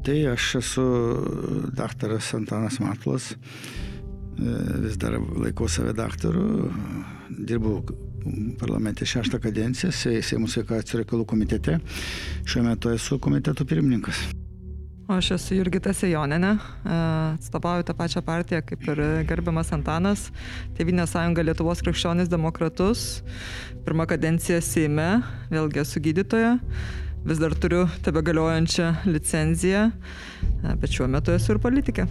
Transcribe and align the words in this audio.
Tai 0.00 0.16
aš 0.32 0.54
esu 0.62 0.84
daktaras 1.76 2.32
Antanas 2.34 2.78
Matlas, 2.80 3.34
vis 4.80 4.96
dar 4.96 5.18
laikau 5.20 5.68
save 5.68 5.92
daktaru, 5.92 6.70
dirbau 7.28 7.82
parlamente 8.60 9.04
šeštą 9.04 9.40
kadenciją, 9.40 9.92
Seimo 9.92 10.48
sveikatos 10.48 10.96
reikalų 11.00 11.26
komitete, 11.28 11.78
šiuo 12.48 12.64
metu 12.64 12.92
esu 12.94 13.18
komiteto 13.20 13.66
pirmininkas. 13.68 14.30
O 15.10 15.16
aš 15.18 15.32
esu 15.34 15.56
Jurgita 15.58 15.92
Sejoninė, 15.96 16.52
atstovauju 16.86 17.84
tą 17.88 17.96
pačią 17.98 18.22
partiją 18.22 18.62
kaip 18.62 18.84
ir 18.92 19.00
gerbiamas 19.28 19.72
Antanas, 19.74 20.28
Tevinė 20.78 21.08
sąjunga 21.10 21.44
Lietuvos 21.48 21.82
krikščionis 21.82 22.30
demokratus, 22.30 23.24
pirmą 23.84 24.06
kadenciją 24.08 24.60
Seime, 24.62 25.08
vėlgi 25.50 25.82
esu 25.82 26.04
gydytoja, 26.04 26.56
vis 27.24 27.38
dar 27.38 27.54
turiu 27.54 27.84
tebe 28.04 28.22
galiojančią 28.24 28.90
licenciją, 29.04 29.86
bet 30.80 30.92
šiuo 30.94 31.08
metu 31.10 31.34
esu 31.36 31.54
ir 31.54 31.60
politikė. 31.62 32.06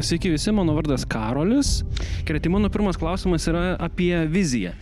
Sveiki 0.00 0.30
visi, 0.32 0.52
mano 0.54 0.72
vardas 0.76 1.04
Karolis. 1.04 1.82
Tai 2.24 2.52
mano 2.52 2.70
pirmas 2.72 2.96
klausimas 2.96 3.44
yra 3.50 3.74
apie 3.82 4.14
viziją. 4.30 4.72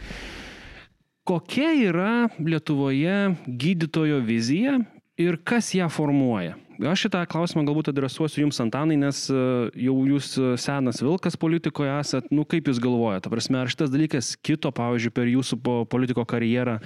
Kokia 1.27 1.73
yra 1.89 2.13
Lietuvoje 2.39 3.35
gydytojo 3.47 4.21
vizija 4.27 4.79
ir 5.19 5.41
kas 5.45 5.73
ją 5.75 5.89
formuoja? 5.91 6.57
Aš 6.81 7.03
šitą 7.05 7.21
klausimą 7.29 7.67
galbūt 7.69 7.91
adresuosiu 7.91 8.47
Jums, 8.47 8.57
Antanai, 8.63 8.97
nes 8.97 9.27
e, 9.29 9.41
jau 9.85 9.97
Jūs 10.09 10.31
e, 10.41 10.53
senas 10.57 11.03
vilkas 11.05 11.37
politikoje 11.37 11.93
esat. 11.93 12.31
Nu, 12.33 12.47
kaip 12.49 12.71
Jūs 12.71 12.81
galvojate? 12.81 13.29
Prasme, 13.29 13.59
ar 13.61 13.69
šitas 13.69 13.93
dalykas 13.93 14.31
kito, 14.41 14.73
pavyzdžiui, 14.73 15.13
per 15.13 15.29
Jūsų 15.29 15.59
politiko 15.93 16.25
karjerą 16.25 16.79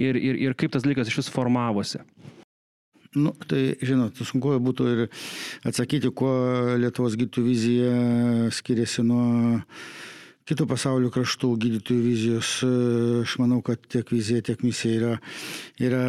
ir, 0.00 0.18
ir, 0.18 0.38
ir 0.48 0.56
kaip 0.58 0.72
tas 0.74 0.84
dalykas 0.86 1.10
iš 1.10 1.20
vis 1.22 1.32
formavosi? 1.32 2.02
Nu, 3.10 3.32
tai, 3.50 3.72
žinot, 3.82 4.20
sunku 4.22 4.52
būtų 4.62 4.84
ir 4.92 5.00
atsakyti, 5.66 6.12
kuo 6.14 6.30
Lietuvos 6.78 7.16
gydytojų 7.18 7.46
vizija 7.48 7.94
skiriasi 8.54 9.02
nuo 9.02 9.24
kitų 10.46 10.66
pasaulio 10.70 11.10
kraštų 11.14 11.50
gydytojų 11.64 12.04
vizijos. 12.04 12.52
Aš 13.24 13.34
manau, 13.42 13.58
kad 13.66 13.82
tiek 13.90 14.06
vizija, 14.14 14.44
tiek 14.46 14.62
misija 14.62 15.00
yra, 15.00 15.12
yra 15.82 16.04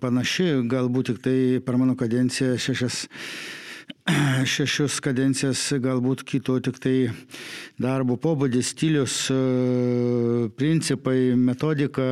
panaši. 0.00 0.48
Galbūt 0.72 1.12
tik 1.12 1.20
tai 1.24 1.36
per 1.64 1.76
mano 1.80 1.98
kadenciją 2.00 2.56
šešias 2.60 3.04
šešios 4.52 4.96
kadencijas 5.02 5.60
galbūt 5.78 6.24
kito 6.26 6.56
tik 6.64 6.78
tai 6.82 6.94
darbo 7.78 8.16
pobūdis, 8.18 8.72
stilius, 8.74 9.14
principai, 10.58 11.36
metodika, 11.38 12.06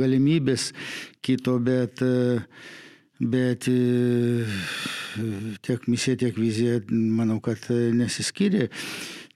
galimybės 0.00 0.70
kito, 1.20 1.58
bet, 1.60 2.00
bet 3.20 3.68
tiek 5.66 5.88
misija, 5.92 6.16
tiek 6.24 6.40
vizija, 6.40 6.80
manau, 6.90 7.40
kad 7.44 7.68
nesiskiria. 7.68 8.70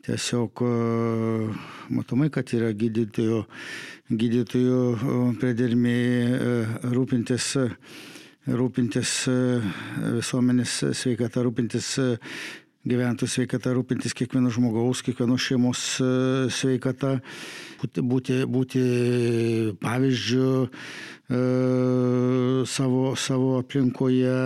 Tiesiog 0.01 0.63
matomai, 1.93 2.31
kad 2.33 2.49
yra 2.57 2.71
gydytojų, 2.73 3.43
gydytojų 4.09 4.81
priedermė 5.43 5.99
rūpintis, 6.97 7.53
rūpintis 8.51 9.13
visuomenės 10.19 10.81
sveikata, 10.99 11.45
rūpintis 11.47 11.95
gyventojų 12.89 13.29
sveikata, 13.29 13.75
rūpintis 13.77 14.15
kiekvieno 14.17 14.51
žmogaus, 14.53 15.03
kiekvieno 15.05 15.37
šeimos 15.41 15.83
sveikata, 16.57 17.19
būti, 17.83 18.41
būti, 18.49 18.85
pavyzdžių 19.83 20.49
savo, 22.71 23.05
savo 23.17 23.59
aplinkoje. 23.61 24.39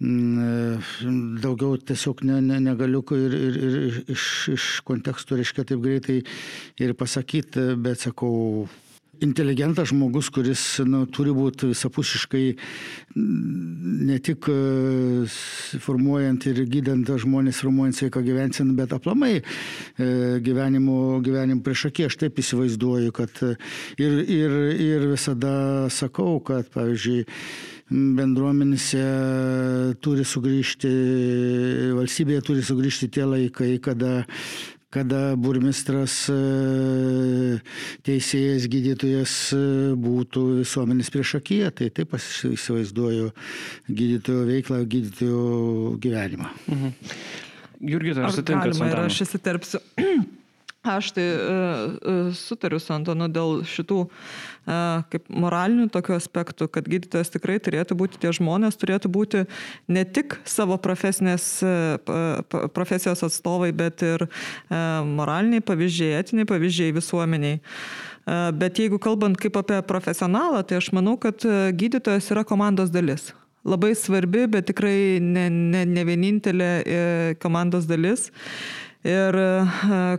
Daugiau 0.00 1.76
tiesiog 1.76 2.22
ne, 2.24 2.38
ne, 2.40 2.60
negaliu 2.70 3.02
ir, 3.18 3.34
ir, 3.36 3.58
ir 3.66 3.98
iš, 4.14 4.22
iš 4.54 4.68
kontekstų, 4.88 5.42
reiškia, 5.42 5.66
taip 5.68 5.82
greitai 5.84 6.22
ir 6.80 6.94
pasakyti, 6.96 7.74
bet 7.76 8.00
sakau, 8.06 8.64
inteligentas 9.24 9.90
žmogus, 9.90 10.30
kuris 10.32 10.62
nu, 10.86 11.04
turi 11.10 11.32
būti 11.34 11.70
visapusiškai 11.70 12.44
ne 13.16 14.18
tik 14.24 14.48
formuojant 15.84 16.46
ir 16.50 16.62
gydant 16.70 17.10
žmonės, 17.24 17.62
formuojant 17.64 17.98
sveiką 17.98 18.22
gyvenseną, 18.26 18.76
bet 18.78 18.94
aplamai 18.96 19.40
gyvenimo, 19.98 21.18
gyvenimo 21.24 21.64
prieš 21.66 21.88
akį. 21.90 22.08
Aš 22.08 22.20
taip 22.24 22.40
įsivaizduoju, 22.42 23.12
kad 23.16 23.42
ir, 24.00 24.22
ir, 24.24 24.56
ir 24.74 25.10
visada 25.12 25.52
sakau, 25.92 26.38
kad, 26.44 26.70
pavyzdžiui, 26.74 27.26
bendruomenėse 27.90 29.04
turi 30.04 30.24
sugrįžti, 30.26 30.90
valstybėje 31.98 32.44
turi 32.46 32.62
sugrįžti 32.66 33.10
tie 33.16 33.26
laikai, 33.26 33.72
kada 33.82 34.20
kada 34.94 35.36
burmistras, 35.38 36.16
teisėjas, 38.06 38.66
gydytojas 38.70 39.34
būtų 40.00 40.46
visuomenės 40.62 41.12
priešakyje. 41.14 41.70
Tai 41.78 41.90
taip 42.00 42.16
aš 42.18 42.26
įsivaizduoju 42.50 43.30
gydytojo 43.86 44.48
veiklą, 44.50 44.82
gydytojo 44.90 45.46
gyvenimą. 46.02 46.50
Mhm. 46.66 46.98
Jurgita, 47.80 48.26
ar 48.26 48.34
sutinkat 48.36 48.76
su 48.76 48.84
manimi? 48.84 49.06
Aš 49.06 49.22
įsiterpsiu. 49.24 49.80
Aš 50.80 51.10
tai 51.12 51.24
uh, 51.36 52.32
sutariu 52.32 52.78
su 52.80 52.94
Antonu 52.94 53.26
dėl 53.28 53.58
šitų 53.68 53.98
uh, 54.00 54.10
kaip 55.12 55.26
moralinių 55.28 55.90
tokių 55.92 56.14
aspektų, 56.16 56.68
kad 56.72 56.88
gydytojas 56.88 57.28
tikrai 57.34 57.58
turėtų 57.60 57.92
būti, 58.00 58.16
tie 58.22 58.32
žmonės 58.32 58.80
turėtų 58.80 59.10
būti 59.12 59.44
ne 59.92 60.04
tik 60.08 60.38
savo 60.48 60.78
profesijos 60.80 61.60
atstovai, 63.28 63.72
bet 63.76 64.02
ir 64.06 64.24
moraliniai 64.70 65.60
pavyzdžiai, 65.60 66.16
etiniai 66.22 66.48
pavyzdžiai 66.48 66.96
visuomeniai. 66.96 67.60
Bet 68.56 68.78
jeigu 68.80 68.98
kalbant 69.02 69.36
kaip 69.40 69.56
apie 69.60 69.82
profesionalą, 69.84 70.62
tai 70.64 70.80
aš 70.80 70.92
manau, 70.96 71.16
kad 71.20 71.44
gydytojas 71.76 72.30
yra 72.32 72.44
komandos 72.48 72.92
dalis 72.94 73.34
labai 73.68 73.92
svarbi, 73.92 74.46
bet 74.48 74.70
tikrai 74.70 75.20
ne, 75.20 75.50
ne, 75.52 75.84
ne 75.84 76.04
vienintelė 76.08 77.36
komandos 77.42 77.84
dalis. 77.84 78.30
Ir 79.06 79.36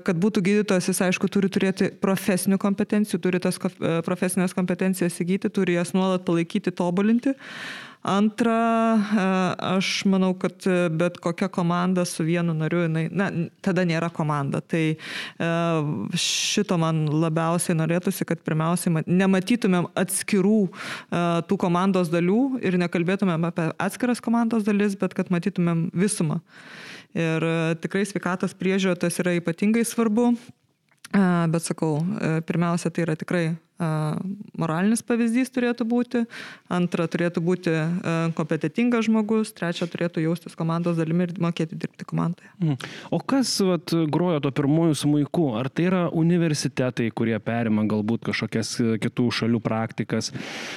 kad 0.02 0.18
būtų 0.18 0.42
gydytojas, 0.42 0.88
jis 0.90 1.04
aišku 1.06 1.30
turi 1.30 1.52
turėti 1.54 1.92
profesinių 2.02 2.58
kompetencijų, 2.62 3.20
turi 3.22 3.42
tas 3.44 3.60
profesinės 4.08 4.58
kompetencijas 4.58 5.20
įgyti, 5.22 5.52
turi 5.54 5.78
jas 5.78 5.94
nuolat 5.94 6.26
palaikyti, 6.26 6.74
tobulinti. 6.74 7.36
Antra, 8.02 8.98
aš 9.78 9.92
manau, 10.10 10.32
kad 10.34 10.66
bet 10.98 11.20
kokia 11.22 11.46
komanda 11.54 12.02
su 12.10 12.26
vienu 12.26 12.56
nariu, 12.58 12.80
jinai, 12.88 13.04
na, 13.14 13.28
tada 13.62 13.86
nėra 13.86 14.10
komanda. 14.10 14.58
Tai 14.66 14.96
šito 16.18 16.80
man 16.82 17.04
labiausiai 17.22 17.78
norėtųsi, 17.78 18.26
kad 18.26 18.42
pirmiausiai 18.42 19.06
nematytumėm 19.06 19.92
atskirų 19.94 20.64
tų 21.46 21.60
komandos 21.62 22.10
dalių 22.10 22.64
ir 22.66 22.82
nekalbėtumėm 22.82 23.46
apie 23.52 23.70
atskiras 23.78 24.24
komandos 24.26 24.66
dalis, 24.66 24.98
bet 24.98 25.14
kad 25.14 25.30
matytumėm 25.30 25.92
visumą. 25.94 26.42
Ir 27.18 27.44
e, 27.44 27.56
tikrai 27.84 28.06
sveikatos 28.08 28.56
priežiūra 28.58 28.96
tas 29.00 29.20
yra 29.24 29.36
ypatingai 29.40 29.84
svarbu. 29.88 30.32
Bet 31.12 31.66
sakau, 31.66 31.98
e, 32.00 32.40
pirmiausia, 32.48 32.92
tai 32.94 33.04
yra 33.04 33.18
tikrai 33.20 33.46
moralinis 33.82 35.02
pavyzdys 35.06 35.52
turėtų 35.54 35.88
būti, 35.90 36.24
antra 36.72 37.08
turėtų 37.12 37.42
būti 37.44 37.74
kompetitingas 38.38 39.08
žmogus, 39.08 39.54
trečia 39.58 39.88
turėtų 39.90 40.24
jaustis 40.26 40.56
komandos 40.58 41.00
dalimi 41.00 41.26
ir 41.28 41.34
mokėti 41.42 41.78
dirbti 41.80 42.06
komandoje. 42.08 42.50
Mhm. 42.62 42.78
O 43.12 43.20
kas 43.20 43.54
vat, 43.66 43.94
grojo 44.14 44.42
to 44.44 44.52
pirmojų 44.56 44.98
smūkų? 45.02 45.48
Ar 45.60 45.70
tai 45.74 45.88
yra 45.90 46.04
universitetai, 46.14 47.10
kurie 47.16 47.38
perima 47.44 47.86
galbūt 47.90 48.26
kažkokias 48.30 48.74
e, 48.82 48.96
kitų 49.02 49.28
šalių 49.40 49.62
praktikas? 49.64 50.32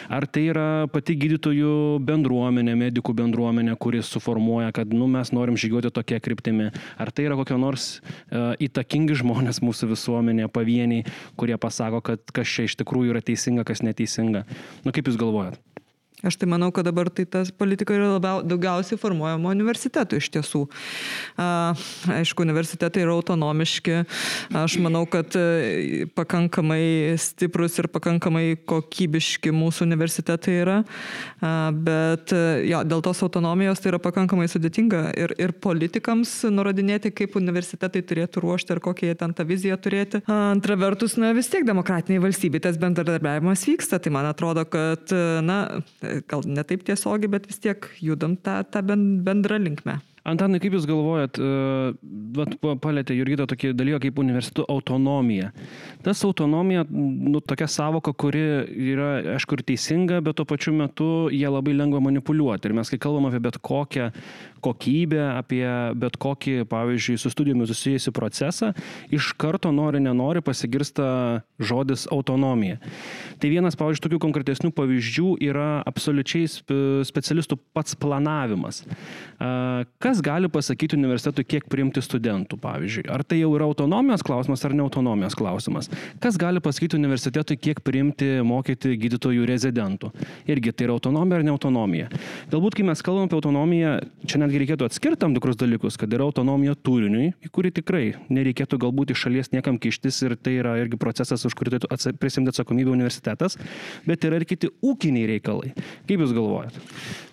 Ar 0.09 0.27
tai 0.27 0.47
yra 0.53 0.69
pati 0.93 1.17
gydytojų 1.21 2.01
bendruomenė, 2.05 2.77
medikų 2.87 3.15
bendruomenė, 3.21 3.77
kuris 3.81 4.11
suformuoja, 4.15 4.73
kad 4.77 4.93
nu, 4.95 5.09
mes 5.11 5.33
norim 5.37 5.59
žygiuoti 5.61 5.93
tokia 5.95 6.21
kryptimi? 6.25 6.71
Ar 7.01 7.13
tai 7.13 7.29
yra 7.29 7.39
kokie 7.39 7.59
nors 7.61 7.99
uh, 7.99 8.55
įtakingi 8.63 9.19
žmonės 9.21 9.61
mūsų 9.65 9.91
visuomenėje, 9.93 10.51
pavieniai, 10.55 11.05
kurie 11.41 11.59
pasako, 11.61 12.01
kad 12.05 12.35
kas 12.35 12.51
čia 12.51 12.69
iš 12.69 12.79
tikrųjų 12.81 12.94
tikrųjų 12.95 13.11
yra 13.17 13.23
teisinga, 13.27 13.67
kas 13.67 13.83
neteisinga. 13.83 14.45
Nu 14.87 14.95
kaip 14.95 15.11
Jūs 15.11 15.19
galvojat? 15.19 15.59
Aš 16.25 16.39
tai 16.41 16.49
manau, 16.49 16.71
kad 16.73 16.87
dabar 16.89 17.11
tai 17.13 17.27
tas 17.29 17.51
politika 17.53 17.93
yra 17.93 18.15
labiau, 18.15 18.41
daugiausiai 18.49 18.97
formuojama 19.01 19.51
universitetų 19.53 20.17
iš 20.21 20.31
tiesų. 20.33 20.63
Aišku, 21.37 22.47
universitetai 22.47 23.03
yra 23.05 23.13
autonomiški. 23.13 23.99
Aš 24.57 24.79
manau, 24.81 25.05
kad 25.11 25.37
e, 25.37 26.07
pakankamai 26.17 27.15
stiprus 27.21 27.77
ir 27.83 27.91
pakankamai 27.93 28.57
kokybiški 28.71 29.53
mūsų 29.53 29.85
universitetai 29.85 30.57
yra. 30.63 30.79
Bet 31.85 32.33
e, 32.33 32.43
jo, 32.71 32.81
dėl 32.89 33.05
tos 33.05 33.21
autonomijos 33.27 33.85
tai 33.85 33.93
yra 33.93 34.01
pakankamai 34.03 34.49
sudėtinga 34.49 35.03
ir, 35.21 35.37
ir 35.37 35.53
politikams 35.61 36.33
nurodinėti, 36.49 37.13
kaip 37.13 37.37
universitetai 37.41 38.01
turėtų 38.01 38.47
ruošti 38.47 38.73
ir 38.77 38.83
kokią 38.85 39.13
jie 39.13 39.19
ten 39.21 39.37
tą 39.37 39.45
viziją 39.49 39.77
turėti. 39.77 40.23
Antra 40.31 40.79
vertus, 40.81 41.19
na 41.21 41.35
vis 41.37 41.53
tiek 41.53 41.69
demokratiniai 41.69 42.23
valstybė 42.25 42.65
tas 42.65 42.81
bendradarbiavimas 42.81 43.69
vyksta. 43.69 44.01
Tai 44.01 44.17
man 44.17 44.33
atrodo, 44.33 44.65
kad 44.69 45.13
na, 45.45 45.61
gal 46.31 46.45
ne 46.47 46.65
taip 46.67 46.85
tiesiogiai, 46.87 47.31
bet 47.37 47.49
vis 47.51 47.63
tiek 47.63 47.89
judam 48.03 48.37
tą, 48.37 48.61
tą 48.69 48.85
bendrą 49.27 49.61
linkmę. 49.63 50.01
Antanai, 50.25 50.57
kaip 50.57 50.73
Jūs 50.73 50.87
galvojat, 50.89 51.37
vat, 52.33 52.53
palėtė 52.81 53.13
Jurgita 53.19 53.45
tokį 53.51 53.75
dalyką 53.77 53.99
kaip 54.07 54.21
universitetų 54.23 54.65
autonomija. 54.73 55.51
Tas 56.07 56.23
autonomija, 56.25 56.87
nu, 56.89 57.43
tokia 57.45 57.69
savoka, 57.69 58.15
kuri 58.17 58.45
yra, 58.95 59.11
aišku, 59.35 59.59
ir 59.59 59.65
teisinga, 59.69 60.23
bet 60.25 60.39
tuo 60.39 60.47
pačiu 60.49 60.73
metu 60.79 61.11
jie 61.29 61.45
labai 61.45 61.77
lengva 61.77 62.01
manipuliuoti. 62.07 62.71
Ir 62.71 62.77
mes, 62.79 62.89
kai 62.89 63.03
kalbam 63.05 63.29
apie 63.29 63.43
bet 63.45 63.61
kokią 63.61 64.09
kokybę, 64.65 65.23
apie 65.39 65.65
bet 66.01 66.17
kokį, 66.21 66.57
pavyzdžiui, 66.71 67.19
su 67.21 67.33
studijomis 67.33 67.71
susijusi 67.73 68.13
procesą, 68.15 68.73
iš 69.15 69.33
karto 69.41 69.73
nori, 69.75 70.01
nenori 70.03 70.43
pasigirsta 70.45 71.43
žodis 71.61 72.07
autonomija. 72.13 72.81
Tai 73.41 73.51
vienas, 73.53 73.77
pavyzdžiui, 73.79 74.07
tokių 74.09 74.21
konkretesnių 74.25 74.73
pavyzdžių 74.75 75.29
yra 75.45 75.69
absoliučiai 75.87 76.49
specialistų 77.07 77.59
pats 77.77 77.97
planavimas. 78.01 78.83
Kas 80.03 80.23
gali 80.25 80.49
pasakyti 80.53 80.97
universitetui, 80.99 81.45
kiek 81.49 81.69
priimti 81.71 82.03
studentų, 82.05 82.59
pavyzdžiui? 82.63 83.07
Ar 83.13 83.25
tai 83.27 83.41
jau 83.41 83.53
yra 83.57 83.69
autonomijos 83.69 84.25
klausimas 84.27 84.65
ar 84.65 84.75
ne 84.77 84.85
autonomijos 84.85 85.37
klausimas? 85.39 85.91
Kas 86.23 86.39
gali 86.41 86.63
pasakyti 86.65 86.99
universitetui, 86.99 87.59
kiek 87.61 87.83
priimti 87.85 88.41
mokyti 88.47 88.95
gydytojų 89.01 89.47
rezidentų? 89.51 90.13
Irgi 90.51 90.73
tai 90.73 90.89
yra 90.89 90.97
autonomija 90.97 91.41
ar 91.41 91.47
ne 91.47 91.53
autonomija. 91.55 92.11
Galbūt, 92.53 92.79
kai 92.79 92.87
mes 92.89 93.03
kalbame 93.05 93.29
apie 93.29 93.39
autonomiją, 93.39 93.95
čia 94.29 94.41
netgi 94.43 94.54
reikėtų 94.63 94.87
atskirti 94.89 95.21
tam 95.25 95.35
tikrus 95.37 95.59
dalykus, 95.61 95.99
kad 96.01 96.13
yra 96.15 96.27
autonomija 96.29 96.77
turiniui, 96.77 97.33
į 97.45 97.51
kurį 97.55 97.73
tikrai 97.81 98.05
nereikėtų 98.33 98.79
galbūt 98.85 99.15
iš 99.15 99.27
šalies 99.27 99.53
niekam 99.55 99.79
kištis 99.81 100.21
ir 100.27 100.37
tai 100.39 100.59
yra 100.61 100.77
irgi 100.83 101.01
procesas, 101.01 101.45
už 101.49 101.57
kurį 101.59 101.77
turėtų 101.77 102.15
prisimti 102.23 102.53
atsakomybę 102.53 102.93
universitetas, 102.95 103.59
bet 104.09 104.25
yra 104.27 104.41
ir 104.41 104.47
kiti 104.49 104.71
ūkiniai 104.85 105.29
reikalai. 105.35 105.73
Kaip 106.09 106.25
Jūs 106.25 106.35
galvojate? 106.37 106.83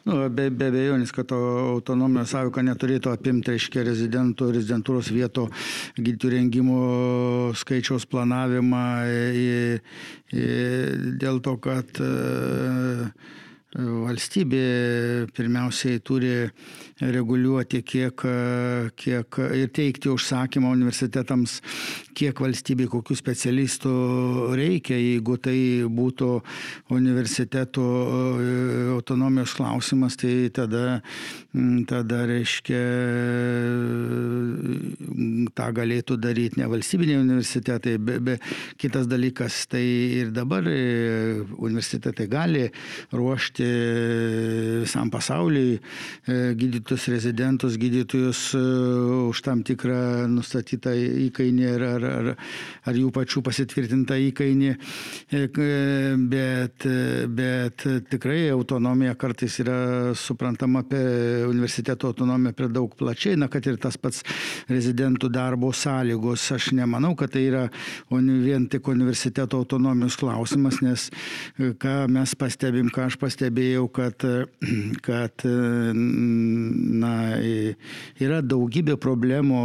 Nu, 0.08 0.18
be, 0.34 0.48
be 0.50 0.70
abejonės, 0.72 1.12
kad 1.14 1.30
autonomijos 1.36 2.32
savoka 2.34 2.64
neturėtų 2.66 3.12
apimti, 3.14 3.54
reiškia, 3.54 3.84
rezidentų, 3.86 4.48
rezidentūros 4.56 5.12
vietų, 5.14 5.46
gydytojų 6.00 6.34
rengimo 6.34 6.80
skaičiaus 7.62 8.08
planavimą, 8.10 8.86
dėl 11.22 11.44
to, 11.46 11.56
kad 11.62 12.02
valstybė 13.76 14.64
pirmiausiai 15.36 16.02
turi 16.04 16.34
reguliuoti, 17.02 17.82
kiek, 17.88 18.26
kiek 19.00 19.40
ir 19.56 19.72
teikti 19.72 20.12
užsakymą 20.12 20.74
universitetams, 20.76 21.62
kiek 22.18 22.42
valstybei 22.44 22.90
kokių 22.92 23.18
specialistų 23.18 23.94
reikia. 24.58 24.98
Jeigu 25.02 25.38
tai 25.42 25.58
būtų 25.90 26.30
universiteto 26.94 27.86
e, 27.86 28.56
autonomijos 28.96 29.56
klausimas, 29.58 30.18
tai 30.20 30.50
tada, 30.54 31.02
tada 31.90 32.22
reiškia, 32.30 32.82
tą 35.58 35.70
galėtų 35.78 36.18
daryti 36.22 36.62
ne 36.62 36.70
valstybiniai 36.72 37.22
universitetai, 37.22 37.98
be, 37.98 38.20
be 38.24 38.38
kitas 38.82 39.10
dalykas, 39.12 39.64
tai 39.72 39.84
ir 40.22 40.32
dabar 40.36 40.68
e, 40.70 41.42
universitetai 41.58 42.28
gali 42.32 42.68
ruošti 43.16 43.68
visam 44.84 45.12
pasauliui 45.14 45.78
e, 45.78 46.54
gydytojus 46.58 47.08
rezidentus, 47.14 47.78
gydytojus 47.82 48.42
e, 48.58 48.62
už 49.30 49.42
tam 49.46 49.64
tikrą 49.68 50.28
nustatytą 50.32 50.94
įkainį 51.28 51.68
ar, 51.76 51.86
ar, 51.96 52.01
ar, 52.08 52.30
ar 52.88 52.98
jų 52.98 53.12
pačių 53.16 53.44
pasitvirtintą 53.46 54.18
įkainį. 54.30 54.72
E, 55.32 55.42
bet, 56.32 56.86
bet 57.36 57.86
tikrai 58.12 58.50
autonomija 58.54 59.16
kartais 59.20 59.58
yra 59.64 59.78
suprantama 60.18 60.84
apie 60.86 61.02
universiteto 61.50 62.12
autonomiją 62.12 62.56
per 62.58 62.72
daug 62.74 62.96
plačiai, 62.98 63.38
na 63.40 63.50
kad 63.52 63.68
ir 63.70 63.80
tas 63.82 63.98
pats 64.02 64.24
rezidentų 64.72 65.32
darbo 65.34 65.72
sąlygos. 65.76 66.48
Aš 66.56 66.72
nemanau, 66.78 67.14
kad 67.20 67.34
tai 67.36 67.46
yra 67.50 67.66
vien 68.12 68.68
tik 68.72 68.88
universiteto 68.92 69.62
autonomijos 69.62 70.18
klausimas, 70.20 70.82
nes 70.86 71.10
e, 71.58 71.74
ką 71.80 72.06
mes 72.12 72.36
pastebim, 72.40 72.92
ką 72.94 73.08
aš 73.10 73.20
pastebėjau, 73.22 73.88
kad, 73.94 74.26
kad 75.06 75.46
na, 77.02 77.14
yra 78.22 78.42
daugybė 78.46 78.98
problemų, 79.02 79.62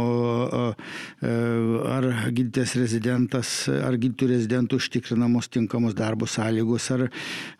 ar 1.87 2.07
gydytės 2.33 2.75
rezidentas, 2.79 3.51
ar 3.69 3.97
gydytojų 3.99 4.31
rezidentų 4.33 4.79
užtikrinamos 4.81 5.49
tinkamos 5.53 5.95
darbo 5.97 6.27
sąlygos, 6.29 6.89
ar, 6.95 7.07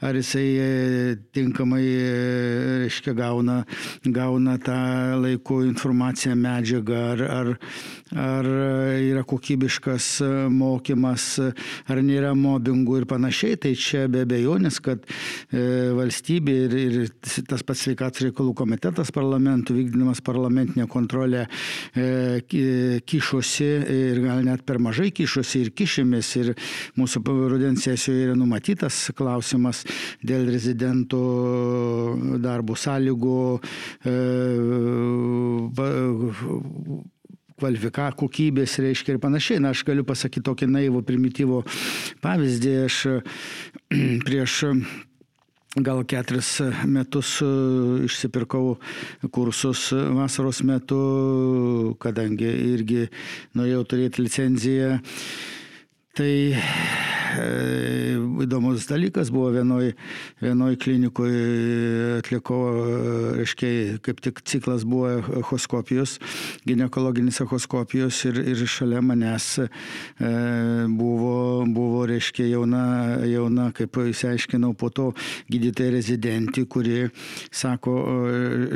ar 0.04 0.18
jisai 0.19 0.46
e, 0.58 0.68
tinkamai, 1.36 1.84
e, 1.84 2.12
reiškia, 2.84 3.16
gauna, 3.18 3.60
gauna 4.06 4.58
tą 4.64 4.78
laiku 5.24 5.62
informaciją, 5.68 6.36
medžiagą, 6.40 7.02
ar, 7.14 7.24
ar, 7.28 7.52
ar 8.28 8.52
yra 9.02 9.24
kokybiškas 9.28 10.10
mokymas, 10.54 11.30
ar 11.88 12.02
nėra 12.04 12.34
mobbingų 12.38 13.02
ir 13.02 13.08
panašiai. 13.10 13.58
Tai 13.62 13.74
čia 13.78 14.06
be 14.12 14.24
abejonės, 14.25 14.80
kad 14.84 15.04
e, 15.08 15.64
valstybė 15.98 16.58
ir, 16.68 16.78
ir 16.78 17.44
tas 17.50 17.64
pats 17.68 17.86
sveikatos 17.88 18.25
reikalų 18.28 18.56
komitetas 18.58 19.12
parlamentų 19.16 19.78
vykdydamas 19.78 20.22
parlamentinę 20.25 20.88
kontrolę 20.92 21.46
e, 21.94 23.02
kišosi 23.08 23.69
ir 23.98 24.22
gal 24.24 24.44
net 24.46 24.56
per 24.65 24.80
mažai 24.83 25.09
kišosi 25.15 25.63
ir 25.65 25.74
kišėmės. 25.77 26.31
Ir 26.42 26.54
mūsų 26.98 27.24
rudens 27.51 27.86
sesijoje 27.88 28.30
yra 28.30 28.38
numatytas 28.38 29.12
klausimas 29.18 29.83
dėl 30.25 30.48
rezidentų 30.51 31.21
darbo 32.44 32.77
sąlygų 32.77 33.42
e, 34.06 34.15
kvalifika, 37.57 38.12
kokybės, 38.18 38.77
reiškia 38.83 39.15
ir 39.15 39.21
panašiai. 39.21 39.62
Na, 39.63 39.74
aš 39.74 39.83
galiu 39.88 40.06
pasakyti 40.07 40.45
tokį 40.45 40.69
naivų, 40.69 41.04
primityvų 41.07 41.63
pavyzdį. 42.24 42.74
Aš 42.86 43.00
prieš 44.27 44.62
gal 45.83 46.03
keturis 46.07 46.62
metus 46.89 47.38
e, 47.41 47.50
išsipirkau 48.07 48.77
kursus 49.33 49.89
vasaros 49.94 50.63
metu, 50.68 51.95
kadangi 52.01 52.50
irgi 52.74 53.06
norėjau 53.57 53.83
turėti 53.94 54.25
licenciją. 54.25 54.97
Tai 56.18 56.33
įdomus 58.44 58.88
dalykas 58.89 59.31
buvo 59.33 59.51
vienoj, 59.56 59.91
vienoj 60.41 60.77
klinikoje 60.81 62.19
atlikau, 62.19 62.59
reiškia, 63.38 64.00
kaip 64.06 64.21
tik 64.24 64.41
ciklas 64.47 64.85
buvo 64.88 65.12
echoskopijos, 65.41 66.18
gynekologinis 66.68 67.42
echoskopijos 67.44 68.19
ir, 68.30 68.40
ir 68.54 68.63
šalia 68.68 69.02
manęs 69.06 69.47
e, 69.63 69.68
buvo, 70.87 71.66
buvo 71.66 72.06
reiškia, 72.09 72.47
jauna, 72.52 72.83
jauna, 73.28 73.69
kaip 73.78 73.99
įsiaiškinau, 74.07 74.73
po 74.78 74.90
to 74.90 75.09
gydytoja 75.52 75.95
rezidentė, 75.97 76.66
kuri 76.69 77.07
sako, 77.52 77.97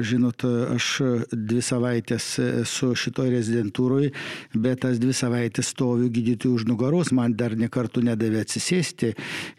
žinot, 0.05 0.45
aš 0.75 0.91
dvi 1.31 1.63
savaitės 1.65 2.27
esu 2.63 2.93
šitoj 2.97 3.31
rezidentūroje, 3.35 4.11
bet 4.55 4.83
tas 4.85 4.99
dvi 5.01 5.15
savaitės 5.15 5.71
stoviu 5.75 6.09
gydytojų 6.11 6.59
už 6.59 6.67
nugaros, 6.69 7.13
man 7.15 7.35
dar 7.37 7.55
nekartų 7.57 8.05
nedavė 8.09 8.40
atsisėsti, 8.43 9.12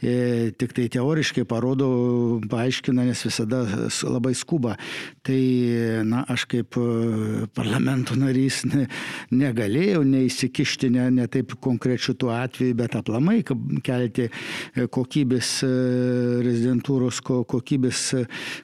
e, 0.03 0.15
tik 0.59 0.75
tai 0.77 0.89
teoriškai 0.93 1.45
parodo, 1.49 1.89
paaiškina, 2.51 3.07
nes 3.09 3.25
visada 3.27 3.63
labai 4.07 4.35
skuba. 4.39 4.77
Tai, 5.27 5.41
na, 6.09 6.25
aš 6.33 6.47
kaip 6.51 6.79
e, 6.81 6.87
parlamento 7.55 8.17
narys 8.19 8.63
ne, 8.69 8.87
negalėjau 9.35 10.03
neįsikišti, 10.09 10.93
ne, 10.95 11.09
ne 11.15 11.29
taip 11.33 11.57
konkrečiu 11.63 12.17
tuo 12.19 12.33
atveju, 12.35 12.77
bet 12.79 12.97
aplamai 12.99 13.41
kelti 13.47 14.29
e, 14.29 14.87
kokybės 14.93 15.53
rezidentūros 16.43 17.21
kokybės 17.23 18.03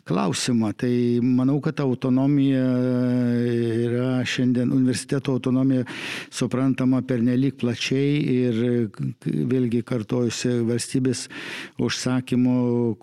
klausimą. 0.09 0.73
Tai 0.79 0.93
manau, 1.25 1.59
kad 1.65 1.81
autonomija 1.83 2.65
yra 3.89 4.11
šiandien 4.29 4.73
universiteto 4.75 5.33
autonomija 5.37 5.85
suprantama 6.31 7.03
per 7.07 7.23
nelik 7.25 7.59
plačiai 7.61 8.19
ir 8.35 8.59
vėlgi 9.25 9.83
kartu 9.87 10.08
kartojusi 10.09 10.65
valstybės 10.65 11.27
užsakymų 11.79 12.97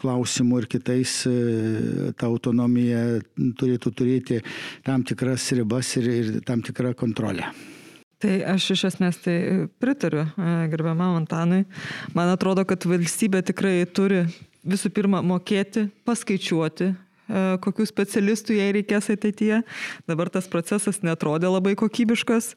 klausimų 0.00 0.62
ir 0.62 0.66
kitais 0.66 1.26
e, 1.28 2.12
ta 2.18 2.26
autonomija 2.26 3.20
turėtų 3.58 3.92
turėti 3.94 4.40
tam 4.84 5.04
tikras 5.04 5.52
ribas 5.54 5.94
ir, 6.00 6.08
ir 6.10 6.40
tam 6.44 6.62
tikrą 6.62 6.94
kontrolę. 6.94 7.52
Tai 8.18 8.40
aš 8.54 8.70
iš 8.74 8.84
esmės 8.90 9.20
tai 9.22 9.68
pritariu 9.78 10.24
e, 10.24 10.66
gerbiamam 10.72 11.20
Antanui. 11.20 11.64
Man 12.14 12.32
atrodo, 12.32 12.64
kad 12.64 12.84
valstybė 12.88 13.44
tikrai 13.44 13.84
turi 13.86 14.24
visų 14.64 14.90
pirma 14.96 15.20
mokėti, 15.22 15.90
paskaičiuoti, 16.08 16.94
kokių 17.28 17.86
specialistų 17.88 18.58
jai 18.58 18.70
reikės 18.76 19.10
ateityje. 19.14 19.62
Dabar 20.10 20.30
tas 20.32 20.48
procesas 20.50 21.00
netrodė 21.06 21.50
labai 21.52 21.74
kokybiškas. 21.78 22.52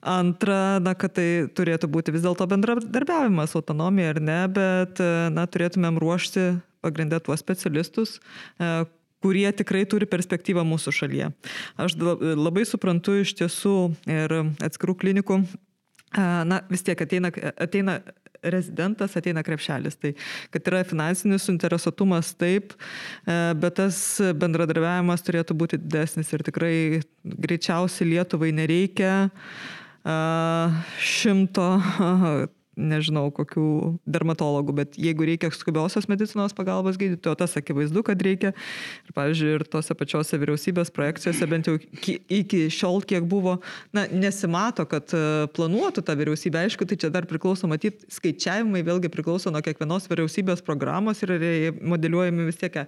Antra, 0.00 0.80
na, 0.82 0.94
kad 0.98 1.14
tai 1.18 1.28
turėtų 1.54 1.90
būti 1.92 2.14
vis 2.14 2.24
dėlto 2.24 2.46
bendradarbiavimas, 2.50 3.56
autonomija 3.58 4.14
ar 4.14 4.22
ne, 4.24 4.40
bet 4.50 5.02
na, 5.34 5.46
turėtumėm 5.46 6.00
ruošti 6.02 6.52
pagrindę 6.80 7.20
tuos 7.20 7.42
specialistus, 7.42 8.18
kurie 9.20 9.48
tikrai 9.52 9.84
turi 9.88 10.08
perspektyvą 10.08 10.64
mūsų 10.64 10.94
šalyje. 10.96 11.32
Aš 11.80 11.98
labai 12.00 12.64
suprantu 12.68 13.18
iš 13.20 13.34
tiesų 13.42 13.74
ir 14.08 14.36
atskirų 14.64 14.96
klinikų, 15.02 15.42
na 16.16 16.60
vis 16.70 16.82
tiek 16.86 17.00
ateina, 17.00 17.30
ateina 17.60 18.00
rezidentas, 18.42 19.16
ateina 19.16 19.42
krepšelis. 19.44 19.98
Tai 20.00 20.14
kad 20.54 20.70
yra 20.70 20.82
finansinis 20.88 21.44
suinteresuotumas 21.46 22.32
taip, 22.40 22.72
bet 23.26 23.76
tas 23.78 23.98
bendradarbiavimas 24.40 25.24
turėtų 25.26 25.56
būti 25.60 25.80
didesnis 25.80 26.32
ir 26.32 26.44
tikrai 26.46 26.76
greičiausiai 27.24 28.14
Lietuvai 28.14 28.52
nereikia 28.56 29.28
šimto 31.04 31.68
nežinau, 32.80 33.26
kokių 33.34 33.66
dermatologų, 34.08 34.74
bet 34.80 34.98
jeigu 35.00 35.26
reikia 35.28 35.50
skubiosios 35.54 36.08
medicinos 36.10 36.54
pagalbos 36.56 36.98
gydytojo, 37.00 37.36
tas 37.40 37.56
akivaizdu, 37.60 38.02
kad 38.06 38.22
reikia. 38.24 38.52
Ir, 39.06 39.14
pavyzdžiui, 39.16 39.52
ir 39.58 39.66
tose 39.70 39.96
pačiose 39.98 40.40
vyriausybės 40.40 40.92
projekcijose, 40.96 41.48
bent 41.50 41.70
jau 41.70 41.76
iki 41.78 42.64
šiol, 42.72 43.02
kiek 43.06 43.26
buvo, 43.30 43.58
na, 43.96 44.06
nesimato, 44.10 44.86
kad 44.90 45.12
e, 45.16 45.24
planuotų 45.56 46.04
tą 46.06 46.16
vyriausybę. 46.20 46.64
Aišku, 46.64 46.88
tai 46.88 46.98
čia 47.00 47.12
dar 47.12 47.28
priklauso, 47.30 47.70
matyt, 47.70 48.04
skaičiavimai 48.12 48.84
vėlgi 48.86 49.12
priklauso 49.12 49.52
nuo 49.52 49.62
kiekvienos 49.64 50.08
vyriausybės 50.10 50.64
programos 50.66 51.22
ir 51.26 51.36
modeliuojami 51.80 52.48
vis 52.48 52.60
tiek 52.60 52.82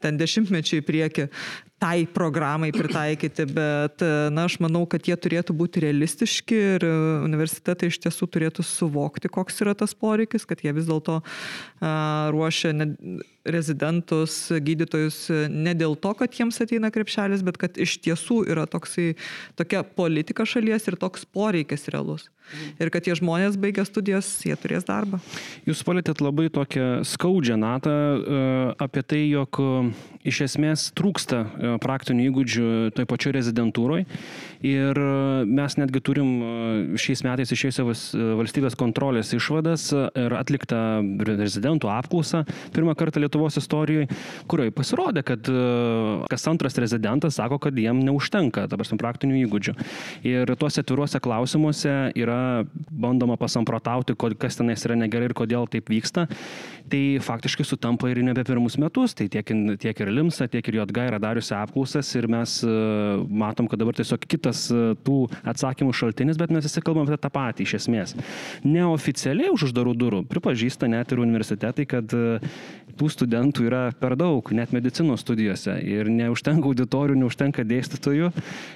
ten 0.00 0.16
dešimtmečių 0.20 0.80
į 0.80 0.86
priekį 0.86 1.26
tai 1.80 2.04
programai 2.04 2.70
pritaikyti, 2.76 3.46
bet 3.48 4.04
na, 4.32 4.44
aš 4.44 4.58
manau, 4.60 4.84
kad 4.90 5.06
jie 5.08 5.16
turėtų 5.16 5.56
būti 5.56 5.82
realistiški 5.86 6.60
ir 6.76 6.86
universitetai 7.24 7.88
iš 7.88 8.00
tiesų 8.04 8.28
turėtų 8.36 8.64
suvokti, 8.66 9.32
koks 9.32 9.62
yra 9.64 9.72
tas 9.78 9.96
poreikis, 9.96 10.44
kad 10.48 10.60
jie 10.64 10.74
vis 10.76 10.88
dėlto 10.90 11.20
ruošia 12.34 12.74
ne, 12.76 12.90
rezidentus, 13.48 14.34
gydytojus 14.52 15.22
ne 15.48 15.72
dėl 15.78 15.96
to, 15.96 16.12
kad 16.18 16.34
jiems 16.36 16.60
ateina 16.60 16.90
krepšelis, 16.92 17.44
bet 17.46 17.56
kad 17.60 17.78
iš 17.80 17.96
tiesų 18.04 18.42
yra 18.52 18.66
toksai, 18.68 19.14
tokia 19.56 19.80
politika 19.82 20.44
šalies 20.48 20.84
ir 20.90 20.98
toks 21.00 21.24
poreikis 21.24 21.88
realus. 21.92 22.28
Ir 22.82 22.90
kad 22.92 23.04
tie 23.06 23.14
žmonės 23.16 23.56
baigę 23.60 23.84
studijas, 23.86 24.28
jie 24.44 24.56
turės 24.58 24.84
darbą. 24.88 25.20
Jūs 25.68 25.84
palėtėt 25.86 26.20
labai 26.24 26.48
tokią 26.52 27.04
skaudžią 27.06 27.56
natą 27.60 27.94
apie 28.82 29.04
tai, 29.06 29.22
jog 29.30 29.60
iš 30.26 30.42
esmės 30.48 30.88
trūksta 30.98 31.44
praktinių 31.82 32.28
įgūdžių 32.30 32.68
toj 32.96 33.06
pačioj 33.10 33.36
rezidentūroje. 33.38 34.06
Ir 34.60 34.98
e, 35.00 35.44
mes 35.48 35.76
netgi 35.80 36.02
turim 36.04 36.30
e, 36.44 36.48
šiais 37.00 37.22
metais 37.24 37.52
išėjusios 37.54 38.02
e, 38.12 38.24
valstybės 38.36 38.76
kontrolės 38.76 39.32
išvadas 39.32 39.86
ir 39.90 40.34
atliktą 40.36 41.00
rezidentų 41.24 41.88
apklausą 41.88 42.42
pirmą 42.74 42.92
kartą 42.98 43.22
Lietuvos 43.22 43.56
istorijoje, 43.56 44.10
kurioje 44.50 44.74
pasirodė, 44.76 45.22
kad 45.26 45.48
kas 46.30 46.46
antras 46.50 46.76
rezidentas 46.80 47.38
sako, 47.40 47.58
kad 47.62 47.76
jiem 47.78 48.02
neužtenka, 48.04 48.66
dabar 48.70 48.88
su 48.88 48.98
praktinių 49.00 49.40
įgūdžių. 49.44 49.74
Ir 50.28 50.52
tuose 50.60 50.84
atviruose 50.84 51.20
klausimuose 51.22 51.94
yra 52.18 52.66
bandoma 52.90 53.38
pasamprotauti, 53.40 54.16
kas 54.40 54.60
tenais 54.60 54.84
yra 54.86 54.98
negerai 55.00 55.30
ir 55.30 55.36
kodėl 55.36 55.68
taip 55.72 55.88
vyksta. 55.92 56.26
Tai 56.90 57.02
faktiškai 57.22 57.64
sutampa 57.66 58.10
ir 58.10 58.20
nebe 58.26 58.42
pirmus 58.46 58.76
metus, 58.82 59.14
tai 59.16 59.28
tiek, 59.32 59.52
tiek 59.80 60.04
ir 60.04 60.10
Limsa, 60.10 60.48
tiek 60.50 60.66
ir 60.68 60.80
JG 60.80 61.04
yra 61.12 61.20
dariusi 61.22 61.54
apklausas 61.64 62.10
ir 62.18 62.28
mes 62.30 62.60
matom, 63.30 63.68
kad 63.70 63.80
dabar 63.80 63.96
tiesiog 63.96 64.24
kitas 64.30 64.60
tas 64.60 64.66
e, 64.72 64.94
tų 65.06 65.24
atsakymų 65.48 65.94
šaltinis, 65.96 66.38
bet 66.40 66.52
mes 66.54 66.66
visi 66.66 66.82
kalbam 66.84 67.06
apie 67.06 67.18
tą 67.20 67.30
patį 67.32 67.66
iš 67.66 67.76
esmės. 67.80 68.14
Neoficialiai 68.66 69.52
už 69.54 69.68
uždarų 69.70 69.94
durų 69.98 70.22
pripažįsta 70.30 70.90
net 70.90 71.12
ir 71.12 71.22
universitetai, 71.22 71.86
kad 71.90 72.14
e, 72.16 72.40
tų 72.98 73.10
studentų 73.14 73.66
yra 73.68 73.82
per 73.96 74.16
daug, 74.20 74.52
net 74.56 74.74
medicinos 74.76 75.24
studijose. 75.24 75.76
Ir 75.86 76.10
neužtenka 76.12 76.68
auditorijų, 76.70 77.20
neužtenka 77.22 77.64
dėstytojų. 77.66 78.32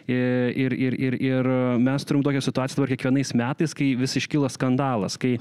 Ir, 0.08 0.74
ir, 0.76 0.96
ir, 1.08 1.16
ir 1.18 1.48
mes 1.82 2.06
turim 2.06 2.22
tokią 2.24 2.42
situaciją 2.44 2.80
dabar 2.80 2.92
kiekvienais 2.94 3.34
metais, 3.36 3.74
kai 3.76 3.92
vis 3.98 4.16
iškyla 4.20 4.50
skandalas, 4.52 5.18
kai 5.20 5.36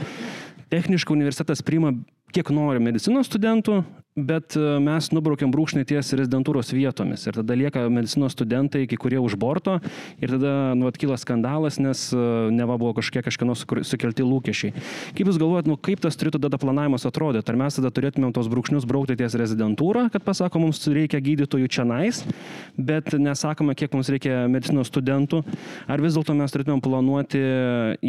techniškai 0.73 1.15
universitetas 1.15 1.63
priima 1.65 1.93
kiek 2.33 2.49
nori 2.53 2.81
medicinos 2.81 3.29
studentų, 3.29 3.83
bet 4.15 4.53
e, 4.57 4.61
mes 4.83 5.09
nubraukiam 5.13 5.51
brūkšnį 5.53 5.83
ties 5.89 6.13
rezidentūros 6.13 6.69
vietomis 6.75 7.25
ir 7.25 7.37
tada 7.39 7.57
lieka 7.57 7.85
medicinos 7.89 8.35
studentai, 8.35 8.85
kai 8.89 8.97
kurie 9.01 9.17
už 9.21 9.35
borto 9.41 9.79
ir 10.21 10.33
tada 10.35 10.73
nu, 10.77 10.87
atkyla 10.89 11.17
skandalas, 11.17 11.79
nes 11.81 12.05
e, 12.13 12.25
neva 12.53 12.77
buvo 12.77 12.93
kažkiek 12.99 13.25
kažkieno 13.25 13.55
sukelti 13.57 14.25
lūkesčiai. 14.25 14.73
Kaip 15.17 15.31
Jūs 15.31 15.39
galvojat, 15.41 15.69
nu, 15.69 15.77
kaip 15.81 16.03
tas 16.03 16.17
turėtų 16.19 16.43
tada 16.45 16.59
planavimas 16.61 17.07
atrodyti? 17.09 17.49
Ar 17.49 17.57
mes 17.57 17.79
tada 17.79 17.89
turėtumėm 17.93 18.35
tos 18.35 18.49
brūkšnius 18.51 18.85
braukti 18.89 19.17
ties 19.17 19.37
rezidentūrą, 19.39 20.05
kad 20.13 20.25
pasako, 20.25 20.61
mums 20.61 20.83
reikia 20.85 21.21
gydytojų 21.23 21.71
čia 21.73 21.87
nais, 21.87 22.21
bet 22.77 23.15
nesakome, 23.17 23.73
kiek 23.77 23.95
mums 23.97 24.11
reikia 24.13 24.43
medicinos 24.51 24.91
studentų, 24.93 25.41
ar 25.89 26.03
vis 26.03 26.17
dėlto 26.17 26.37
mes 26.37 26.53
turėtumėm 26.53 26.83
planuoti 26.85 27.41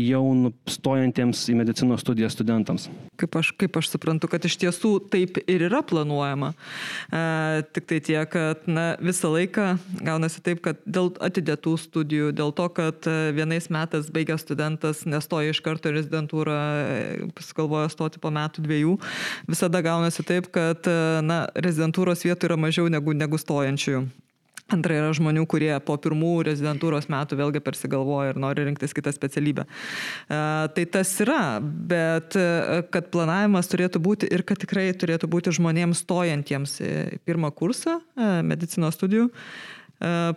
jau 0.05 0.25
stojantiems 0.69 1.47
į 1.49 1.59
medicinos 1.63 2.05
studijas 2.05 2.37
studentams? 2.37 2.91
Kaip 3.21 3.41
aš, 3.41 3.55
kaip 3.57 3.81
aš 3.81 3.95
suprantu, 3.95 4.29
kad 4.29 4.45
iš 4.45 4.59
tiesų 4.61 4.97
taip 5.13 5.39
ir 5.47 5.69
yra 5.71 5.81
planuojama 5.81 5.94
planuojama. 5.95 6.53
E, 7.13 7.63
tik 7.75 7.89
tai 7.91 8.01
tiek, 8.05 8.29
kad 8.35 8.67
na, 8.67 8.87
visą 9.03 9.31
laiką 9.35 9.67
gaunasi 10.05 10.43
taip, 10.45 10.63
kad 10.65 10.81
dėl 10.87 11.13
atidėtų 11.23 11.77
studijų, 11.81 12.33
dėl 12.37 12.53
to, 12.57 12.69
kad 12.75 13.07
e, 13.11 13.31
vienais 13.37 13.71
metais 13.73 14.11
baigęs 14.15 14.45
studentas 14.45 15.05
nestoja 15.09 15.55
iš 15.55 15.63
karto 15.65 15.93
rezidentūrą, 15.95 16.59
e, 16.59 17.31
pasigalvoja 17.37 17.93
stoti 17.93 18.23
po 18.23 18.33
metų 18.35 18.65
dviejų, 18.67 18.99
visada 19.51 19.83
gaunasi 19.85 20.27
taip, 20.27 20.51
kad 20.55 20.91
e, 20.91 20.99
na, 21.25 21.45
rezidentūros 21.55 22.27
vietų 22.27 22.51
yra 22.51 22.61
mažiau 22.67 22.91
negu, 22.93 23.17
negu 23.17 23.41
stojančiųjų. 23.41 24.05
Antra 24.75 24.99
yra 24.99 25.13
žmonių, 25.17 25.45
kurie 25.51 25.73
po 25.85 25.97
pirmų 26.01 26.33
rezidentūros 26.49 27.09
metų 27.13 27.39
vėlgi 27.41 27.63
persigalvoja 27.65 28.35
ir 28.35 28.41
nori 28.43 28.67
rinktis 28.69 28.97
kitą 28.97 29.15
specialybę. 29.15 29.67
E, 29.67 30.41
tai 30.77 30.87
tas 30.97 31.13
yra, 31.25 31.43
bet 31.63 32.39
e, 32.39 32.83
kad 32.95 33.11
planavimas 33.15 33.71
turėtų 33.71 34.03
būti 34.05 34.31
ir 34.35 34.45
kad 34.47 34.61
tikrai 34.63 34.91
turėtų 34.99 35.31
būti 35.31 35.55
žmonėms 35.55 36.05
stojantiems 36.05 36.81
į 36.85 37.23
pirmą 37.25 37.53
kursą 37.55 38.01
e, 38.01 38.35
medicinos 38.47 38.99
studijų, 38.99 39.31
E, 39.31 39.74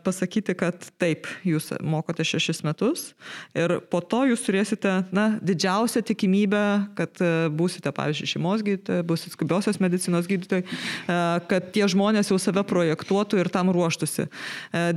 pasakyti, 0.05 0.53
kad 0.57 0.85
taip, 1.01 1.27
jūs 1.45 1.71
mokote 1.83 2.23
šešis 2.27 2.61
metus 2.63 3.09
ir 3.57 3.79
po 3.91 3.99
to 4.05 4.21
jūs 4.29 4.43
turėsite, 4.45 4.91
na, 5.15 5.25
didžiausią 5.43 6.03
tikimybę, 6.07 6.63
kad 6.97 7.21
e, 7.23 7.31
būsite, 7.51 7.91
pavyzdžiui, 7.95 8.29
šeimos 8.35 8.63
gydytojai, 8.65 9.05
būsite 9.07 9.33
skubiosios 9.33 9.79
medicinos 9.83 10.29
gydytojai, 10.29 10.63
e, 10.63 11.17
kad 11.49 11.71
tie 11.75 11.87
žmonės 11.89 12.31
jau 12.31 12.37
save 12.41 12.63
projektuotų 12.69 13.41
ir 13.41 13.49
tam 13.53 13.71
ruoštųsi. 13.73 14.27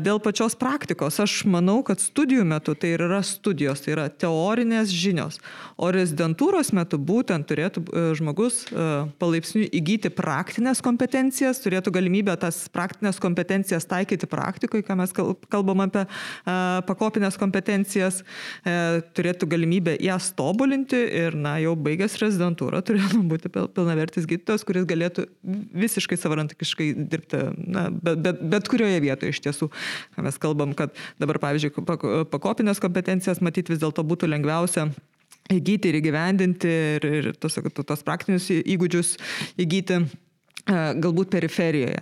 Dėl 0.01 0.21
pačios 0.23 0.55
praktikos, 0.59 1.19
aš 1.23 1.41
manau, 1.51 1.81
kad 1.87 2.03
studijų 2.03 2.45
metu 2.53 2.77
tai 2.79 2.95
yra 2.99 3.23
studijos, 3.27 3.83
tai 3.85 3.97
yra 3.97 4.07
teorinės 4.13 4.93
žinios, 4.93 5.41
o 5.81 5.91
rezidentūros 5.95 6.75
metu 6.77 7.01
būtent 7.01 7.49
turėtų 7.49 7.83
žmogus 8.19 8.63
palaipsniui 9.21 9.71
įgyti 9.81 10.13
praktinės 10.15 10.83
kompetencijas, 10.85 11.63
turėtų 11.65 11.95
galimybę 11.97 12.37
tas 12.41 12.63
praktinės 12.73 13.21
kompetencijas 13.23 13.89
taikyti 13.89 14.29
praktikoje 14.31 14.50
praktikoje, 14.51 14.85
ką 14.87 14.97
mes 14.99 15.15
kalbam 15.51 15.85
apie 15.87 16.05
pakopinės 16.89 17.39
kompetencijas, 17.41 18.21
e, 18.67 19.03
turėtų 19.17 19.49
galimybę 19.51 19.97
jas 20.03 20.31
tobulinti 20.37 20.99
ir, 21.23 21.37
na, 21.39 21.57
jau 21.63 21.77
baigęs 21.79 22.19
rezidentūrą 22.23 22.83
turėtų 22.87 23.23
būti 23.33 23.53
pilnavertis 23.55 24.27
gydytojas, 24.31 24.67
kuris 24.67 24.89
galėtų 24.91 25.29
visiškai 25.85 26.19
savarankiškai 26.21 26.91
dirbti, 27.01 27.45
na, 27.61 27.89
bet, 27.91 28.25
bet, 28.25 28.43
bet 28.57 28.71
kurioje 28.71 29.01
vietoje 29.05 29.37
iš 29.37 29.45
tiesų. 29.47 29.71
Mes 30.21 30.41
kalbam, 30.43 30.75
kad 30.79 30.95
dabar, 31.21 31.41
pavyzdžiui, 31.43 31.87
pakopinės 32.33 32.83
kompetencijas 32.83 33.43
matyti 33.45 33.75
vis 33.75 33.83
dėlto 33.83 34.05
būtų 34.07 34.31
lengviausia 34.31 34.91
įgyti 35.51 35.91
ir 35.91 36.01
įgyvendinti 36.01 36.73
ir, 36.97 37.07
ir 37.21 37.31
tos, 37.41 37.59
tos 37.59 38.05
praktinius 38.07 38.51
įgūdžius 38.61 39.17
įgyti 39.61 40.05
galbūt 40.67 41.31
periferijoje, 41.33 42.01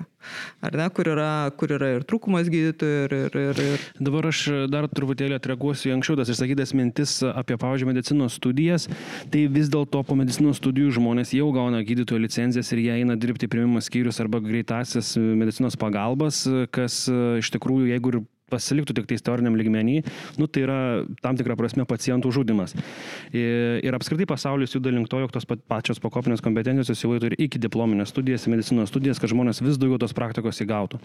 ar 0.65 0.77
ne, 0.79 0.87
kur 0.95 1.11
yra, 1.13 1.51
kur 1.59 1.73
yra 1.77 1.91
ir 1.97 2.07
trūkumas 2.09 2.51
gydytojų. 2.53 3.03
Ir, 3.09 3.15
ir, 3.19 3.37
ir, 3.43 3.61
ir... 3.75 3.85
Dabar 4.03 4.29
aš 4.31 4.43
dar 4.73 4.89
truputėlį 4.91 5.39
atreaguosiu 5.39 5.91
į 5.91 5.97
anksčiau 5.97 6.19
tas 6.19 6.33
išsakytas 6.33 6.75
mintis 6.77 7.19
apie, 7.29 7.59
pavyzdžiui, 7.61 7.91
medicinos 7.91 8.39
studijas. 8.41 8.89
Tai 9.33 9.45
vis 9.55 9.71
dėlto 9.73 10.03
po 10.07 10.19
medicinos 10.19 10.61
studijų 10.63 10.97
žmonės 10.99 11.35
jau 11.37 11.51
gauna 11.55 11.85
gydytojo 11.87 12.23
licencijas 12.25 12.73
ir 12.75 12.85
jie 12.85 12.97
eina 13.01 13.19
dirbti 13.21 13.51
primimo 13.51 13.83
skyrius 13.85 14.21
arba 14.25 14.43
greitasis 14.45 15.15
medicinos 15.19 15.79
pagalbas, 15.79 16.45
kas 16.75 17.07
iš 17.39 17.55
tikrųjų, 17.55 17.93
jeigu 17.95 18.15
ir 18.15 18.21
pasiliktų 18.51 18.97
tik 18.97 19.09
tais 19.11 19.25
teoriniam 19.25 19.57
lygmenį, 19.59 19.99
nu, 20.41 20.49
tai 20.49 20.65
yra 20.67 20.79
tam 21.23 21.39
tikra 21.39 21.57
prasme 21.59 21.87
pacientų 21.89 22.33
žudimas. 22.35 22.75
Ir, 23.33 23.81
ir 23.85 23.97
apskritai 23.97 24.29
pasaulis 24.29 24.75
juda 24.77 24.93
link 24.95 25.11
to, 25.11 25.21
jog 25.23 25.33
tos 25.35 25.47
pačios 25.49 26.01
pakopinės 26.03 26.43
kompetencijos 26.45 27.05
jau 27.05 27.15
turi 27.21 27.39
iki 27.41 27.61
diplominės 27.63 28.13
studijas, 28.13 28.47
medicinos 28.51 28.93
studijas, 28.93 29.21
kad 29.21 29.33
žmonės 29.33 29.63
vis 29.65 29.81
daugiau 29.81 30.01
tos 30.03 30.15
praktikos 30.17 30.63
įgautų. 30.65 31.01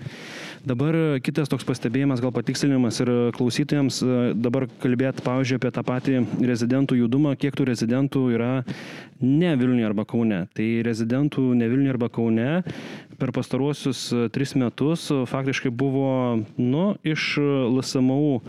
Dabar 0.67 0.97
kitas 1.23 1.51
toks 1.51 1.67
pastebėjimas, 1.67 2.23
gal 2.23 2.33
patikslinimas 2.35 3.01
ir 3.03 3.11
klausytojams, 3.37 4.01
dabar 4.39 4.67
kalbėti, 4.83 5.25
pavyzdžiui, 5.25 5.59
apie 5.59 5.73
tą 5.75 5.85
patį 5.87 6.19
rezidentų 6.43 6.99
judumą, 7.03 7.35
kiek 7.39 7.55
tų 7.57 7.67
rezidentų 7.73 8.27
yra 8.37 8.53
ne 9.23 9.55
Vilniuje 9.55 9.87
arba 9.87 10.05
Kaune. 10.07 10.43
Tai 10.55 10.67
rezidentų 10.85 11.45
ne 11.57 11.69
Vilniuje 11.71 11.93
arba 11.95 12.09
Kaune 12.13 12.49
per 13.19 13.31
pastaruosius 13.35 14.05
tris 14.33 14.55
metus 14.55 15.07
faktiškai 15.29 15.71
buvo, 15.71 16.39
nu, 16.57 16.85
iš 17.03 17.37
LSMU 17.69 18.41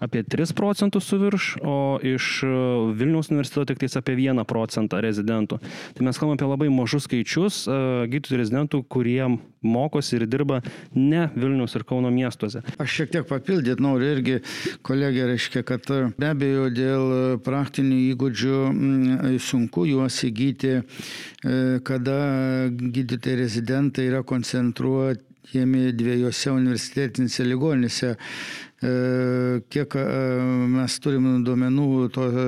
apie 0.00 0.22
3 0.22 0.54
procentus 0.54 1.04
su 1.04 1.18
virš, 1.18 1.56
o 1.62 1.98
iš 2.02 2.42
e, 2.42 2.46
Vilniaus 2.94 3.30
universiteto 3.30 3.64
tik 3.64 3.82
tais 3.84 3.96
apie 4.00 4.16
1 4.16 4.44
procentą 4.48 5.00
rezidentų. 5.04 5.60
Tai 5.96 6.06
mes 6.06 6.18
kalbame 6.18 6.38
apie 6.38 6.48
labai 6.48 6.68
mažus 6.72 7.04
skaičius 7.04 7.66
e, 7.68 7.76
gydytojų 8.12 8.40
rezidentų, 8.40 8.82
kurie 8.88 9.28
mokosi 9.60 10.16
ir 10.16 10.24
dirba 10.30 10.62
ne 10.96 11.28
Vilniaus 11.36 11.76
ir 11.76 11.84
Kauno 11.84 12.10
miestuose. 12.14 12.64
Aš 12.80 12.96
šiek 12.96 13.12
tiek 13.12 13.28
papildyti 13.28 13.84
noriu 13.84 14.08
irgi, 14.16 14.38
kolegė 14.86 15.28
reiškia, 15.34 15.64
kad 15.68 15.92
e, 15.92 16.02
be 16.16 16.32
abejo 16.32 16.70
dėl 16.72 17.06
praktinių 17.44 18.00
įgūdžių 18.14 18.60
sunku 19.44 19.84
juos 19.90 20.16
įgyti, 20.24 20.80
kada 21.84 22.16
gydytojai 22.70 23.36
rezidentai 23.40 24.08
yra 24.08 24.22
koncentruoti 24.26 25.28
dviejose 25.50 26.52
universitetinėse 26.54 27.44
ligoninėse 27.48 28.14
kiek 28.80 29.94
e, 30.00 30.04
mes 30.72 30.94
turim 31.04 31.26
duomenų, 31.44 31.88
to 32.14 32.24
e, 32.32 32.44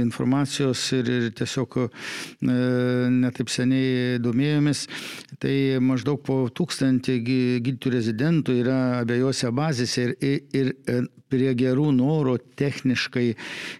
informacijos 0.00 0.80
ir, 0.96 1.10
ir 1.12 1.26
tiesiog 1.36 1.76
netaip 2.40 3.52
seniai 3.52 4.16
domėjomės, 4.22 4.86
tai 5.42 5.76
maždaug 5.84 6.22
po 6.24 6.46
tūkstantį 6.48 7.18
gydytojų 7.66 7.96
rezidentų 7.98 8.56
yra 8.62 8.78
abiejose 9.02 9.52
bazėse 9.52 10.08
ir, 10.08 10.16
ir, 10.24 10.72
ir 10.88 11.12
prie 11.26 11.50
gerų 11.58 11.90
norų 11.90 12.36
techniškai 12.54 13.32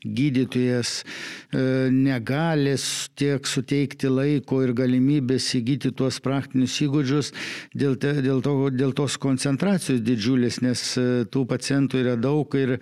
gydytojas 0.03 1.05
negali 1.95 2.75
tiek 3.15 3.47
suteikti 3.47 4.11
laiko 4.11 4.59
ir 4.67 4.73
galimybės 4.77 5.47
įgyti 5.55 5.93
tuos 5.95 6.19
praktinius 6.25 6.75
įgūdžius 6.83 7.31
dėl, 7.71 7.95
dėl, 8.03 8.43
to, 8.43 8.57
dėl 8.75 8.97
tos 8.99 9.15
koncentracijos 9.23 10.03
didžiulės, 10.03 10.59
nes 10.67 10.83
tų 11.31 11.45
pacientų 11.47 11.86
pacientų 11.87 12.03
yra 12.03 12.17
daug 12.17 12.55
ir 12.57 12.79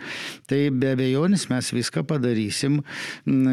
tai 0.49 0.70
be 0.70 0.92
abejonės 0.94 1.49
mes 1.50 1.73
viską 1.73 2.04
padarysim, 2.06 2.82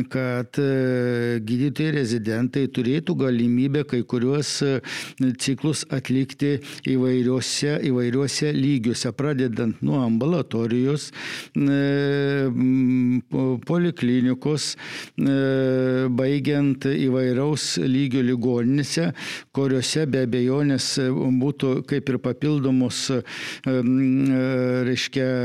kad 0.10 0.58
e, 0.60 1.40
gydytojai 1.44 1.96
rezidentai 1.96 2.68
turėtų 2.68 3.16
galimybę 3.18 3.84
kai 3.86 4.04
kuriuos 4.04 4.62
e, 4.64 4.82
ciklus 5.40 5.86
atlikti 5.90 6.60
įvairiuose, 6.88 7.82
įvairiuose 7.88 8.52
lygiuose, 8.54 9.12
pradedant 9.14 9.82
nuo 9.82 10.02
ambulatorijos, 10.06 11.12
e, 11.56 12.50
poliklinikos, 13.66 14.76
baigiant 16.12 16.86
įvairaus 16.92 17.78
lygio 17.82 18.22
ligoninėse, 18.26 19.12
kuriuose 19.54 20.06
be 20.12 20.26
abejonės 20.28 20.94
būtų 21.42 21.74
kaip 21.90 22.10
ir 22.12 22.20
papildomos, 22.22 23.04
reiškia, 23.66 25.22
E, 25.22 25.41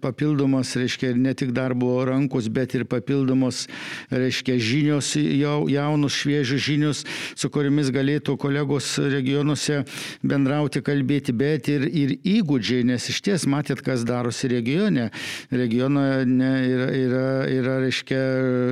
papildomos, 0.00 0.74
reiškia, 0.76 1.12
ne 1.16 1.34
tik 1.34 1.52
darbo 1.56 2.04
rankos, 2.06 2.48
bet 2.52 2.74
ir 2.78 2.84
papildomos, 2.88 3.66
reiškia, 4.10 4.58
žinios, 4.60 5.12
jaunus, 5.16 6.16
šviežius 6.20 6.64
žinius, 6.64 7.02
su 7.38 7.50
kuriamis 7.52 7.90
galėtų 7.94 8.36
kolegos 8.40 8.92
regionuose 9.02 9.82
bendrauti, 10.26 10.82
kalbėti, 10.84 11.34
bet 11.36 11.70
ir, 11.72 11.86
ir 11.86 12.14
įgūdžiai, 12.18 12.86
nes 12.88 13.08
iš 13.12 13.20
ties 13.26 13.46
matėt, 13.50 13.82
kas 13.84 14.04
darosi 14.08 14.50
regione. 14.52 15.10
Regionoje 15.50 16.26
ne, 16.28 16.52
yra, 16.68 16.88
yra, 16.96 17.24
yra, 17.50 17.78
reiškia, 17.84 18.20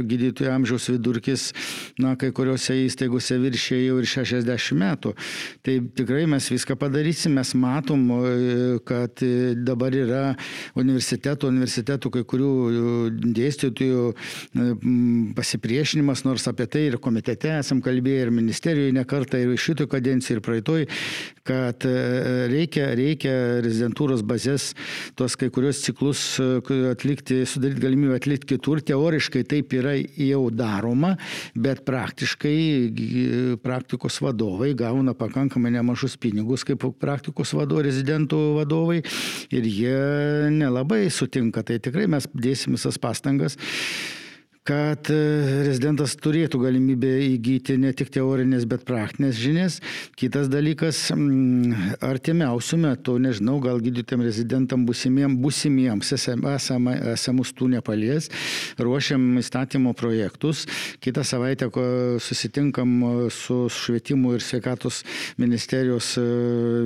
gydytojų 0.08 0.52
amžiaus 0.54 0.88
vidurkis, 0.92 1.48
na, 2.00 2.14
kai 2.20 2.30
kuriuose 2.34 2.76
įstaigose 2.84 3.38
viršė 3.42 3.82
jau 3.84 3.98
ir 4.02 4.08
60 4.08 4.78
metų. 4.78 5.14
Tai 5.64 5.78
tikrai 5.98 6.26
mes 6.30 6.48
viską 6.52 6.78
padarysim, 6.80 7.36
mes 7.38 7.54
matom, 7.58 8.06
kad 8.88 9.22
dabar 9.55 9.95
yra 9.95 10.23
universiteto, 10.78 11.49
universitetų 11.52 12.13
kai 12.15 12.25
kurių 12.28 12.50
e, 12.50 12.82
dėstytojų 13.39 14.04
e, 14.13 14.69
pasipriešinimas, 15.39 16.25
nors 16.26 16.49
apie 16.50 16.69
tai 16.71 16.87
ir 16.89 16.99
komitete 17.02 17.52
esam 17.58 17.82
kalbėję, 17.84 18.26
ir 18.26 18.34
ministerijoje 18.34 18.95
nekartą, 18.97 19.41
ir 19.43 19.61
šitoj 19.61 19.91
kadencijai, 19.93 20.39
ir 20.39 20.45
praeitoj, 20.45 20.87
kad 21.49 21.87
e, 21.89 21.95
reikia, 22.52 22.91
reikia 22.99 23.34
rezidentūros 23.65 24.25
bazės 24.26 24.71
tuos 25.19 25.37
kai 25.39 25.50
kurios 25.54 25.82
ciklus 25.84 26.25
atlikti, 26.39 27.43
sudaryti 27.49 27.84
galimybę 27.84 28.19
atlikti 28.19 28.54
kitur. 28.54 28.82
Teoriškai 28.84 29.45
taip 29.49 29.73
yra 29.76 29.95
jau 29.99 30.43
daroma, 30.54 31.15
bet 31.58 31.84
praktiškai 31.89 32.56
praktikos 33.65 34.21
vadovai 34.25 34.73
gauna 34.78 35.15
pakankamai 35.19 35.73
nemažus 35.75 36.17
pinigus 36.21 36.65
kaip 36.69 36.84
praktikos 37.00 37.54
vadovai, 37.56 37.87
rezidentų 37.89 38.41
vadovai 38.58 39.00
ir 39.50 39.66
jie 39.68 39.98
nelabai 40.54 41.06
sutinka. 41.10 41.62
Tai 41.62 41.78
tikrai 41.82 42.08
mes 42.10 42.28
dėsim 42.34 42.76
visas 42.78 42.98
pastangas 43.00 43.58
kad 44.69 45.09
e, 45.09 45.17
rezidentas 45.65 46.13
turėtų 46.21 46.61
galimybę 46.61 47.09
įgyti 47.25 47.78
ne 47.81 47.95
tik 47.97 48.11
teorinės, 48.13 48.67
bet 48.69 48.85
praktinės 48.89 49.39
žinias. 49.41 49.78
Kitas 50.19 50.50
dalykas, 50.52 51.07
artimiausių 52.04 52.81
metų, 52.83 53.15
nežinau, 53.25 53.57
gal 53.65 53.81
gydytėm 53.85 54.25
rezidentam 54.26 54.85
busimiem, 54.89 55.39
busimiems 55.41 56.13
esam, 56.19 56.91
esamus 57.15 57.54
tų 57.57 57.71
nepalies, 57.78 58.28
ruošiam 58.81 59.39
įstatymo 59.41 59.95
projektus. 59.97 60.67
Kitą 61.00 61.25
savaitę 61.25 61.71
susitinkam 62.21 62.93
su 63.33 63.61
švietimu 63.73 64.35
ir 64.37 64.45
sveikatos 64.45 65.00
ministerijos 65.41 66.13
e, 66.21 66.26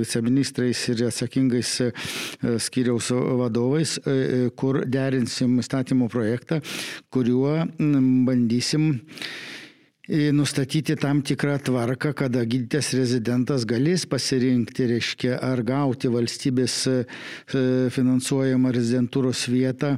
viceministrais 0.05 0.85
ir 0.93 1.03
atsakingais 1.09 1.73
e, 1.83 1.91
skyriaus 2.63 3.11
vadovais, 3.43 3.97
kur 4.59 4.83
derinsim 4.87 5.57
įstatymo 5.59 6.07
projektą, 6.11 6.61
kuriuo 7.13 7.72
бандисим. 7.79 9.01
Nustatyti 10.09 10.97
tam 10.99 11.21
tikrą 11.23 11.55
tvarką, 11.63 12.09
kada 12.11 12.41
gydytės 12.43 12.89
rezidentas 12.97 13.63
galės 13.63 14.03
pasirinkti, 14.03 14.83
reiškia, 14.89 15.37
ar 15.39 15.61
gauti 15.63 16.09
valstybės 16.11 16.75
e, 16.91 16.95
finansuojamą 17.95 18.73
rezidentūros 18.75 19.45
vietą 19.47 19.93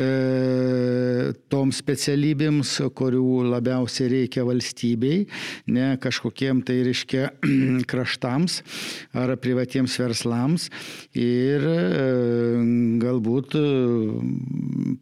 e, 0.00 1.34
toms 1.52 1.82
specialybėms, 1.82 2.70
kurių 2.96 3.42
labiausiai 3.50 4.08
reikia 4.14 4.46
valstybei, 4.48 5.26
ne 5.68 5.90
kažkokiem 6.00 6.64
tai, 6.64 6.78
reiškia, 6.88 7.28
kraštams 7.92 8.62
ar 9.12 9.34
privatiems 9.36 9.98
verslams. 10.00 10.70
Ir 11.12 11.68
e, 11.68 11.76
galbūt 13.04 13.60
e, 13.60 13.66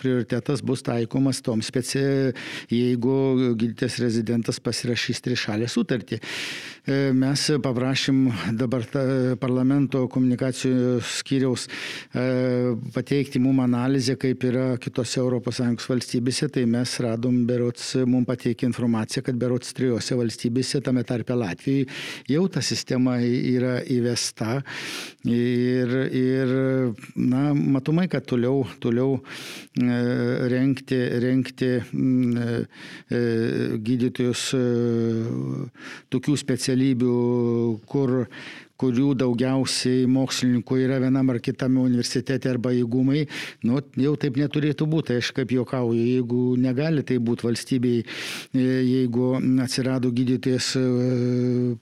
prioritetas 0.03 0.67
bus 0.67 0.83
taikomas 0.83 1.39
toms 1.39 1.71
specialiai, 1.71 2.35
jeigu 2.75 3.55
gydytės 3.55 4.03
rezidentas 4.03 4.40
prezidentas 4.41 4.61
pasirašys 4.61 5.21
trišalę 5.21 5.69
sutartį. 5.69 6.19
E, 6.87 7.13
mes 7.13 7.51
paprašym 7.63 8.31
dabar 8.57 8.85
parlamento 9.39 10.09
komunikacijos 10.09 11.21
skyriaus 11.21 11.67
e, 12.15 12.75
pateikti 12.95 13.39
mum 13.39 13.61
analizę, 13.61 14.17
kaip 14.17 14.43
yra 14.45 14.79
kitose 14.81 15.21
ES 15.21 15.89
valstybėse, 15.89 16.49
tai 16.49 16.65
mes 16.65 17.01
radom 17.01 17.45
berots, 17.47 17.97
mum 18.07 18.25
pateikė 18.25 18.67
informaciją, 18.67 19.23
kad 19.25 19.37
berots 19.37 19.75
trijose 19.75 20.17
valstybėse, 20.17 20.81
tame 20.81 21.05
tarpe 21.05 21.35
Latvijoje, 21.35 21.87
jau 22.29 22.49
ta 22.49 22.63
sistema 22.63 23.19
yra 23.21 23.83
įvesta 23.85 24.63
ir, 25.25 25.95
ir 26.11 26.55
na, 27.17 27.53
matomai, 27.55 28.09
kad 28.09 28.25
toliau, 28.25 28.65
toliau 28.81 29.21
e, 29.21 30.01
renkti, 30.51 31.01
renkti 31.21 31.71
gydytojų 33.11 34.30
įvairius 34.31 34.55
e, 34.55 35.71
tokių 36.11 36.37
specialybių, 36.39 37.15
kur, 37.87 38.29
kurių 38.81 39.15
daugiausiai 39.15 40.07
mokslininkų 40.09 40.79
yra 40.85 41.01
vienam 41.01 41.31
ar 41.31 41.41
kitame 41.41 41.81
universitete 41.81 42.51
arba 42.51 42.73
įgumai, 42.73 43.27
nu, 43.65 43.81
jau 43.97 44.17
taip 44.17 44.37
neturėtų 44.37 44.87
būti. 44.87 45.19
Aš 45.21 45.33
kaip 45.33 45.53
juokauju, 45.53 46.01
jeigu 46.01 46.57
negali 46.57 47.03
tai 47.03 47.19
būti 47.19 47.47
valstybei, 47.47 48.05
e, 48.55 48.61
jeigu 48.61 49.37
atsirado 49.63 50.11
gydytojas 50.11 50.77
e, 50.77 51.77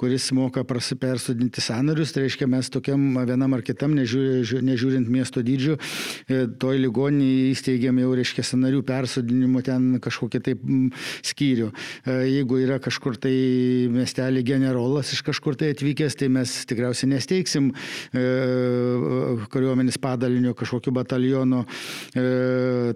kuris 0.00 0.30
moka 0.36 0.64
persodinti 0.64 1.62
sanarius, 1.62 2.12
tai 2.14 2.24
reiškia 2.26 2.48
mes 2.50 2.70
tokiam 2.72 3.02
vienam 3.26 3.54
ar 3.56 3.62
kitam, 3.66 3.94
nežiūrint, 3.98 4.64
nežiūrint 4.66 5.10
miesto 5.10 5.42
dydžio, 5.44 5.76
e, 6.28 6.46
toj 6.60 6.80
ligoninėje 6.84 7.50
įsteigėm 7.54 8.00
jau, 8.02 8.12
reiškia, 8.18 8.44
sanarių 8.46 8.82
persodinimo 8.86 9.62
ten 9.66 9.98
kažkokį 10.02 10.42
taip 10.46 10.64
skyrių. 11.26 11.70
E, 12.04 12.16
jeigu 12.30 12.60
yra 12.64 12.80
kažkur 12.82 13.18
tai 13.20 13.34
miestelį 13.92 14.44
generolas 14.46 15.12
iš 15.14 15.24
kažkur 15.26 15.58
tai 15.60 15.72
atvykęs, 15.74 16.18
tai 16.20 16.30
mes 16.32 16.54
tikriausiai 16.70 17.12
nesteigsim 17.14 17.70
e, 17.70 18.24
kariuomenės 19.52 20.00
padalinio 20.02 20.54
kažkokio 20.58 20.92
bataliono 20.94 21.64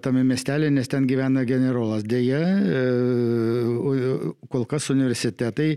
tame 0.03 0.23
miestelė, 0.27 0.69
nes 0.73 0.89
ten 0.89 1.05
gyvena 1.07 1.43
generolas. 1.47 2.03
Deja, 2.05 2.39
kol 4.51 4.65
kas 4.69 4.89
universitetai 4.93 5.75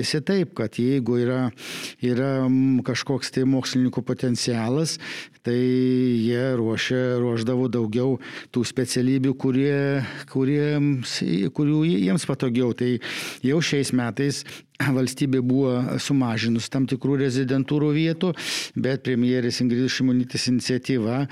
elgėsi 0.00 0.20
taip, 0.24 0.54
kad 0.56 0.78
jeigu 0.78 1.18
yra, 1.20 1.50
yra 2.00 2.48
kažkoks 2.84 3.30
tai 3.34 3.44
mokslininkų 3.44 4.02
potencialas, 4.02 4.98
tai 5.44 5.56
jie 5.56 6.56
ruošia, 6.56 7.18
ruoždavo 7.20 7.68
daugiau 7.68 8.18
tų 8.50 8.64
specialybių, 8.64 9.34
kurie, 9.36 10.02
kurie, 10.30 10.80
kurių 11.52 11.84
jiems 11.84 12.26
patogiau. 12.26 12.72
Tai 12.72 12.98
jau 13.44 13.60
šiais 13.60 13.92
metais 13.92 14.44
valstybė 14.80 15.42
buvo 15.44 15.98
sumažinus 16.00 16.70
tam 16.72 16.86
tikrų 16.88 17.18
rezidentūrų 17.20 17.90
vietų, 17.96 18.32
bet 18.80 19.04
premjerės 19.04 19.60
Ingridis 19.64 19.96
Šimonytis 19.98 20.46
iniciatyva 20.52 21.24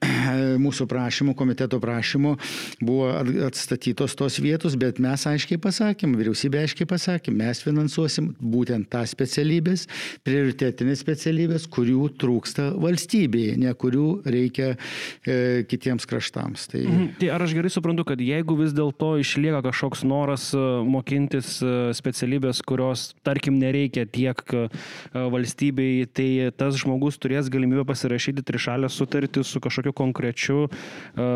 mūsų 0.64 0.86
prašymų, 0.90 1.36
komiteto 1.36 1.80
prašymų 1.82 2.36
buvo 2.80 3.10
atstatytos 3.46 4.16
tos 4.16 4.38
vietos, 4.42 4.78
bet 4.80 5.00
mes 5.02 5.26
aiškiai 5.28 5.60
pasakėm, 5.62 6.16
vyriausybė 6.18 6.62
aiškiai 6.64 6.88
pasakė, 6.88 7.34
mes 7.36 7.60
finansuosim 7.64 8.32
būtent 8.40 8.88
tą 8.92 9.04
specialybės, 9.08 9.86
prioritetinės 10.26 11.02
specialybės, 11.04 11.68
kurių 11.72 12.08
trūksta 12.20 12.70
valstybėje, 12.80 13.58
ne 13.60 13.74
kurių 13.76 14.06
reikia 14.24 14.72
e, 14.72 15.64
kitiems 15.68 16.08
kraštams. 16.08 16.68
Tai... 16.72 16.84
Mhm. 16.86 17.06
tai 17.20 17.30
ar 17.34 17.44
aš 17.44 17.56
gerai 17.58 17.72
suprantu, 17.72 18.06
kad 18.08 18.22
jeigu 18.22 18.56
vis 18.58 18.74
dėlto 18.76 19.16
išlieka 19.20 19.62
kažkoks 19.68 20.04
noras 20.08 20.48
e, 20.56 20.64
mokintis 20.86 21.56
e, 21.60 21.74
specialybės, 21.96 22.62
kurio 22.66 22.85
kurios, 22.86 23.14
tarkim, 23.22 23.58
nereikia 23.58 24.06
tiek 24.06 24.42
e, 24.54 24.68
valstybei, 25.12 26.06
tai 26.06 26.52
tas 26.56 26.76
žmogus 26.78 27.18
turės 27.18 27.50
galimybę 27.50 27.84
pasirašyti 27.88 28.44
trišalę 28.46 28.88
sutartį 28.90 29.44
su 29.44 29.60
kažkokiu 29.60 29.92
konkrečiu, 29.96 30.66
e, 30.68 31.26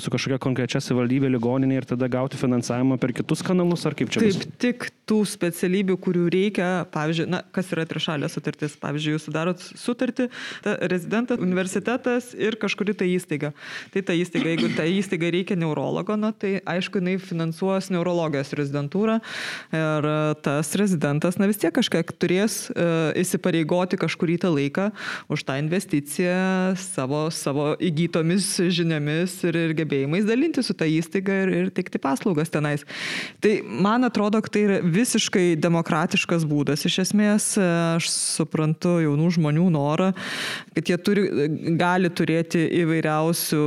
su 0.00 0.10
kažkokia 0.10 0.40
konkrečia 0.42 0.80
savivaldybė 0.80 1.30
ligoninė 1.34 1.80
ir 1.80 1.88
tada 1.88 2.08
gauti 2.08 2.40
finansavimą 2.40 2.98
per 2.98 3.14
kitus 3.16 3.44
kanalus, 3.44 3.84
ar 3.86 3.94
kaip 3.94 4.10
čia? 4.10 4.24
Taip, 4.24 4.40
bus? 4.40 4.58
tik 4.58 4.88
tų 5.08 5.20
specialybių, 5.28 5.96
kurių 6.00 6.24
reikia, 6.32 6.68
pavyzdžiui, 6.94 7.28
na, 7.32 7.42
kas 7.54 7.70
yra 7.74 7.84
trišalė 7.88 8.28
sutartis, 8.32 8.76
pavyzdžiui, 8.80 9.14
jūs 9.16 9.26
sudarot 9.28 9.60
sutartį, 9.60 10.28
ta 10.64 10.76
rezidentas, 10.90 11.42
universitetas 11.44 12.30
ir 12.38 12.56
kažkuri 12.60 12.96
tai 12.96 13.10
įstaiga. 13.12 13.52
Tai 13.92 14.04
ta 14.08 14.16
įstaiga, 14.16 14.54
jeigu 14.54 14.70
ta 14.76 14.86
įstaiga 14.88 15.30
reikia 15.34 15.58
neurologo, 15.60 16.16
na, 16.20 16.32
tai 16.32 16.56
aišku, 16.60 17.02
jinai 17.02 17.18
finansuos 17.22 17.90
neurologijos 17.92 18.54
rezidentūrą 18.56 19.18
ir 19.74 20.08
tas 20.44 20.72
rezidentas 20.78 21.38
na 21.40 21.48
vis 21.50 21.60
tiek 21.60 21.74
kažkiek 21.74 22.08
turės 22.20 22.68
uh, 22.72 23.12
įsipareigoti 23.18 23.98
kažkurį 24.00 24.38
tą 24.44 24.52
laiką 24.54 24.88
už 25.32 25.44
tą 25.46 25.58
investiciją 25.60 26.74
savo, 26.80 27.26
savo 27.34 27.72
įgytomis 27.82 28.48
žiniomis 28.74 29.36
ir, 29.48 29.58
ir 29.68 29.76
gebėjimais 29.78 30.26
dalinti 30.28 30.64
su 30.64 30.76
tą 30.76 30.88
įstaigą 30.88 31.38
ir, 31.44 31.54
ir 31.60 31.70
teikti 31.74 32.00
paslaugas 32.02 32.52
tenais. 32.54 32.86
Tai 33.44 33.54
man 33.64 34.06
atrodo, 34.08 34.40
kad 34.44 34.54
tai 34.54 34.64
yra 34.68 34.80
visiškai 34.94 35.44
demokratiškas 35.60 36.46
būdas. 36.48 36.84
Iš 36.88 36.98
esmės 37.04 37.48
aš 37.60 38.08
suprantu 38.12 38.96
jaunų 39.02 39.30
žmonių 39.36 39.66
norą, 39.74 40.12
kad 40.76 40.90
jie 40.90 40.98
turi, 41.02 41.26
gali 41.80 42.10
turėti 42.14 42.62
įvairiausių 42.82 43.64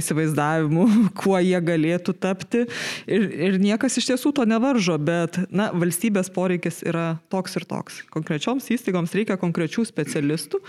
įsivaizdavimų, 0.00 0.86
kuo 1.20 1.36
jie 1.42 1.60
galėtų 1.64 2.16
tapti 2.22 2.64
ir, 3.10 3.28
ir 3.50 3.60
niekas 3.62 4.00
iš 4.00 4.12
tiesų 4.12 4.34
to 4.38 4.46
nevaržo, 4.48 4.98
bet 4.98 5.42
na, 5.50 5.70
valstybės 5.74 6.32
poreikis 6.34 6.82
yra 6.86 7.12
toks 7.32 7.58
ir 7.60 7.68
toks. 7.70 8.02
Konkrečioms 8.14 8.70
įstaigoms 8.72 9.14
reikia 9.16 9.40
konkrečių 9.40 9.86
specialistų. 9.88 10.62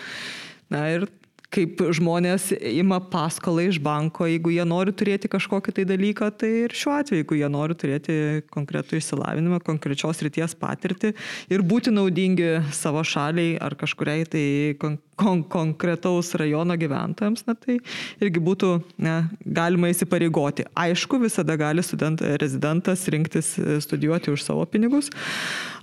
Na 0.71 0.85
ir 0.93 1.09
kaip 1.51 1.81
žmonės 1.95 2.49
ima 2.71 3.01
paskolą 3.11 3.67
iš 3.67 3.79
banko, 3.83 4.27
jeigu 4.29 4.53
jie 4.55 4.63
nori 4.67 4.93
turėti 4.95 5.29
kažkokį 5.31 5.75
tai 5.75 5.85
dalyką, 5.89 6.31
tai 6.39 6.51
ir 6.65 6.75
šiuo 6.75 6.95
atveju, 7.01 7.21
jeigu 7.21 7.39
jie 7.41 7.49
nori 7.51 7.75
turėti 7.75 8.17
konkretų 8.53 9.01
išsilavinimą, 9.01 9.61
konkrečios 9.67 10.23
ryties 10.23 10.55
patirtį 10.59 11.13
ir 11.51 11.65
būti 11.67 11.93
naudingi 11.93 12.53
savo 12.75 13.03
šaliai 13.03 13.57
ar 13.61 13.75
kažkuriai 13.79 14.27
tai 14.31 14.45
kon 14.81 14.99
kon 15.21 15.43
konkretaus 15.45 16.31
rajono 16.39 16.73
gyventojams, 16.81 17.43
na, 17.45 17.53
tai 17.53 17.77
irgi 18.23 18.41
būtų 18.41 18.71
ne, 19.05 19.15
galima 19.45 19.91
įsipareigoti. 19.91 20.65
Aišku, 20.73 21.19
visada 21.21 21.53
gali 21.61 21.83
student, 21.85 22.23
rezidentas 22.41 23.05
rinktis 23.11 23.53
studijuoti 23.85 24.33
už 24.33 24.41
savo 24.47 24.65
pinigus 24.65 25.11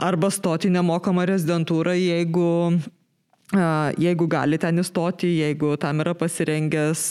arba 0.02 0.32
stoti 0.34 0.72
nemokamą 0.74 1.28
rezidentūrą, 1.30 1.94
jeigu 1.94 2.48
Jeigu 3.48 4.26
gali 4.28 4.58
ten 4.60 4.76
įstoti, 4.82 5.30
jeigu 5.40 5.70
tam 5.80 6.02
yra 6.04 6.12
pasirengęs, 6.18 7.02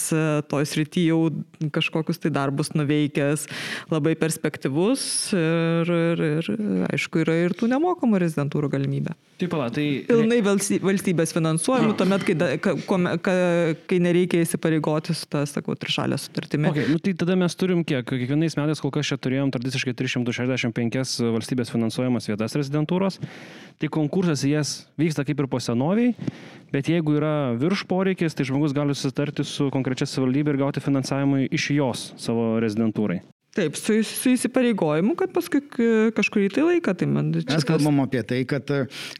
toj 0.45 0.67
srity 0.69 1.07
jau 1.07 1.31
kažkokius 1.73 2.21
tai 2.21 2.29
darbus 2.29 2.69
nuveikęs, 2.77 3.47
labai 3.89 4.13
perspektyvus 4.21 5.01
ir, 5.33 5.89
ir, 5.89 6.21
ir 6.27 6.51
aišku, 6.91 7.23
yra 7.23 7.39
ir 7.47 7.57
tų 7.57 7.71
nemokamų 7.71 8.21
rezidentūrų 8.21 8.69
galimybė. 8.75 9.15
Taip, 9.37 9.49
pala, 9.49 9.71
tai... 9.73 9.85
Pilnai 10.05 10.37
valstybės 10.45 11.33
finansuojamų, 11.33 11.95
tuomet, 11.97 12.23
kai, 12.25 12.35
kai, 12.61 13.35
kai 13.89 13.99
nereikia 14.01 14.41
įsipareigoti 14.45 15.13
su 15.17 15.25
tą, 15.29 15.43
sakau, 15.49 15.73
trišalę 15.77 16.17
sutartimi. 16.21 16.69
Okay, 16.69 16.85
nu, 16.89 17.01
tai 17.01 17.13
tada 17.17 17.37
mes 17.37 17.57
turim 17.57 17.81
kiek, 17.85 18.05
kiekvienais 18.09 18.57
metais 18.57 18.81
kol 18.81 18.93
kas 18.93 19.09
čia 19.09 19.17
turėjom 19.21 19.53
tradiciškai 19.53 19.93
365 19.97 21.17
valstybės 21.37 21.73
finansuojamas 21.73 22.29
vietas 22.29 22.57
rezidentūros, 22.57 23.21
tai 23.77 23.91
konkursas 23.93 24.45
jas 24.45 24.79
vyksta 24.97 25.25
kaip 25.25 25.45
ir 25.45 25.49
po 25.53 25.61
senoviai 25.61 26.15
Bet 26.73 26.89
jeigu 26.91 27.15
yra 27.15 27.55
virš 27.55 27.85
poreikis, 27.87 28.35
tai 28.35 28.47
žmogus 28.49 28.75
gali 28.75 28.95
susitarti 28.95 29.45
su 29.47 29.69
konkrečia 29.71 30.07
savivaldybė 30.09 30.53
ir 30.55 30.61
gauti 30.65 30.83
finansavimą 30.83 31.45
iš 31.47 31.71
jos 31.77 32.09
savo 32.19 32.57
rezidentūrai. 32.63 33.21
Taip, 33.57 33.73
su, 33.73 33.95
su 34.05 34.29
įsipareigojimu, 34.35 35.15
kad 35.17 35.31
paskui 35.33 35.63
kažkurį 36.13 36.49
tai 36.53 36.63
laiką. 36.67 36.93
Tai 36.97 37.07
man, 37.09 37.31
Mes 37.33 37.65
kalbam 37.65 38.03
apie 38.03 38.21
tai, 38.27 38.43
kad, 38.49 38.69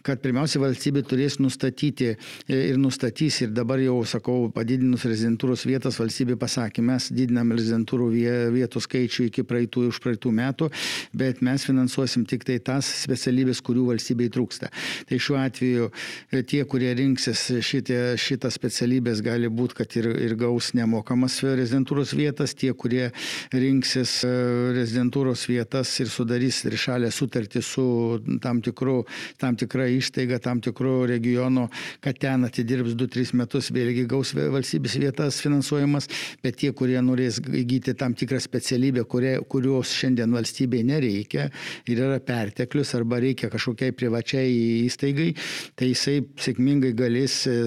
kad 0.05 0.21
pirmiausia 0.21 0.61
valstybė 0.61 1.01
turės 1.09 1.39
nustatyti 1.41 2.11
ir 2.53 2.77
nustatys, 2.77 3.39
ir 3.41 3.55
dabar 3.55 3.81
jau 3.81 3.95
sakau, 4.05 4.51
padidinus 4.53 5.07
rezidentūros 5.09 5.65
vietas, 5.65 5.97
valstybė 5.97 6.37
pasakė, 6.37 6.83
mes 6.85 7.09
didinam 7.17 7.55
rezidentūrų 7.55 8.11
vietų 8.53 8.83
skaičių 8.85 9.25
iki 9.31 9.45
praeitų, 9.47 9.87
už 9.89 10.01
praeitų 10.05 10.35
metų, 10.37 10.69
bet 11.17 11.41
mes 11.45 11.65
finansuosim 11.65 12.27
tik 12.29 12.45
tai 12.45 12.59
tas 12.61 12.85
specialybės, 13.07 13.63
kurių 13.65 13.87
valstybei 13.89 14.29
trūksta. 14.33 14.69
Tai 15.09 15.21
šiuo 15.23 15.39
atveju 15.41 15.89
e, 15.89 16.43
tie, 16.45 16.61
kurie 16.69 16.93
rinksis 16.99 17.47
šitie, 17.65 17.99
šitas 18.21 18.61
specialybės, 18.61 19.25
gali 19.25 19.49
būti, 19.49 19.81
kad 19.81 19.97
ir, 19.97 20.11
ir 20.29 20.37
gaus 20.37 20.75
nemokamas 20.77 21.41
rezidentūros 21.47 22.13
vietas, 22.17 22.53
tie, 22.53 22.69
kurie 22.77 23.09
rinksis 23.55 24.19
rezidentūros 24.75 25.45
vietas 25.49 25.91
ir 26.01 26.09
sudarys 26.11 26.61
trišalę 26.65 27.09
sutartį 27.13 27.61
su 27.63 27.85
tam, 28.43 28.61
tikru, 28.65 29.01
tam 29.41 29.57
tikra 29.59 29.87
įstaiga, 29.93 30.39
tam 30.43 30.61
tikru 30.63 31.05
regionu, 31.09 31.67
kad 32.03 32.19
ten 32.21 32.47
atidirbs 32.47 32.95
2-3 32.99 33.35
metus, 33.39 33.71
vėlgi 33.73 34.05
gaus 34.09 34.33
valstybės 34.37 34.97
vietas 35.01 35.39
finansuojamas, 35.43 36.09
bet 36.43 36.59
tie, 36.61 36.71
kurie 36.77 36.99
norės 37.03 37.39
įgyti 37.41 37.95
tam 37.97 38.15
tikrą 38.17 38.41
specialybę, 38.43 39.05
kurie, 39.09 39.37
kurios 39.49 39.93
šiandien 39.97 40.33
valstybei 40.35 40.83
nereikia 40.87 41.47
ir 41.87 42.03
yra 42.03 42.19
perteklius 42.23 42.93
arba 42.97 43.21
reikia 43.23 43.51
kažkokiai 43.53 43.95
privačiai 43.97 44.53
įstaigai, 44.85 45.29
tai 45.77 45.91
jisai 45.91 46.19
sėkmingai 46.43 46.93
galės 46.97 47.39
e, 47.49 47.57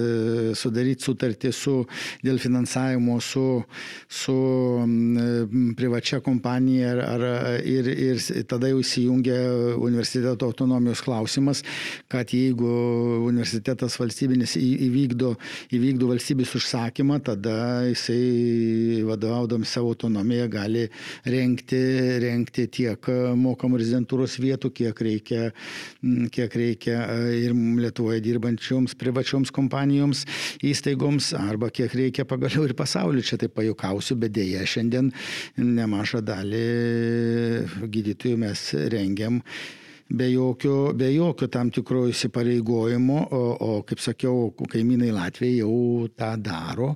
sudaryti 0.57 1.07
sutartį 1.07 1.53
su, 1.55 1.77
dėl 2.25 2.39
finansavimo 2.41 3.19
su, 3.23 3.45
su 4.11 4.37
privačia 5.77 6.21
kompanija 6.23 6.50
kompanija 6.51 6.91
ar, 6.91 6.99
ar, 6.99 7.61
ir, 7.63 7.87
ir 7.87 8.19
tada 8.47 8.67
jau 8.69 8.81
įsijungia 8.81 9.37
universiteto 9.79 10.45
autonomijos 10.49 11.01
klausimas, 11.01 11.63
kad 12.11 12.27
jeigu 12.33 12.67
universitetas 13.27 13.95
valstybinis 13.99 14.57
įvykdo, 14.59 15.35
įvykdo 15.71 16.09
valstybės 16.11 16.55
užsakymą, 16.59 17.21
tada 17.23 17.87
jisai 17.87 19.03
vadovaudami 19.07 19.65
savo 19.65 19.93
autonomiją 19.93 20.49
gali 20.51 20.87
renkti, 21.25 21.81
renkti 22.21 22.67
tiek 22.67 23.11
mokamų 23.37 23.79
rezidentūros 23.81 24.37
vietų, 24.41 24.73
kiek 24.75 25.01
reikia, 25.01 25.51
kiek 26.31 26.55
reikia 26.55 26.99
ir 27.31 27.55
Lietuvoje 27.81 28.21
dirbančioms 28.21 28.93
privačioms 28.99 29.51
kompanijoms, 29.55 30.25
įstaigoms, 30.67 31.31
arba 31.39 31.71
kiek 31.73 31.93
reikia 31.95 32.27
pagaliau 32.27 32.67
ir 32.67 32.75
pasauliu. 32.77 33.23
Čia 33.25 33.39
taip 33.41 33.55
pajukausiu, 33.55 34.17
bet 34.19 34.33
dėja 34.35 34.65
šiandien 34.67 35.11
nemažą 35.57 36.21
dalį 36.25 36.40
gydytojų 37.91 38.39
mes 38.41 38.65
rengiam 38.93 39.39
be 40.11 40.27
jokio, 40.31 40.91
be 40.97 41.07
jokio 41.13 41.47
tam 41.47 41.71
tikro 41.71 42.03
įsipareigojimo, 42.11 43.19
o, 43.31 43.41
o 43.67 43.71
kaip 43.87 44.01
sakiau, 44.03 44.51
kaimynai 44.59 45.13
Latvijai 45.15 45.61
jau 45.61 46.09
tą 46.17 46.33
daro 46.41 46.91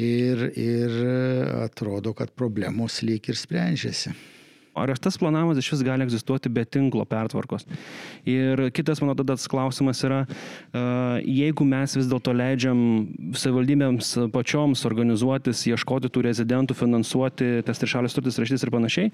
ir, 0.00 0.48
ir 0.56 0.96
atrodo, 1.66 2.14
kad 2.16 2.32
problemos 2.32 3.02
lyg 3.04 3.28
ir 3.28 3.36
sprendžiasi. 3.36 4.14
Ar 4.78 4.94
tas 4.98 5.18
planavimas 5.20 5.60
iš 5.60 5.72
vis 5.74 5.84
gali 5.86 6.06
egzistuoti 6.06 6.52
be 6.52 6.64
tinklo 6.64 7.04
pertvarkos? 7.08 7.66
Ir 8.28 8.68
kitas 8.74 9.02
mano 9.02 9.16
tada 9.18 9.36
klausimas 9.48 10.02
yra, 10.06 10.24
jeigu 11.24 11.66
mes 11.68 11.96
vis 11.98 12.08
dėlto 12.10 12.34
leidžiam 12.36 12.80
savivaldybėms 13.36 14.14
pačioms 14.34 14.84
organizuotis, 14.88 15.64
ieškoti 15.70 16.10
tų 16.12 16.26
rezidentų, 16.28 16.76
finansuoti 16.78 17.50
tas 17.66 17.80
trišalės 17.80 18.16
turtis 18.16 18.38
raštis 18.40 18.66
ir 18.66 18.72
panašiai, 18.74 19.12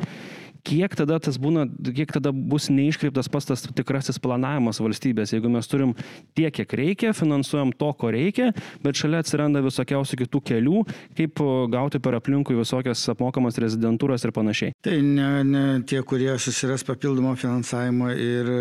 kiek 0.64 0.94
tada 0.96 1.18
tas 1.22 1.38
būna, 1.40 1.66
kiek 1.94 2.12
tada 2.14 2.32
bus 2.32 2.70
neiškreiptas 2.72 3.28
pas 3.32 3.46
tas 3.46 3.64
tikrasis 3.76 4.18
planavimas 4.22 4.80
valstybės, 4.82 5.34
jeigu 5.36 5.50
mes 5.52 5.68
turim 5.70 5.94
tiek, 6.36 6.52
kiek 6.54 6.72
reikia, 6.80 7.12
finansuojam 7.16 7.74
to, 7.76 7.90
ko 7.98 8.12
reikia, 8.14 8.50
bet 8.84 8.98
šalia 8.98 9.20
atsiranda 9.24 9.62
visokiausių 9.64 10.20
kitų 10.24 10.42
kelių, 10.50 10.84
kaip 11.18 11.42
gauti 11.74 12.00
per 12.02 12.18
aplinkui 12.18 12.56
visokias 12.58 13.02
apmokamas 13.12 13.60
rezidentūras 13.60 14.24
ir 14.24 14.34
panašiai. 14.36 14.74
Tai 14.84 14.96
ne, 15.04 15.28
ne 15.54 15.82
tie, 15.88 16.02
kurie 16.06 16.34
susiras 16.42 16.84
papildomą 16.86 17.34
finansavimą 17.38 18.10
ir 18.18 18.50
e, 18.50 18.58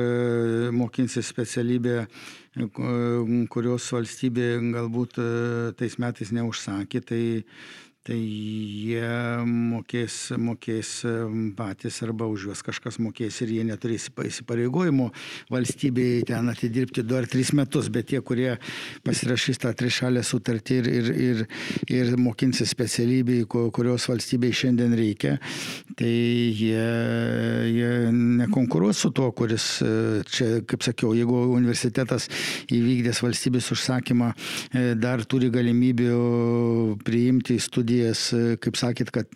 mokinsis 0.76 1.30
specialybę, 1.34 1.96
e, 2.06 2.68
kurios 3.54 3.90
valstybė 3.96 4.50
galbūt 4.76 5.20
e, 5.22 5.28
tais 5.80 5.98
metais 6.02 6.34
neužsakė, 6.36 7.02
tai 7.10 7.24
tai 8.04 8.18
jie 8.20 9.08
mokės, 9.48 10.34
mokės 10.36 10.90
patys 11.56 12.02
arba 12.04 12.28
už 12.28 12.50
juos 12.50 12.64
kažkas 12.66 12.98
mokės 13.00 13.38
ir 13.46 13.54
jie 13.56 13.64
neturės 13.64 14.10
įsipareigojimo 14.12 15.06
valstybėje 15.54 16.26
ten 16.28 16.52
atidirbti 16.52 17.06
du 17.08 17.16
ar 17.16 17.30
tris 17.32 17.54
metus, 17.56 17.88
bet 17.88 18.10
tie, 18.12 18.20
kurie 18.20 18.58
pasirašys 19.08 19.62
tą 19.64 19.72
trišalę 19.80 20.24
sutartį 20.28 20.80
ir, 20.82 20.90
ir, 20.92 21.08
ir, 21.28 21.46
ir 21.96 22.12
mokinsis 22.20 22.74
specialybėje, 22.76 23.48
kurios 23.48 24.10
valstybėje 24.12 24.60
šiandien 24.66 24.98
reikia, 25.00 25.38
tai 25.96 26.12
jie, 26.12 26.84
jie 27.72 27.94
nekonkuruos 28.12 29.06
su 29.06 29.14
tuo, 29.16 29.32
kuris 29.32 29.70
čia, 30.28 30.50
kaip 30.68 30.84
sakiau, 30.84 31.14
jeigu 31.16 31.40
universitetas 31.56 32.28
įvykdęs 32.68 33.24
valstybės 33.24 33.72
užsakymą 33.78 34.34
e, 34.34 34.86
dar 35.00 35.24
turi 35.24 35.48
galimybių 35.54 37.00
priimti 37.08 37.56
studiją 37.64 37.93
studijas, 37.94 38.34
kaip 38.62 38.78
sakėt, 38.78 39.12
kad 39.14 39.28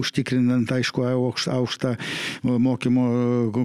užtikrinant, 0.00 0.70
aišku, 0.70 1.04
aukštą 1.04 1.94
mokymo 2.42 3.04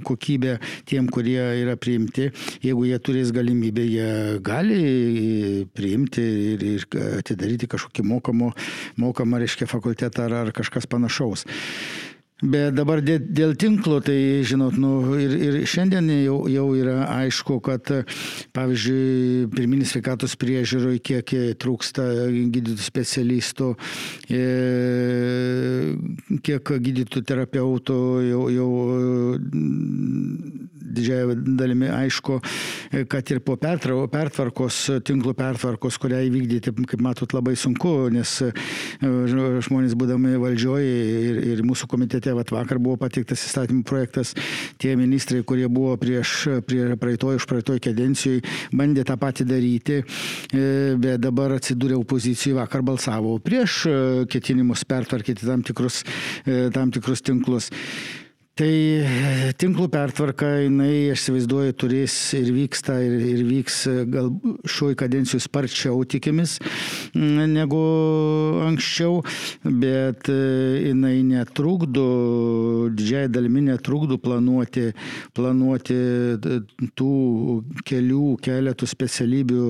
kokybę 0.06 0.60
tiem, 0.86 1.10
kurie 1.10 1.40
yra 1.64 1.76
priimti, 1.78 2.30
jeigu 2.62 2.86
jie 2.86 3.00
turės 3.00 3.32
galimybę, 3.34 3.86
jie 3.86 4.40
gali 4.42 5.66
priimti 5.74 6.22
ir, 6.54 6.64
ir 6.64 6.86
atidaryti 7.20 7.70
kažkokį 7.70 8.06
mokamą, 8.06 8.52
mokamą 8.98 9.42
reiškia, 9.42 9.70
fakultetą 9.70 10.28
ar, 10.28 10.38
ar 10.46 10.54
kažkas 10.54 10.88
panašaus. 10.90 11.46
Bet 12.40 12.72
dabar 12.78 13.02
dėl, 13.04 13.52
tinklo, 13.60 13.98
tai 14.00 14.46
žinot, 14.48 14.78
nu, 14.80 15.12
ir, 15.20 15.34
ir 15.44 15.58
šiandien 15.68 16.08
jau, 16.22 16.38
jau 16.48 16.68
yra 16.78 17.02
aišku, 17.18 17.58
kad, 17.66 17.92
pavyzdžiui, 18.56 19.50
pirminis 19.52 19.92
sveikatos 19.92 20.38
priežiūroje 20.40 21.02
kiek 21.04 21.34
trūksta 21.60 22.06
gydytojų 22.32 22.86
specialistų, 22.86 23.74
e, 24.32 24.44
kiek 26.48 26.74
gydytojų 26.88 27.28
terapeutų 27.28 28.00
jau, 28.30 28.46
jau 28.56 28.72
didžiąją 30.90 31.36
dalimi 31.58 31.90
aišku, 31.94 32.40
kad 33.10 33.32
ir 33.32 33.42
po 33.46 33.56
pertvarkos, 33.60 34.80
tinklų 35.06 35.34
pertvarkos, 35.38 35.98
kurią 36.02 36.22
įvykdyti, 36.28 36.74
kaip 36.90 37.04
matot, 37.04 37.34
labai 37.36 37.56
sunku, 37.60 38.10
nes 38.14 38.32
e, 38.46 38.52
žmonės 39.66 39.96
būdami 40.00 40.36
valdžioje 40.42 40.94
ir, 41.30 41.42
ir 41.54 41.64
mūsų 41.68 41.90
komitete, 41.92 42.34
vat, 42.38 42.52
vakar 42.54 42.82
buvo 42.82 42.98
pateiktas 43.02 43.44
įstatymų 43.48 43.84
projektas, 43.88 44.34
tie 44.82 44.96
ministrai, 45.00 45.44
kurie 45.48 45.68
buvo 45.72 45.96
prieš, 46.02 46.36
prie 46.68 46.96
praeitoj, 47.00 47.40
už 47.42 47.50
praeitoj 47.50 47.82
kadencijai, 47.90 48.44
bandė 48.74 49.06
tą 49.08 49.20
patį 49.22 49.48
daryti, 49.50 50.00
e, 50.02 50.96
bet 51.00 51.22
dabar 51.24 51.58
atsidūrė 51.60 52.00
opozicijoje, 52.00 52.58
vakar 52.60 52.86
balsavo 52.86 53.38
prieš 53.44 53.82
e, 53.90 54.00
ketinimus 54.32 54.86
pertvarkyti 54.90 55.46
tam 55.46 55.64
tikrus, 55.66 56.02
tam 56.74 56.92
tikrus 56.94 57.24
tinklus. 57.26 57.70
Tai 58.60 58.68
e, 58.68 59.52
tinklų 59.56 59.86
pertvarka, 59.94 60.50
jinai, 60.66 61.12
aš 61.14 61.22
įsivaizduoju, 61.22 61.76
turės 61.80 62.16
ir 62.36 62.50
vyksta, 62.52 62.98
ir, 63.06 63.14
ir 63.24 63.44
vyks 63.48 63.78
e, 63.88 63.94
gal 64.12 64.28
šioj 64.68 64.98
kadencijų 65.00 65.40
sparčiau 65.46 66.02
tikimis 66.04 66.58
negu 67.16 67.80
anksčiau, 68.66 69.22
bet 69.64 70.28
e, 70.34 70.40
jinai 70.90 71.22
netrukdo, 71.30 72.06
didžiai 72.92 73.32
dalimi 73.32 73.64
netrukdo 73.70 74.20
planuoti, 74.20 74.90
planuoti 75.40 76.00
tų 77.00 77.14
kelių, 77.88 78.26
keletų 78.44 78.90
specialybių 78.92 79.70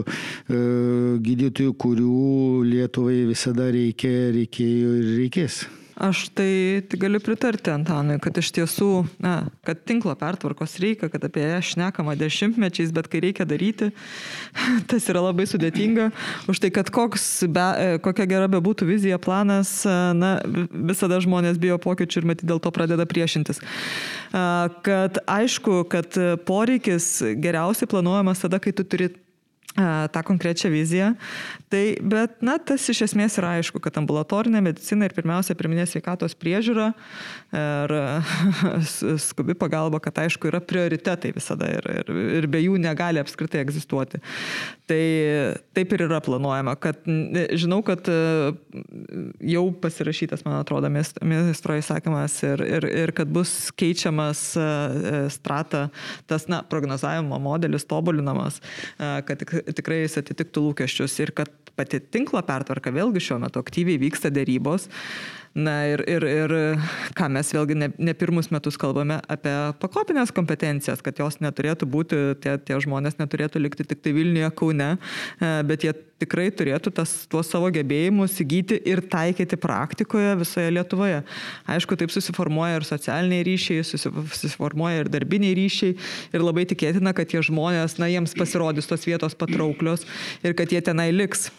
gydytojų, 1.29 1.77
kurių 1.77 2.29
Lietuvai 2.73 3.21
visada 3.29 3.69
reikia, 3.75 4.31
reikėjo 4.33 4.95
ir 5.03 5.11
reikės. 5.19 5.67
Aš 5.99 6.29
tai, 6.31 6.79
tai 6.87 6.95
galiu 6.95 7.19
pritarti 7.19 7.73
Antanui, 7.73 8.15
kad 8.23 8.37
iš 8.39 8.53
tiesų, 8.55 9.03
na, 9.19 9.33
kad 9.67 9.81
tinklo 9.83 10.13
pertvarkos 10.15 10.77
reikia, 10.79 11.09
kad 11.11 11.25
apie 11.27 11.43
ją 11.43 11.57
šnekama 11.73 12.15
dešimtmečiais, 12.15 12.93
bet 12.95 13.09
kai 13.11 13.19
reikia 13.25 13.43
daryti, 13.43 13.89
tas 14.89 15.09
yra 15.11 15.25
labai 15.25 15.43
sudėtinga. 15.51 16.07
Už 16.47 16.63
tai, 16.63 16.71
kad 16.71 16.87
koks 16.95 17.27
be, 17.51 17.99
kokia 18.05 18.29
gera 18.31 18.47
bebūtų 18.47 18.87
vizija, 18.87 19.19
planas, 19.19 19.81
na, 20.15 20.37
visada 20.71 21.19
žmonės 21.19 21.59
bijo 21.59 21.75
pokyčių 21.83 22.23
ir 22.23 22.31
matyti 22.31 22.47
dėl 22.47 22.63
to 22.63 22.71
pradeda 22.71 23.03
priešintis. 23.03 23.59
Kad 24.31 25.19
aišku, 25.27 25.81
kad 25.91 26.15
poreikis 26.47 27.17
geriausiai 27.43 27.91
planuojamas 27.91 28.47
tada, 28.47 28.63
kai 28.63 28.71
tu 28.71 28.87
turi 28.87 29.11
tą 30.11 30.23
konkrečią 30.23 30.69
viziją. 30.69 31.13
Tai, 31.69 31.83
bet, 32.01 32.39
na, 32.41 32.55
tas 32.57 32.81
iš 32.89 33.03
esmės 33.05 33.35
yra 33.37 33.51
aišku, 33.59 33.77
kad 33.83 33.97
ambulatorinė 34.01 34.57
medicina 34.65 35.05
ir 35.05 35.13
pirmiausia, 35.13 35.53
pirminė 35.57 35.83
sveikatos 35.85 36.33
priežiūra 36.39 36.87
ir 37.53 37.93
skubi 39.27 39.53
pagalba, 39.53 39.99
kad 40.01 40.17
aišku, 40.23 40.49
yra 40.49 40.63
prioritetai 40.65 41.29
visada 41.35 41.69
ir, 41.69 41.85
ir, 42.01 42.09
ir 42.39 42.47
be 42.49 42.63
jų 42.63 42.79
negali 42.81 43.21
apskritai 43.21 43.61
egzistuoti. 43.61 44.17
Tai 44.89 45.03
taip 45.77 45.93
ir 45.93 46.05
yra 46.07 46.17
planuojama, 46.25 46.73
kad 46.81 47.05
žinau, 47.05 47.83
kad 47.85 48.09
jau 49.53 49.63
pasirašytas, 49.85 50.41
man 50.47 50.57
atrodo, 50.63 50.89
ministro 50.89 51.77
įsakymas 51.77 52.39
ir, 52.49 52.65
ir, 52.65 52.89
ir 53.05 53.13
kad 53.13 53.29
bus 53.29 53.53
keičiamas 53.77 54.41
strata, 55.37 55.85
tas, 56.25 56.49
na, 56.49 56.63
prognozavimo 56.65 57.37
modelis 57.45 57.85
tobulinamas, 57.85 58.57
kad 58.97 59.37
tik 59.37 59.53
tikrai 59.77 60.01
jis 60.01 60.17
atitiktų 60.23 60.65
lūkesčius 60.65 61.19
ir 61.21 61.35
kad 61.37 61.53
pati 61.79 61.99
tinklo 61.99 62.41
pertvarka 62.45 62.91
vėlgi 62.95 63.23
šiuo 63.23 63.39
metu 63.43 63.61
aktyviai 63.63 64.01
vyksta 64.01 64.31
dėrybos. 64.33 64.89
Na 65.57 65.73
ir, 65.89 66.03
ir, 66.05 66.23
ir 66.29 66.51
ką 67.17 67.29
mes 67.33 67.49
vėlgi 67.55 67.77
ne, 67.77 67.87
ne 67.97 68.13
pirmus 68.13 68.51
metus 68.53 68.77
kalbame 68.79 69.17
apie 69.31 69.53
pakopinės 69.81 70.29
kompetencijas, 70.35 71.01
kad 71.01 71.17
jos 71.17 71.39
neturėtų 71.41 71.87
būti, 71.89 72.19
tie, 72.43 72.53
tie 72.61 72.77
žmonės 72.85 73.17
neturėtų 73.17 73.63
likti 73.63 73.87
tik 73.89 74.03
tai 74.05 74.13
Vilniuje, 74.13 74.51
Kaune, 74.59 74.91
e, 75.41 75.49
bet 75.65 75.87
jie 75.87 75.95
tikrai 76.21 76.49
turėtų 76.53 76.93
tas, 76.99 77.13
tuos 77.31 77.49
savo 77.49 77.71
gebėjimus 77.73 78.35
įgyti 78.43 78.77
ir 78.91 79.01
taikyti 79.09 79.57
praktikoje 79.59 80.35
visoje 80.41 80.73
Lietuvoje. 80.75 81.23
Aišku, 81.71 81.97
taip 81.97 82.13
susiformuoja 82.13 82.77
ir 82.77 82.85
socialiniai 82.87 83.47
ryšiai, 83.47 83.87
susiformuoja 83.87 85.05
ir 85.05 85.11
darbiniai 85.11 85.57
ryšiai 85.57 85.95
ir 86.35 86.45
labai 86.45 86.67
tikėtina, 86.69 87.15
kad 87.17 87.31
tie 87.31 87.41
žmonės, 87.45 87.97
na, 87.97 88.11
jiems 88.11 88.37
pasirodys 88.37 88.91
tos 88.91 89.07
vietos 89.09 89.37
patrauklios 89.39 90.05
ir 90.43 90.53
kad 90.59 90.69
jie 90.69 90.83
tenai 90.85 91.09
liks. 91.15 91.49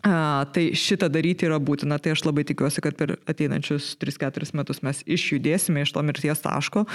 A, 0.00 0.46
tai 0.54 0.70
šitą 0.72 1.10
daryti 1.12 1.44
yra 1.44 1.58
būtina, 1.60 1.98
tai 2.00 2.14
aš 2.14 2.22
labai 2.24 2.46
tikiuosi, 2.48 2.80
kad 2.80 2.96
per 2.96 3.18
ateinančius 3.28 3.92
3-4 4.00 4.48
metus 4.56 4.80
mes 4.86 5.02
išjudėsime 5.04 5.82
iš 5.84 5.92
to 5.92 6.00
mirties 6.06 6.40
taško 6.40 6.86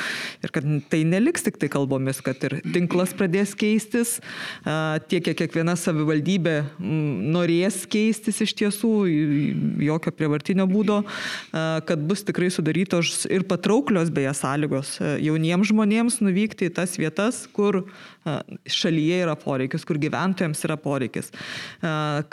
ir 0.41 0.53
kad 0.55 0.65
tai 0.89 1.03
neliks 1.05 1.45
tik 1.45 1.59
tai 1.61 1.69
kalbomis, 1.69 2.23
kad 2.25 2.41
ir 2.47 2.57
tinklas 2.73 3.13
pradės 3.13 3.53
keistis, 3.59 4.15
a, 4.65 4.97
tiek 5.05 5.21
kiek 5.27 5.37
kiekviena 5.43 5.77
savivaldybė 5.77 6.55
m, 6.81 7.29
norės 7.35 7.83
keistis 7.85 8.41
iš 8.41 8.55
tiesų, 8.63 8.93
jokio 9.85 10.15
prievartinio 10.15 10.65
būdo, 10.71 11.03
a, 11.05 11.67
kad 11.85 12.01
bus 12.09 12.25
tikrai 12.25 12.49
sudarytos 12.49 13.27
ir 13.29 13.45
patrauklios 13.45 14.09
beje 14.09 14.33
sąlygos 14.41 14.97
jauniems 15.21 15.69
žmonėms 15.69 16.21
nuvykti 16.25 16.71
į 16.71 16.75
tas 16.81 16.97
vietas, 16.97 17.45
kur 17.53 17.83
šalyje 18.65 19.21
yra 19.25 19.35
poreikis, 19.37 19.85
kur 19.85 19.99
gyventojams 20.01 20.63
yra 20.65 20.77
poreikis. 20.81 21.29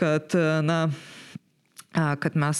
Kad, 0.00 0.32
na, 0.62 0.88
kad 1.92 2.36
mes 2.38 2.58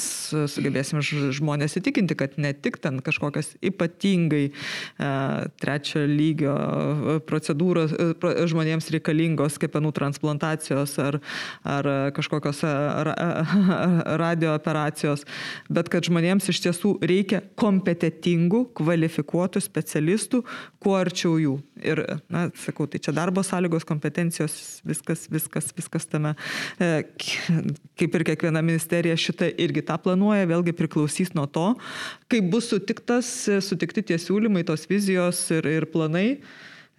sugebėsim 0.52 1.00
žmonės 1.02 1.78
įtikinti, 1.80 2.16
kad 2.18 2.36
ne 2.40 2.52
tik 2.52 2.78
ten 2.82 3.00
kažkokios 3.04 3.54
ypatingai 3.64 4.44
trečio 5.62 6.04
lygio 6.08 6.54
procedūros 7.28 7.94
žmonėms 8.52 8.90
reikalingos 8.94 9.58
kepenų 9.62 9.92
transplantacijos 9.96 10.96
ar, 11.02 11.20
ar 11.64 11.90
kažkokios 12.16 12.62
radio 14.24 14.54
operacijos, 14.56 15.24
bet 15.72 15.90
kad 15.92 16.06
žmonėms 16.08 16.50
iš 16.52 16.62
tiesų 16.66 16.96
reikia 17.02 17.42
kompetitingų, 17.58 18.66
kvalifikuotų 18.76 19.62
specialistų, 19.64 20.42
kuo 20.82 20.96
arčiau 20.98 21.36
jų. 21.40 21.56
Ir, 21.82 22.02
na, 22.30 22.46
sakau, 22.62 22.86
tai 22.90 23.00
čia 23.02 23.14
darbo 23.14 23.42
sąlygos, 23.46 23.86
kompetencijos, 23.88 24.54
viskas, 24.86 25.24
viskas, 25.32 25.72
viskas 25.74 26.06
tame, 26.10 26.34
e, 26.78 27.02
kaip 27.98 28.18
ir 28.18 28.24
kiekviena 28.28 28.62
ministerija 28.62 29.18
šitą 29.22 29.48
irgi 29.62 29.84
tą 29.88 29.98
planuoja, 30.02 30.48
vėlgi 30.50 30.74
priklausys 30.76 31.32
nuo 31.36 31.46
to, 31.50 31.72
kaip 32.32 32.50
bus 32.52 32.70
sutiktas, 32.72 33.30
sutikti 33.64 34.04
tie 34.10 34.18
siūlymai, 34.20 34.66
tos 34.68 34.88
vizijos 34.90 35.44
ir, 35.54 35.68
ir 35.70 35.88
planai. 35.92 36.40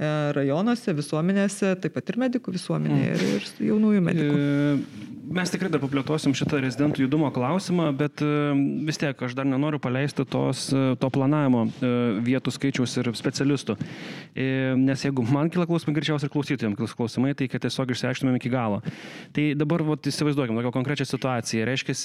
E, 0.01 0.09
rajonuose, 0.33 0.89
visuomenėse, 0.97 1.75
taip 1.83 1.93
pat 1.93 2.07
ir 2.09 2.17
medikų 2.23 2.55
visuomenėje 2.55 3.09
mm. 3.11 3.17
ir, 3.29 3.43
ir 3.61 3.67
jaunųjų 3.69 3.99
medikų. 4.01 4.37
E, 4.41 5.09
mes 5.37 5.51
tikrai 5.53 5.69
dar 5.69 5.83
paplėtosim 5.83 6.33
šitą 6.33 6.57
rezidentų 6.63 7.03
judumo 7.03 7.29
klausimą, 7.35 7.91
bet 7.99 8.23
e, 8.25 8.29
vis 8.87 8.97
tiek 8.97 9.21
aš 9.27 9.35
dar 9.37 9.45
nenoriu 9.45 9.77
paleisti 9.83 10.25
tos, 10.25 10.65
to 10.73 11.09
planavimo 11.13 11.67
vietų 12.25 12.53
skaičiaus 12.55 12.95
ir 13.03 13.11
specialistų. 13.17 13.75
Nes 14.81 15.03
jeigu 15.05 15.27
man 15.29 15.51
kila 15.53 15.67
klausimai, 15.69 15.93
greičiausiai 15.99 16.25
ir 16.25 16.33
klausytojams 16.33 16.79
kila 16.79 16.97
klausimai, 16.97 17.35
tai 17.37 17.47
kad 17.53 17.61
tiesiog 17.61 17.93
išsiaiškiname 17.93 18.41
iki 18.41 18.49
galo. 18.49 18.81
Tai 19.37 19.45
dabar 19.59 19.85
vat, 19.85 20.09
įsivaizduokime 20.09 20.57
tokią 20.57 20.73
konkrečią 20.73 21.05
situaciją. 21.11 21.69
Reiškia, 21.69 21.97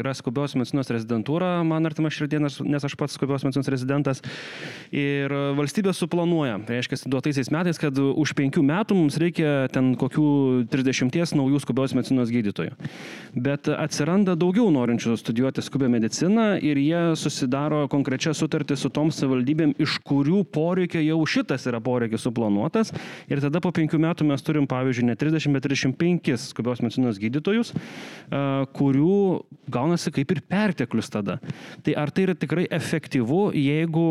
yra 0.00 0.16
skubios 0.16 0.56
medicinos 0.56 0.88
rezidentūra, 0.94 1.52
man 1.68 1.84
artima 1.88 2.08
širdienas, 2.12 2.62
nes 2.64 2.88
aš 2.88 2.96
pats 2.96 3.20
skubios 3.20 3.44
medicinos 3.44 3.70
rezidentas. 3.76 4.24
Ir 4.96 5.32
valstybė 5.60 5.92
suplanuoja, 5.96 6.58
reiškia, 6.64 7.04
duota 7.12 7.25
tais 7.34 7.50
metais, 7.50 7.78
kad 7.82 7.96
už 7.98 8.34
penkių 8.38 8.62
metų 8.62 8.94
mums 8.94 9.16
reikia 9.18 9.66
ten 9.74 9.94
kokių 9.98 10.26
30 10.70 11.34
naujų 11.34 11.58
skubios 11.64 11.94
medicinos 11.96 12.30
gydytojų. 12.30 12.76
Bet 13.34 13.66
atsiranda 13.72 14.36
daugiau 14.38 14.68
norinčių 14.70 15.16
studijuoti 15.18 15.64
skubią 15.64 15.88
mediciną 15.92 16.46
ir 16.62 16.78
jie 16.78 17.02
susidaro 17.18 17.86
konkrečią 17.90 18.34
sutartį 18.36 18.76
su 18.78 18.90
tom 18.94 19.10
savivaldybėm, 19.14 19.74
iš 19.82 19.98
kurių 20.06 20.44
poreikio 20.54 21.02
jau 21.02 21.18
šitas 21.26 21.66
yra 21.66 21.80
poreikis 21.82 22.22
suplanuotas. 22.26 22.92
Ir 23.26 23.42
tada 23.42 23.60
po 23.64 23.72
penkių 23.74 24.00
metų 24.06 24.28
mes 24.30 24.44
turim, 24.46 24.68
pavyzdžiui, 24.70 25.08
ne 25.10 25.18
30, 25.18 25.56
bet 25.56 25.66
35 25.66 26.36
skubios 26.52 26.84
medicinos 26.84 27.20
gydytojus, 27.20 27.72
kurių 28.76 29.18
gaunasi 29.72 30.12
kaip 30.14 30.36
ir 30.36 30.42
perteklius 30.46 31.10
tada. 31.12 31.38
Tai 31.84 31.96
ar 31.98 32.12
tai 32.14 32.28
yra 32.28 32.36
tikrai 32.38 32.66
efektyvu, 32.72 33.50
jeigu 33.56 34.06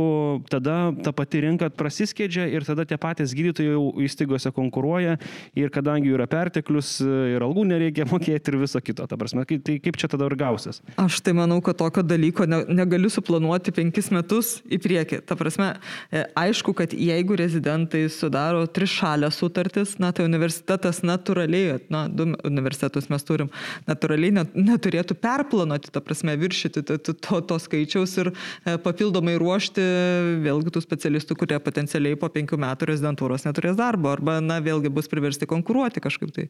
tada 0.52 0.92
ta 1.04 1.14
pati 1.16 1.44
rinka 1.46 1.70
prasiskėdžia 1.76 2.48
ir 2.54 2.66
tada 2.68 2.86
tie 2.88 2.98
patys 3.06 3.36
gydytojai 3.38 3.76
jau 3.76 3.86
įstaigose 4.06 4.52
konkuruoja 4.56 5.18
ir 5.58 5.72
kadangi 5.74 6.10
jų 6.10 6.18
yra 6.20 6.28
perteklius 6.30 6.98
ir 7.04 7.46
algų 7.46 7.66
nereikia 7.70 8.08
mokėti 8.14 8.54
ir 8.54 8.60
viso 8.64 8.82
kito. 8.84 9.06
Ta 9.10 9.20
prasme, 9.20 9.46
tai 9.46 9.78
kaip 9.84 10.00
čia 10.02 10.10
tada 10.12 10.30
ir 10.30 10.38
gausis? 10.40 10.82
Aš 11.02 11.22
tai 11.26 11.36
manau, 11.38 11.62
kad 11.66 11.78
tokio 11.80 12.04
dalyko 12.06 12.48
ne, 12.50 12.64
negaliu 12.82 13.12
suplanuoti 13.14 13.74
penkis 13.76 14.12
metus 14.14 14.60
į 14.66 14.80
priekį. 14.84 15.22
Ta 15.28 15.38
prasme, 15.40 15.74
e, 16.10 16.26
aišku, 16.40 16.76
kad 16.78 16.94
jeigu 16.96 17.38
rezidentai 17.40 18.06
sudaro 18.14 18.66
trišalę 18.68 19.30
sutartis, 19.34 19.96
na 20.02 20.12
tai 20.16 20.28
universitetas 20.28 21.02
natūraliai, 21.06 21.80
na, 21.94 22.06
du 22.10 22.32
universitetus 22.48 23.10
mes 23.12 23.26
turim, 23.28 23.52
natūraliai 23.90 24.38
net, 24.40 24.56
neturėtų 24.58 25.18
perplanuoti, 25.22 25.92
ta 25.94 26.02
prasme, 26.04 26.36
viršyti 26.40 26.86
to, 26.86 26.98
to, 27.14 27.42
to 27.50 27.60
skaičiaus 27.62 28.16
ir 28.24 28.32
e, 28.32 28.78
papildomai 28.82 29.38
ruošti 29.42 29.84
vėlgi 30.46 30.74
tų 30.74 30.84
specialistų, 30.84 31.38
kurie 31.40 31.60
potencialiai 31.64 32.18
po 32.20 32.30
penkių 32.32 32.60
metų 32.62 32.90
rezidentūros 32.96 33.46
neturės 33.46 33.78
darbo 33.78 34.12
arba, 34.14 34.40
na, 34.44 34.62
vėlgi 34.64 34.92
bus 34.94 35.10
priversti 35.12 35.48
konkuruoti 35.50 36.02
kažkaip 36.04 36.32
tai. 36.36 36.48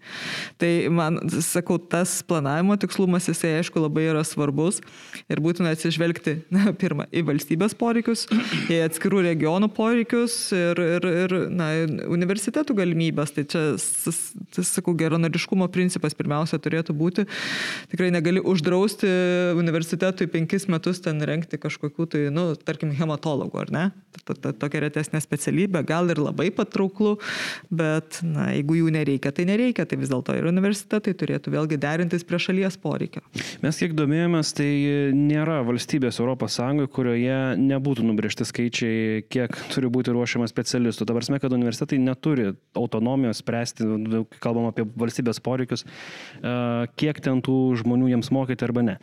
Tai 0.61 0.71
man, 0.93 1.19
sakau, 1.43 1.77
tas 1.79 2.21
planavimo 2.27 2.77
tikslumas, 2.79 3.29
jisai 3.31 3.57
aišku 3.59 3.81
labai 3.81 4.07
yra 4.11 4.23
svarbus 4.27 4.81
ir 5.31 5.41
būtina 5.43 5.73
atsižvelgti, 5.75 6.37
na, 6.55 6.71
pirmą, 6.77 7.07
į 7.11 7.25
valstybės 7.29 7.75
poreikius, 7.79 8.25
į 8.71 8.81
atskirų 8.85 9.23
regionų 9.29 9.71
poreikius 9.75 10.37
ir, 10.55 10.81
ir, 10.97 11.09
ir 11.25 11.35
na, 11.53 11.71
universitetų 12.15 12.77
galimybės. 12.77 13.35
Tai 13.35 13.45
čia, 13.51 13.63
tai, 14.55 14.65
sakau, 14.67 14.95
geronoriškumo 14.97 15.67
principas 15.73 16.15
pirmiausia 16.17 16.59
turėtų 16.61 16.95
būti. 16.97 17.27
Tikrai 17.91 18.11
negali 18.13 18.43
uždrausti 18.43 19.09
universitetui 19.57 20.29
penkis 20.31 20.69
metus 20.71 21.01
ten 21.03 21.21
renkti 21.25 21.59
kažkokių 21.61 22.09
tai, 22.11 22.25
nu, 22.33 22.51
tarkim, 22.67 22.93
hematologų, 22.95 23.63
ar 23.65 23.73
ne? 23.73 23.85
Tokia 24.25 24.81
retesnė 24.85 25.19
specialybė, 25.23 25.83
gal 25.87 26.09
ir 26.11 26.19
labai 26.21 26.34
patrauklu, 26.55 27.15
bet 27.73 28.19
na, 28.25 28.49
jeigu 28.55 28.79
jų 28.81 28.91
nereikia, 28.95 29.31
tai 29.35 29.47
nereikia, 29.49 29.85
tai 29.89 29.99
vis 30.01 30.11
dėlto 30.11 30.35
ir 30.37 30.47
universitetai 30.49 31.15
turėtų 31.17 31.53
vėlgi 31.53 31.79
derintis 31.81 32.25
prie 32.27 32.39
šalies 32.41 32.77
poreikio. 32.81 33.23
Mes 33.63 33.79
kiek 33.79 33.95
domėjomės, 33.97 34.53
tai 34.57 34.69
nėra 35.15 35.61
valstybės 35.67 36.19
ES, 36.19 36.59
kurioje 36.95 37.39
nebūtų 37.59 38.05
nubriežti 38.05 38.45
skaičiai, 38.47 39.23
kiek 39.31 39.55
turi 39.73 39.89
būti 39.91 40.13
ruošiama 40.15 40.47
specialistų. 40.49 41.07
Dabar 41.07 41.25
mes, 41.29 41.41
kad 41.43 41.53
universitetai 41.55 41.99
neturi 42.01 42.51
autonomijos 42.75 43.41
spręsti, 43.43 43.87
kalbam 44.43 44.69
apie 44.69 44.85
valstybės 44.97 45.41
poreikius, 45.43 45.85
kiek 46.99 47.21
ten 47.23 47.41
tų 47.45 47.57
žmonių 47.81 48.07
jiems 48.13 48.31
mokyti 48.35 48.65
arba 48.67 48.81
ne. 48.85 48.95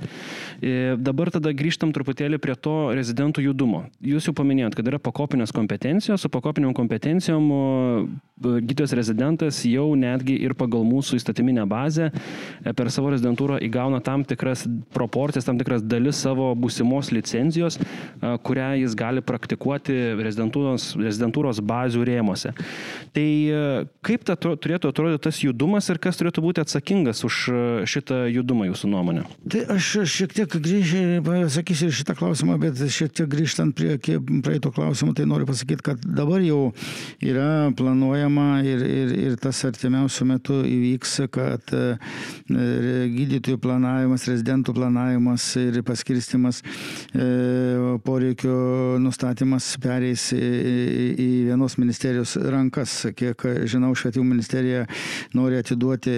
Dabar 0.98 1.30
tada 1.34 1.52
grįžtam 1.56 1.92
truputėlį 1.94 2.38
prie 2.42 2.56
to 2.58 2.76
rezidentų 2.96 3.46
judumo. 3.48 3.84
Jūs 4.04 4.28
jau 4.28 4.34
paminėjot, 4.36 4.74
kad 4.78 4.84
yra 4.90 4.98
pakopinės 5.02 5.54
kompetencijos, 5.54 6.22
su 6.22 6.28
pakopiniam 6.32 6.74
kompetencijom 6.76 7.21
gydytojas 8.42 8.92
rezidentas 8.92 9.60
jau 9.66 9.92
netgi 9.98 10.34
ir 10.42 10.54
pagal 10.58 10.84
mūsų 10.86 11.18
įstatyminę 11.20 11.64
bazę 11.70 12.08
e, 12.10 12.72
per 12.76 12.90
savo 12.92 13.12
rezidentūrą 13.12 13.60
įgauna 13.66 14.02
tam 14.04 14.24
tikras 14.26 14.64
proporcijas, 14.94 15.46
tam 15.46 15.60
tikras 15.60 15.84
dalis 15.84 16.20
savo 16.22 16.52
būsimos 16.58 17.12
licenzijos, 17.14 17.78
e, 17.78 18.34
kurią 18.46 18.72
jis 18.82 18.96
gali 18.98 19.22
praktikuoti 19.24 19.96
rezidentūros, 20.18 20.92
rezidentūros 21.00 21.62
bazių 21.66 22.06
rėmose. 22.08 22.54
Tai 23.14 23.26
e, 23.26 23.62
kaip 24.04 24.26
ta, 24.28 24.36
turėtų 24.36 24.92
atrodyti 24.92 25.22
tas 25.28 25.42
judumas 25.44 25.90
ir 25.92 26.00
kas 26.02 26.18
turėtų 26.20 26.44
būti 26.44 26.64
atsakingas 26.64 27.22
už 27.28 27.40
šitą 27.90 28.24
judumą 28.32 28.68
jūsų 28.70 28.90
nuomonė? 28.92 29.26
Tai 29.52 29.64
aš 29.76 29.92
šiek 30.10 30.36
tiek 30.36 30.58
grįžčiau, 30.66 31.22
pasakysiu 31.26 31.92
šitą 31.94 32.16
klausimą, 32.18 32.58
bet 32.62 32.80
šiek 32.92 33.12
tiek 33.14 33.30
grįžtant 33.30 33.76
prie 33.76 33.98
praeito 34.42 34.72
klausimo, 34.74 35.14
tai 35.16 35.26
noriu 35.28 35.46
pasakyti, 35.48 35.84
kad 35.92 36.02
dabar 36.02 36.42
jau 36.44 36.72
yra 37.20 37.70
planuojama 37.76 38.62
ir, 38.66 38.84
ir, 38.86 39.12
ir 39.26 39.36
tas 39.40 39.62
artimiausių 39.68 40.26
metų 40.32 40.58
įvyks, 40.68 41.14
kad 41.32 41.74
e, 41.76 41.84
gydytojų 43.12 43.60
planavimas, 43.62 44.26
rezidentų 44.30 44.74
planavimas 44.76 45.46
ir 45.60 45.80
paskirstimas 45.86 46.62
e, 47.14 47.26
poreikio 48.06 48.98
nustatymas 49.02 49.72
pereis 49.82 50.30
į 50.32 51.28
vienos 51.50 51.78
ministerijos 51.80 52.36
rankas. 52.36 53.00
Kiek 53.16 53.44
žinau, 53.68 53.92
švietimo 53.98 54.26
ministerija 54.28 54.86
nori 55.36 55.58
atiduoti 55.60 56.14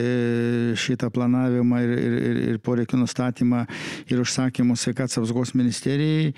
šitą 0.78 1.10
planavimą 1.14 1.82
ir, 1.84 1.94
ir, 1.98 2.18
ir, 2.18 2.40
ir 2.52 2.60
poreikio 2.64 2.98
nustatymą 3.00 3.64
ir 4.10 4.22
užsakymus 4.22 4.84
sveikatos 4.84 5.18
apsaugos 5.22 5.54
ministerijai. 5.58 6.32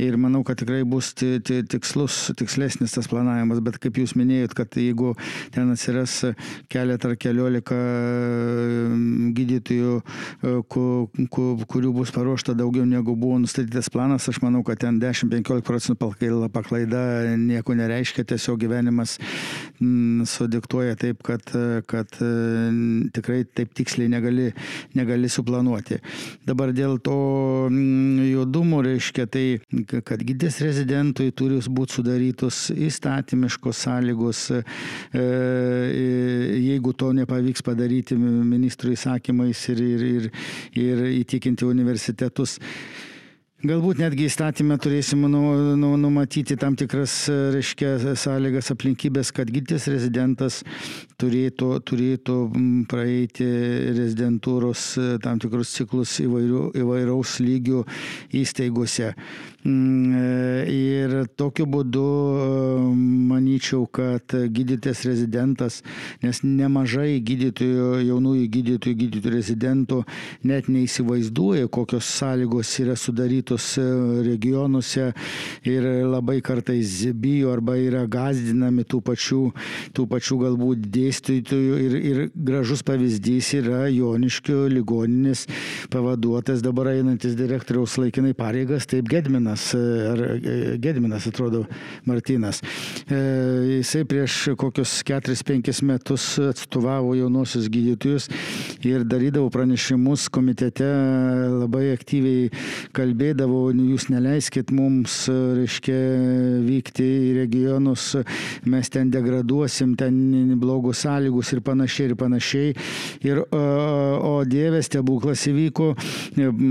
Ir 0.00 0.16
manau, 0.20 0.42
kad 0.46 0.60
tikrai 0.60 0.82
bus 0.88 1.12
tikslus, 1.16 2.30
tikslesnis 2.38 2.94
tas 2.96 3.08
planavimas, 3.10 3.62
bet 3.64 3.78
kaip 3.82 3.99
jūs 4.02 4.16
minėjot, 4.18 4.54
kad 4.58 4.76
jeigu 4.80 5.14
ten 5.54 5.70
atsiras 5.74 6.20
keletą 6.70 7.12
ar 7.12 7.16
keliolika 7.20 7.78
gydytojų, 9.36 9.94
e, 10.00 10.54
kurių 10.70 11.92
bus 11.94 12.12
paruošta 12.14 12.54
daugiau 12.58 12.86
negu 12.88 13.16
buvo 13.18 13.38
nustatytas 13.42 13.90
planas, 13.92 14.28
aš 14.30 14.40
manau, 14.44 14.62
kad 14.66 14.80
ten 14.82 15.00
10-15 15.02 15.64
procentų 15.66 16.48
paklaida 16.52 17.02
nieko 17.38 17.74
nereiškia, 17.78 18.24
tiesiog 18.32 18.60
gyvenimas 18.64 19.16
mm, 19.80 20.26
sudiktuoja 20.30 20.96
taip, 21.00 21.22
kad, 21.26 21.44
kad 21.90 22.20
e, 22.20 22.30
tikrai 23.14 23.42
taip 23.44 23.74
tiksliai 23.76 24.10
negali, 24.12 24.50
negali 24.98 25.30
suplanuoti. 25.32 26.00
Dabar 26.48 26.74
dėl 26.76 26.98
to 27.04 27.16
mm, 27.70 28.30
judumo 28.30 28.82
reiškia 28.84 29.26
tai, 29.30 29.46
kad 30.06 30.22
gydės 30.26 30.60
rezidentui 30.64 31.30
turi 31.36 31.60
būti 31.70 31.98
sudarytos 31.98 32.70
įstatymiškos 32.74 33.79
sąlygos, 33.84 34.46
e, 34.54 34.62
jeigu 36.60 36.94
to 36.94 37.12
nepavyks 37.16 37.64
padaryti 37.66 38.16
ministro 38.16 38.92
įsakymais 38.92 39.62
ir, 39.74 39.84
ir, 39.84 40.08
ir, 40.10 40.32
ir 40.86 41.06
įtikinti 41.20 41.68
universitetus 41.68 42.58
Galbūt 43.60 43.98
netgi 44.00 44.24
įstatymę 44.24 44.78
turėsime 44.80 45.28
nu, 45.28 45.40
nu, 45.76 45.90
numatyti 46.00 46.56
tam 46.56 46.78
tikras, 46.80 47.12
reiškia, 47.52 47.90
sąlygas 48.16 48.72
aplinkybės, 48.72 49.34
kad 49.36 49.50
gydytis 49.52 49.84
rezidentas 49.92 50.62
turėtų, 51.20 51.68
turėtų 51.84 52.36
praeiti 52.88 53.44
rezidentūros 53.98 54.86
tam 55.20 55.42
tikrus 55.44 55.74
ciklus 55.76 56.16
įvairių, 56.24 56.70
įvairaus 56.80 57.36
lygių 57.44 57.84
įstaigose. 58.40 59.12
Ir 59.60 61.12
tokiu 61.36 61.66
būdu 61.68 62.04
manyčiau, 63.30 63.84
kad 63.92 64.32
gydytis 64.32 65.02
rezidentas, 65.04 65.80
nes 66.22 66.40
nemažai 66.44 67.20
gydytojų, 67.20 67.88
jaunųjų 68.08 68.46
gydytojų, 68.56 68.96
gydytojų 69.02 69.34
rezidentų 69.34 69.98
net 70.48 70.70
neįsivaizduoja, 70.72 71.68
kokios 71.68 72.08
sąlygos 72.08 72.72
yra 72.80 72.96
sudarytos 72.96 73.66
e, 73.80 73.84
regionuose 74.24 75.10
ir 75.68 75.88
labai 76.08 76.40
kartais 76.44 77.04
bijo 77.12 77.52
arba 77.52 77.76
yra 77.80 78.06
gazdinami 78.10 78.86
tų 78.88 79.02
pačių, 79.10 79.42
tų 79.96 80.06
pačių 80.10 80.40
galbūt 80.44 80.88
dėstytojų 80.94 81.80
ir, 81.84 81.98
ir 82.00 82.22
gražus 82.34 82.84
pavyzdys 82.86 83.52
yra 83.60 83.84
Joniškio 83.92 84.64
ligoninės 84.72 85.46
pavaduotas 85.92 86.64
dabar 86.64 86.92
einantis 86.94 87.36
direktoriaus 87.38 87.98
laikinai 88.00 88.32
pareigas, 88.38 88.88
taip 88.90 89.08
Gedminas, 89.10 89.49
e, 89.74 89.82
ar 90.12 90.24
e, 90.38 90.56
Gedminas 90.80 91.26
atrodo 91.28 91.64
Martinas. 92.08 92.62
Jisai 93.10 94.04
prieš 94.08 94.54
kokius 94.58 95.00
4-5 95.06 95.82
metus 95.86 96.26
atstovavo 96.42 97.14
jaunosius 97.18 97.68
gydytojus 97.72 98.28
ir 98.86 99.04
darydavo 99.04 99.50
pranešimus 99.52 100.28
komitete 100.32 100.88
labai 101.60 101.90
aktyviai 101.94 102.48
kalbėdavo 102.96 103.40
sakydavo, 103.40 103.70
jūs 103.72 104.08
neleiskit 104.10 104.70
mums, 104.70 105.28
reiškia, 105.28 105.96
vykti 106.64 107.04
į 107.04 107.30
regionus, 107.40 108.16
mes 108.64 108.88
ten 108.90 109.10
degraduosim, 109.10 109.96
ten 109.96 110.58
blogos 110.60 111.04
sąlygus 111.04 111.52
ir 111.52 111.60
panašiai 111.60 112.10
ir 112.10 112.16
panašiai. 112.16 112.74
Ir, 113.24 113.42
o 113.50 114.44
Dievės 114.44 114.88
stebuklas 114.88 115.46
įvyko, 115.48 115.94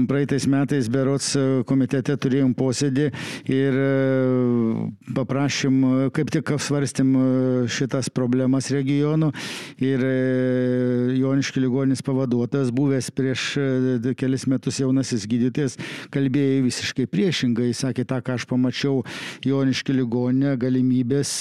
praeitais 0.09 0.47
metais 0.47 0.89
berots 0.89 1.35
komitete 1.65 2.15
turėjom 2.17 2.53
posėdį 2.69 3.09
ir 3.49 3.79
paprašym, 5.17 5.81
kaip 6.15 6.31
tik 6.33 6.53
apsvarstym 6.55 7.15
šitas 7.71 8.11
problemas 8.13 8.69
regionų. 8.73 9.31
Ir 9.83 10.05
Joniški 11.17 11.61
ligonis 11.63 12.03
pavaduotas, 12.05 12.71
buvęs 12.75 13.09
prieš 13.15 13.45
kelis 14.19 14.45
metus 14.49 14.79
jaunasis 14.81 15.25
gydytojas, 15.29 15.77
kalbėjo 16.13 16.63
visiškai 16.67 17.07
priešingai, 17.09 17.71
sakė 17.77 18.05
tą, 18.09 18.19
ką 18.25 18.37
aš 18.37 18.45
pamačiau 18.49 19.03
Joniški 19.45 19.95
ligonė, 19.95 20.55
galimybės, 20.59 21.33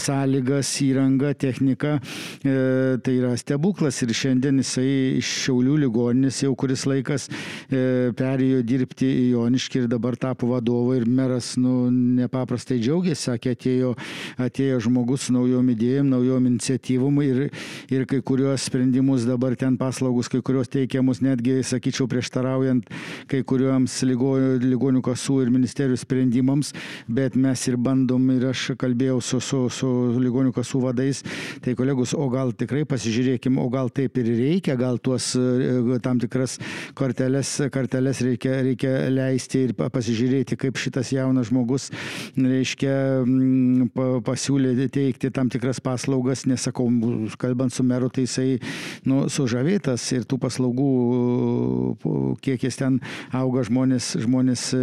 sąlygas, 0.00 0.72
įrangą, 0.84 1.32
techniką, 1.38 1.96
e, 1.96 2.56
tai 3.02 3.16
yra 3.20 3.34
stebuklas 3.38 4.00
ir 4.04 4.14
šiandien 4.16 4.60
jisai 4.62 4.88
iš 5.20 5.32
Šiaulių 5.46 5.76
ligoninės 5.84 6.42
jau 6.44 6.54
kuris 6.58 6.86
laikas 6.88 7.28
e, 7.28 8.12
perėjo 8.16 8.62
dirbti 8.66 9.08
į 9.08 9.26
Joniškį 9.34 9.84
ir 9.84 9.90
dabar 9.92 10.16
tapo 10.20 10.50
vadovu 10.56 10.96
ir 10.96 11.06
meras 11.08 11.54
nu, 11.60 11.86
nepaprastai 11.92 12.80
džiaugiasi, 12.82 13.28
sakė, 13.30 13.54
atėjo, 13.56 13.92
atėjo 14.42 14.80
žmogus 14.88 15.28
su 15.28 15.36
naujom 15.36 15.70
idėjom, 15.76 16.10
naujom 16.12 16.50
iniciatyvom 16.52 17.22
ir, 17.24 17.42
ir 17.92 18.06
kai 18.08 18.20
kuriuos 18.26 18.66
sprendimus 18.70 19.26
dabar 19.28 19.56
ten 19.58 19.78
paslaugus, 19.80 20.30
kai 20.32 20.42
kurios 20.44 20.70
teikiamus 20.72 21.22
netgi, 21.24 21.58
sakyčiau, 21.66 22.08
prieštaraujant 22.10 22.90
kai 23.30 23.42
kuriuoms 23.46 23.94
ligo, 24.06 24.34
ligonių 24.62 25.02
kasų 25.04 25.40
ir 25.44 25.52
ministerijų 25.54 25.98
sprendimams, 26.00 26.72
bet 27.08 27.36
mes 27.38 27.66
ir 27.70 27.78
bandom 27.80 28.28
ir 28.34 28.48
aš 28.52 28.72
kalbėjau 28.80 29.18
su, 29.24 29.40
su, 29.44 29.62
su 29.72 29.90
ligonių 30.22 30.54
kasų 30.56 30.82
vadais, 30.86 31.22
tai 31.64 31.76
kolegus, 31.78 32.14
o 32.16 32.28
gal 32.32 32.52
tikrai 32.56 32.84
pasižiūrėkim, 32.88 33.58
o 33.62 33.66
gal 33.72 33.90
taip 33.94 34.18
ir 34.22 34.30
reikia, 34.38 34.76
gal 34.78 35.00
tuos 35.02 35.32
e, 35.38 35.98
tam 36.04 36.20
tikras 36.22 36.58
korteles, 36.98 37.56
karteles 37.74 38.22
reikia, 38.24 38.60
reikia 38.66 38.94
leisti 39.12 39.66
ir 39.66 39.74
pasižiūrėti, 39.76 40.45
kaip 40.54 40.78
šitas 40.78 41.10
jaunas 41.10 41.50
žmogus, 41.50 41.88
reiškia, 42.38 42.94
pasiūlė 44.26 44.86
teikti 44.94 45.32
tam 45.34 45.50
tikras 45.50 45.80
paslaugas, 45.82 46.44
nesakau, 46.46 46.86
kalbant 47.40 47.74
su 47.74 47.82
meru, 47.86 48.10
tai 48.12 48.28
jisai 48.28 48.60
nu, 49.08 49.24
sužavėtas 49.32 50.04
ir 50.14 50.28
tų 50.28 50.38
paslaugų 50.46 50.90
kiekis 52.44 52.78
ten 52.78 53.00
auga 53.34 53.64
žmonės, 53.66 54.12
žmonės 54.22 54.68
e, 54.76 54.82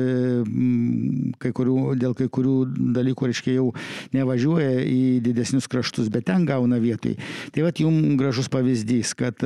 kai 1.42 1.54
kurių, 1.56 1.78
dėl 2.02 2.16
kai 2.18 2.28
kurių 2.34 2.56
dalykų, 2.98 3.30
reiškia, 3.32 3.58
jau 3.60 3.70
nevažiuoja 4.16 4.84
į 4.90 5.02
didesnius 5.24 5.70
kraštus, 5.72 6.10
bet 6.14 6.28
ten 6.30 6.48
gauna 6.50 6.80
vietoj. 6.82 7.16
Tai 7.54 7.68
vad 7.68 7.80
jums 7.80 8.18
gražus 8.20 8.50
pavyzdys, 8.54 9.14
kad, 9.18 9.40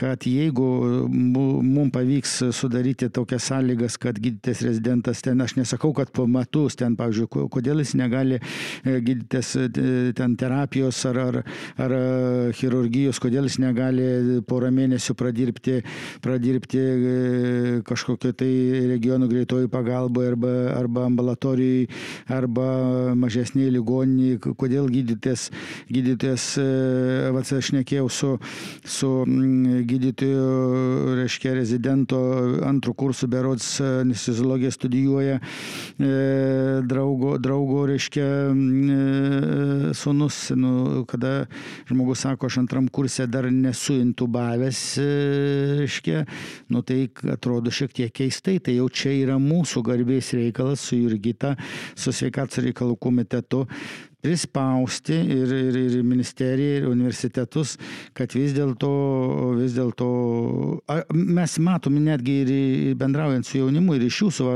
kad 0.00 0.26
jeigu 0.26 0.68
mums 1.08 1.94
pavyks 1.94 2.36
sudaryti 2.56 3.10
tokias 3.12 3.46
sąlygas, 3.50 3.96
kad 4.00 4.18
gydytis 4.18 4.62
rezidentas 4.66 5.22
ten, 5.22 5.29
aš 5.40 5.56
nesakau, 5.60 5.92
kad 5.96 6.10
po 6.14 6.26
metus 6.30 6.78
ten, 6.80 6.96
pavyzdžiui, 6.98 7.46
kodėl 7.52 7.84
jis 7.84 7.94
negali 8.00 8.40
e, 8.40 8.98
gydytis 9.04 9.54
e, 9.60 9.68
ten 10.16 10.36
terapijos 10.40 10.98
ar, 11.10 11.20
ar, 11.28 11.40
ar 11.80 11.96
chirurgijos, 12.56 13.20
kodėl 13.22 13.46
jis 13.48 13.60
negali 13.62 14.40
porą 14.48 14.72
mėnesių 14.74 15.16
pradirbti, 15.18 15.80
pradirbti 16.24 16.82
kažkokio 17.86 18.32
tai 18.36 18.50
regionų 18.90 19.28
greitoji 19.30 19.70
pagalba 19.70 20.26
arba, 20.30 20.52
arba 20.78 21.06
ambulatorijai, 21.08 21.86
arba 22.32 23.14
mažesniai 23.18 23.70
ligoniniai, 23.74 24.38
kodėl 24.40 24.88
gydytės, 24.90 25.48
e, 26.60 26.66
va, 27.34 27.42
aš 27.60 27.72
nekėjau 27.76 28.08
su, 28.12 28.30
su 28.84 29.10
mm, 29.26 29.84
gydytoju, 29.90 31.16
reiškia, 31.20 31.54
rezidento 31.58 32.20
antrų 32.66 32.94
kursų 33.04 33.28
berods 33.30 33.68
anesteziologiją 33.84 34.72
studijuoja, 34.74 35.19
e, 35.22 35.38
draugo, 36.86 37.36
draugo 37.42 37.84
reiškia, 37.90 38.26
e, 38.50 39.94
sunus, 39.96 40.38
nu, 40.56 41.04
kada 41.10 41.46
žmogus 41.90 42.24
sako, 42.26 42.50
aš 42.50 42.60
antram 42.64 42.88
kursė 42.88 43.28
dar 43.30 43.50
nesu 43.52 43.98
intubavęs, 44.00 44.82
reiškia, 45.80 46.24
nu 46.70 46.84
tai 46.86 47.02
atrodo 47.32 47.72
šiek 47.74 47.96
tiek 47.96 48.14
keistai, 48.22 48.58
tai 48.64 48.78
jau 48.78 48.88
čia 48.88 49.14
yra 49.18 49.40
mūsų 49.42 49.84
garbės 49.86 50.34
reikalas 50.38 50.84
su 50.86 51.00
Jurgita, 51.00 51.56
su 51.94 52.14
sveikatos 52.14 52.62
reikalų 52.64 52.98
komitetu 53.00 53.66
prispausti 54.20 55.16
ir, 55.16 55.52
ir, 55.54 55.76
ir 55.80 56.04
ministeriją, 56.04 56.80
ir 56.80 56.88
universitetus, 56.90 57.76
kad 58.16 58.34
vis 58.36 58.52
dėlto, 58.56 58.90
vis 59.58 59.74
dėlto, 59.76 60.08
mes 61.14 61.56
matome 61.62 62.02
netgi 62.04 62.36
ir 62.44 62.52
bendraujant 63.00 63.46
su 63.46 63.58
jaunimu 63.60 63.96
ir 63.96 64.04
iš 64.06 64.20
jūsų 64.24 64.48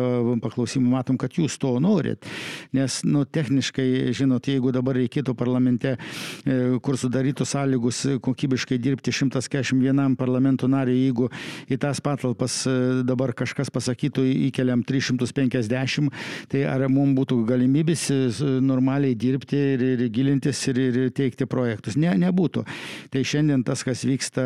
paklausimų 0.44 0.92
matom, 0.92 1.18
kad 1.20 1.38
jūs 1.38 1.56
to 1.60 1.72
norit. 1.82 2.28
Nes, 2.76 3.00
nu, 3.08 3.24
techniškai, 3.24 4.12
žinot, 4.16 4.50
jeigu 4.52 4.72
dabar 4.74 4.98
reikėtų 5.00 5.36
parlamente, 5.38 5.96
e, 5.96 6.58
kur 6.84 6.98
sudarytų 7.00 7.46
sąlygus 7.48 8.02
kokybiškai 8.24 8.78
dirbti 8.82 9.14
141 9.14 10.18
parlamento 10.20 10.68
nariui, 10.70 11.06
jeigu 11.06 11.30
į 11.72 11.80
tas 11.80 12.02
patalpas 12.04 12.60
e, 12.68 12.76
dabar 13.06 13.32
kažkas 13.36 13.72
pasakytų 13.72 14.26
įkeliam 14.50 14.84
350, 14.84 16.12
tai 16.52 16.64
ar 16.68 16.86
mums 16.92 17.16
būtų 17.16 17.40
galimybės 17.48 18.06
e, 18.12 18.20
normaliai 18.64 19.16
dirbti 19.16 19.53
ir, 19.54 19.84
ir 19.94 20.04
gilintis 20.14 20.60
ir, 20.70 20.80
ir 20.88 21.10
teikti 21.14 21.46
projektus. 21.50 21.96
Ne, 22.00 22.12
nebūtų. 22.20 22.64
Tai 23.12 23.24
šiandien 23.24 23.64
tas, 23.66 23.84
kas 23.86 24.04
vyksta 24.06 24.44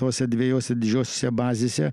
tuose 0.00 0.26
dviejose 0.30 0.76
didžiosiuose 0.78 1.32
bazėse, 1.36 1.90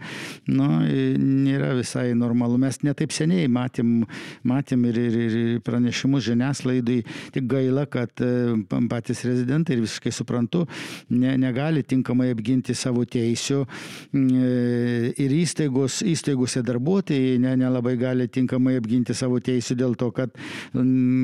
nu, 0.52 0.70
nėra 1.18 1.74
visai 1.78 2.12
normalu. 2.18 2.60
Mes 2.62 2.80
netaip 2.86 3.14
seniai 3.16 3.48
matėm, 3.52 4.06
matėm 4.48 4.86
ir, 4.90 5.00
ir, 5.02 5.18
ir 5.28 5.62
pranešimus 5.66 6.26
žiniaslaidai, 6.28 7.00
tik 7.36 7.48
gaila, 7.52 7.88
kad 7.92 8.24
e, 8.24 8.32
patys 8.90 9.24
rezidentai 9.28 9.78
ir 9.78 9.84
visiškai 9.86 10.14
suprantu, 10.16 10.66
ne, 11.14 11.36
negali 11.40 11.84
tinkamai 11.88 12.30
apginti 12.34 12.76
savo 12.78 13.06
teisių 13.08 13.64
e, 13.64 15.14
ir 15.24 15.36
įstaigos, 15.42 16.02
įstaigose 16.08 16.64
darbuotojai 16.68 17.38
ne, 17.44 17.56
nelabai 17.60 17.96
gali 18.00 18.28
tinkamai 18.32 18.78
apginti 18.80 19.16
savo 19.18 19.40
teisių 19.44 19.78
dėl 19.80 19.98
to, 20.00 20.12
kad 20.16 20.34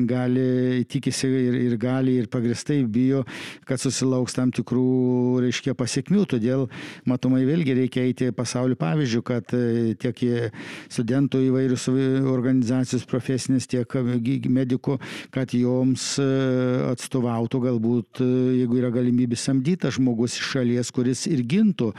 gali 0.08 0.84
tik 0.90 1.03
tikisi 1.04 1.28
ir, 1.28 1.54
ir 1.54 1.76
gali 1.76 2.16
ir 2.18 2.28
pagristai 2.32 2.84
bijo, 2.88 3.24
kad 3.68 3.80
susilauks 3.80 4.34
tam 4.34 4.50
tikrų, 4.54 5.40
reiškia, 5.44 5.74
pasiekmių. 5.76 6.24
Todėl, 6.30 6.66
matomai, 7.04 7.44
vėlgi 7.44 7.76
reikia 7.76 8.04
eiti 8.08 8.30
pasaulio 8.32 8.76
pavyzdžių, 8.80 9.22
kad 9.26 9.52
e, 9.52 9.94
tiek 10.00 10.22
studentų 10.88 11.42
įvairius 11.50 11.88
organizacijos 12.30 13.04
profesinės, 13.10 13.68
tiek 13.68 13.88
medikų, 14.48 14.98
kad 15.34 15.52
joms 15.52 16.14
e, 16.22 16.28
atstovautų 16.92 17.60
galbūt, 17.66 18.22
jeigu 18.60 18.80
yra 18.80 18.92
galimybė 18.94 19.36
samdytas 19.38 19.98
žmogus 19.98 20.38
iš 20.38 20.54
šalies, 20.54 20.92
kuris 20.94 21.26
ir 21.28 21.44
gintų 21.44 21.92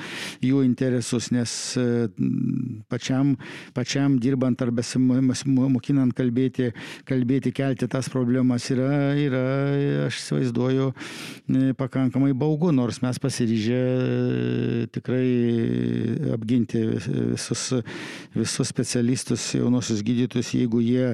jų 0.45 0.64
interesus, 0.66 1.30
nes 1.36 1.51
pačiam, 2.89 3.36
pačiam 3.76 4.18
dirbant 4.22 4.62
ar 4.66 4.72
besimokinant 4.76 6.16
kalbėti, 6.18 6.72
kalbėti, 7.08 7.53
kelti 7.56 7.89
tas 7.91 8.10
problemas 8.12 8.70
yra, 8.74 8.95
yra 9.20 9.43
aš 10.06 10.20
įsivaizduoju, 10.22 10.91
e, 10.91 11.74
pakankamai 11.78 12.34
baugu, 12.38 12.72
nors 12.76 13.02
mes 13.04 13.20
pasiryžę 13.22 13.82
e, 13.82 14.88
tikrai 14.96 15.28
apginti 16.36 16.84
visus, 17.36 17.68
visus 18.36 18.72
specialistus, 18.72 19.52
jaunosius 19.58 20.04
gydytojus, 20.06 20.54
jeigu 20.58 20.84
jie 20.86 21.14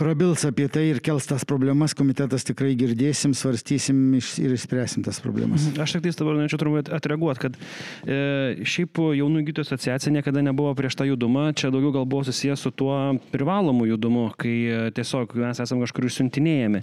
prabils 0.00 0.46
apie 0.48 0.66
tai 0.72 0.86
ir 0.88 1.00
kels 1.04 1.26
tas 1.28 1.44
problemas, 1.44 1.92
komitetas 1.96 2.46
tikrai 2.48 2.72
girdėsim, 2.78 3.34
svarstysim 3.36 3.98
ir 4.16 4.54
išspręsim 4.56 5.04
tas 5.04 5.20
problemas. 5.20 5.66
Mhm. 5.68 5.82
Aš 5.84 5.96
tik 5.96 6.06
tai 6.06 6.14
dabar 6.22 6.38
norėčiau 6.38 6.60
turbūt 6.62 6.88
atreaguoti, 6.96 7.42
kad 7.44 7.58
e, 7.60 8.20
šiaip 8.64 9.02
jaunų 9.20 9.44
gydytojų 9.48 9.68
asociacija 9.68 10.14
niekada 10.14 10.42
nebuvo 10.44 10.72
prieš 10.78 10.96
tą 10.96 11.06
judumą, 11.08 11.50
čia 11.52 11.72
daugiau 11.74 11.92
gal 11.98 12.08
buvo 12.08 12.24
susijęs 12.28 12.64
su 12.64 12.72
tuo 12.72 12.96
privalomu 13.34 13.88
judumu, 13.90 14.30
kai 14.40 14.54
e, 14.64 14.78
tiesiog 14.96 15.34
mes 15.42 15.60
esame 15.60 15.84
kažkur 15.84 16.08
išsiuntinėjami. 16.08 16.82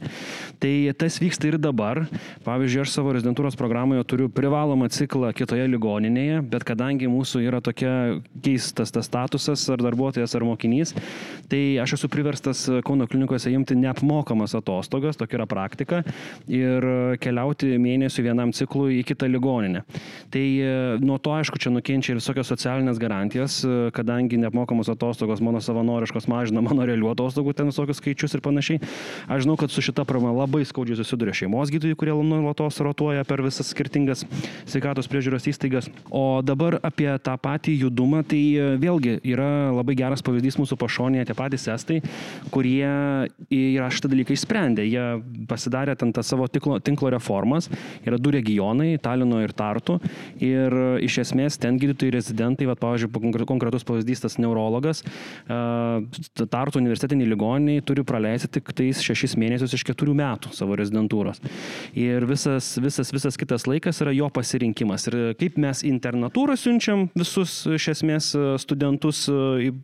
Tai 0.62 0.74
tas 1.02 1.18
vyksta 1.24 1.50
ir 1.50 1.58
dabar. 1.62 2.04
Pavyzdžiui, 2.46 2.84
aš 2.86 2.94
savo 2.94 3.16
rezidentūros 3.16 3.58
programoje 3.58 4.06
turiu 4.10 4.30
privalomą 4.34 4.92
ciklą 4.94 5.34
kitoje 5.38 5.66
ligoninėje, 5.72 6.44
bet 6.54 6.68
kadangi 6.68 7.10
mūsų 7.12 7.42
yra 7.48 7.64
tokia 7.66 8.22
keistas 8.46 8.94
tas 8.94 9.10
statusas, 9.10 9.66
ar 9.74 9.82
darbuotojas, 9.82 10.36
ar 10.38 10.46
mokinys, 10.48 10.94
tai 11.50 11.64
aš 11.82 11.98
esu 11.98 12.12
priverstas 12.14 12.66
Kauno 12.86 13.07
klinikose 13.12 13.52
imti 13.54 13.78
neapmokamas 13.80 14.56
atostogas, 14.58 15.18
tokia 15.20 15.42
yra 15.42 15.48
praktika, 15.50 16.04
ir 16.52 16.86
keliauti 17.24 17.76
mėnesių 17.82 18.26
vienam 18.28 18.54
ciklui 18.56 19.00
į 19.02 19.06
kitą 19.08 19.30
ligoninę. 19.32 19.84
Tai 20.34 20.44
e, 20.44 20.72
nuo 21.04 21.18
to, 21.22 21.34
aišku, 21.38 21.60
čia 21.62 21.72
nukenčia 21.74 22.14
ir 22.14 22.22
visokios 22.22 22.50
socialinės 22.52 23.00
garantijos, 23.02 23.60
e, 23.64 23.90
kadangi 23.96 24.40
neapmokamos 24.42 24.90
atostogos 24.94 25.42
mano 25.44 25.62
savanoriškos 25.64 26.30
mažina 26.32 26.64
mano 26.66 26.88
realių 26.88 27.12
atostogų, 27.14 27.56
ten 27.58 27.72
visokius 27.72 28.02
skaičius 28.02 28.38
ir 28.38 28.44
panašiai. 28.46 28.82
Aš 29.28 29.46
žinau, 29.46 29.58
kad 29.60 29.74
su 29.74 29.84
šita 29.86 30.06
problema 30.08 30.36
labai 30.36 30.64
skaudžiai 30.68 31.00
susiduria 31.00 31.36
šeimos 31.38 31.72
gydytojai, 31.74 31.98
kurie 32.00 32.16
nuolatos 32.18 32.80
rotuoja 32.84 33.26
per 33.28 33.44
visas 33.46 33.72
skirtingas 33.74 34.26
sveikatos 34.68 35.10
priežiūros 35.12 35.48
įstaigas. 35.52 35.90
O 36.12 36.42
dabar 36.46 36.80
apie 36.86 37.10
tą 37.24 37.38
patį 37.42 37.78
judumą, 37.86 38.24
tai 38.28 38.42
e, 38.56 38.70
vėlgi 38.82 39.20
yra 39.28 39.72
labai 39.76 39.98
geras 40.00 40.24
pavyzdys 40.26 40.60
mūsų 40.62 40.80
pašonėje, 40.82 41.30
tie 41.30 41.38
patys 41.38 41.68
estai, 41.72 42.02
kurie 42.54 42.86
yra 43.54 43.90
šitą 43.94 44.12
dalyką 44.12 44.36
išsprendę. 44.36 44.86
Jie 44.88 45.04
pasidarė 45.50 45.96
ten 46.00 46.14
tą 46.16 46.24
savo 46.26 46.48
tinklo, 46.52 46.80
tinklo 46.84 47.12
reformas. 47.14 47.70
Yra 48.06 48.20
du 48.20 48.32
regionai- 48.32 48.98
Talino 49.06 49.42
ir 49.44 49.54
Tartu. 49.54 50.00
Ir 50.40 50.74
iš 51.04 51.20
esmės 51.26 51.58
ten 51.60 51.80
gydytojai 51.80 52.14
rezidentai, 52.18 52.68
va, 52.68 52.76
pavyzdžiui, 52.76 53.46
konkretus 53.46 53.84
pavyzdys 53.84 54.22
tas 54.22 54.38
neurologas, 54.38 55.04
Tartu 55.48 56.80
universitetiniai 56.80 57.28
ligoniai 57.30 57.82
turi 57.82 58.04
praleisti 58.04 58.48
tik 58.58 58.74
tais 58.74 59.02
šešis 59.02 59.36
mėnesius 59.38 59.74
iš 59.74 59.84
keturių 59.84 60.16
metų 60.18 60.54
savo 60.54 60.76
rezidentūros. 60.76 61.42
Ir 61.96 62.26
visas, 62.26 62.78
visas, 62.82 63.12
visas 63.14 63.38
kitas 63.38 63.68
laikas 63.68 64.02
yra 64.02 64.12
jo 64.16 64.30
pasirinkimas. 64.34 65.08
Ir 65.08 65.36
kaip 65.40 65.58
mes 65.58 65.84
internatūrą 65.88 66.58
siunčiam 66.58 67.10
visus 67.16 67.66
iš 67.68 67.90
esmės 67.96 68.32
studentus 68.62 69.30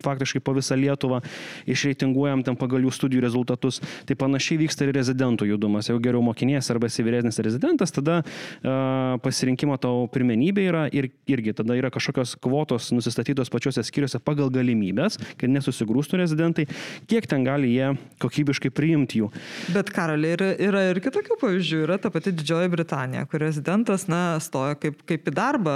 faktiškai 0.04 0.42
po 0.44 0.54
visą 0.58 0.78
Lietuvą, 0.80 1.22
išreitinguojam 1.70 2.44
ten 2.44 2.56
pagal 2.60 2.80
jų 2.84 2.92
studijų 2.92 3.03
rezultatus. 3.24 3.82
Tai 4.08 4.18
panašiai 4.20 4.62
vyksta 4.64 4.88
ir 4.88 4.94
rezidentų 4.96 5.48
judumas. 5.50 5.90
Jeigu 5.90 6.02
geriau 6.04 6.24
mokinės 6.26 6.70
arba 6.74 6.90
esi 6.92 7.06
vyresnis 7.06 7.40
rezidentas, 7.44 7.94
tada 7.96 8.22
uh, 8.24 9.18
pasirinkimo 9.24 9.78
tavo 9.82 10.08
pirmenybė 10.14 10.68
yra 10.70 10.84
ir 10.94 11.10
irgi 11.30 11.56
tada 11.58 11.78
yra 11.78 11.92
kažkokios 11.94 12.36
kvotos 12.44 12.92
nusistatytos 12.96 13.52
pačiuose 13.54 13.84
skyriuose 13.86 14.22
pagal 14.24 14.52
galimybės, 14.54 15.20
kad 15.40 15.52
nesusigrūstų 15.52 16.22
rezidentai, 16.24 16.68
kiek 17.10 17.28
ten 17.30 17.46
gali 17.48 17.74
jie 17.74 17.94
kokybiškai 18.24 18.72
priimti 18.74 19.22
jų. 19.22 19.30
Bet 19.76 19.92
karaliai 19.94 20.38
yra, 20.38 20.50
yra 20.70 20.84
ir 20.92 21.02
kitokių 21.04 21.38
pavyzdžių. 21.42 21.82
Yra 21.88 22.00
ta 22.02 22.12
pati 22.14 22.34
Didžioji 22.36 22.72
Britanija, 22.74 23.26
kur 23.30 23.44
rezidentas, 23.44 24.08
na, 24.12 24.38
stoja 24.44 24.78
kaip, 24.80 25.02
kaip 25.10 25.30
į 25.30 25.36
darbą, 25.36 25.76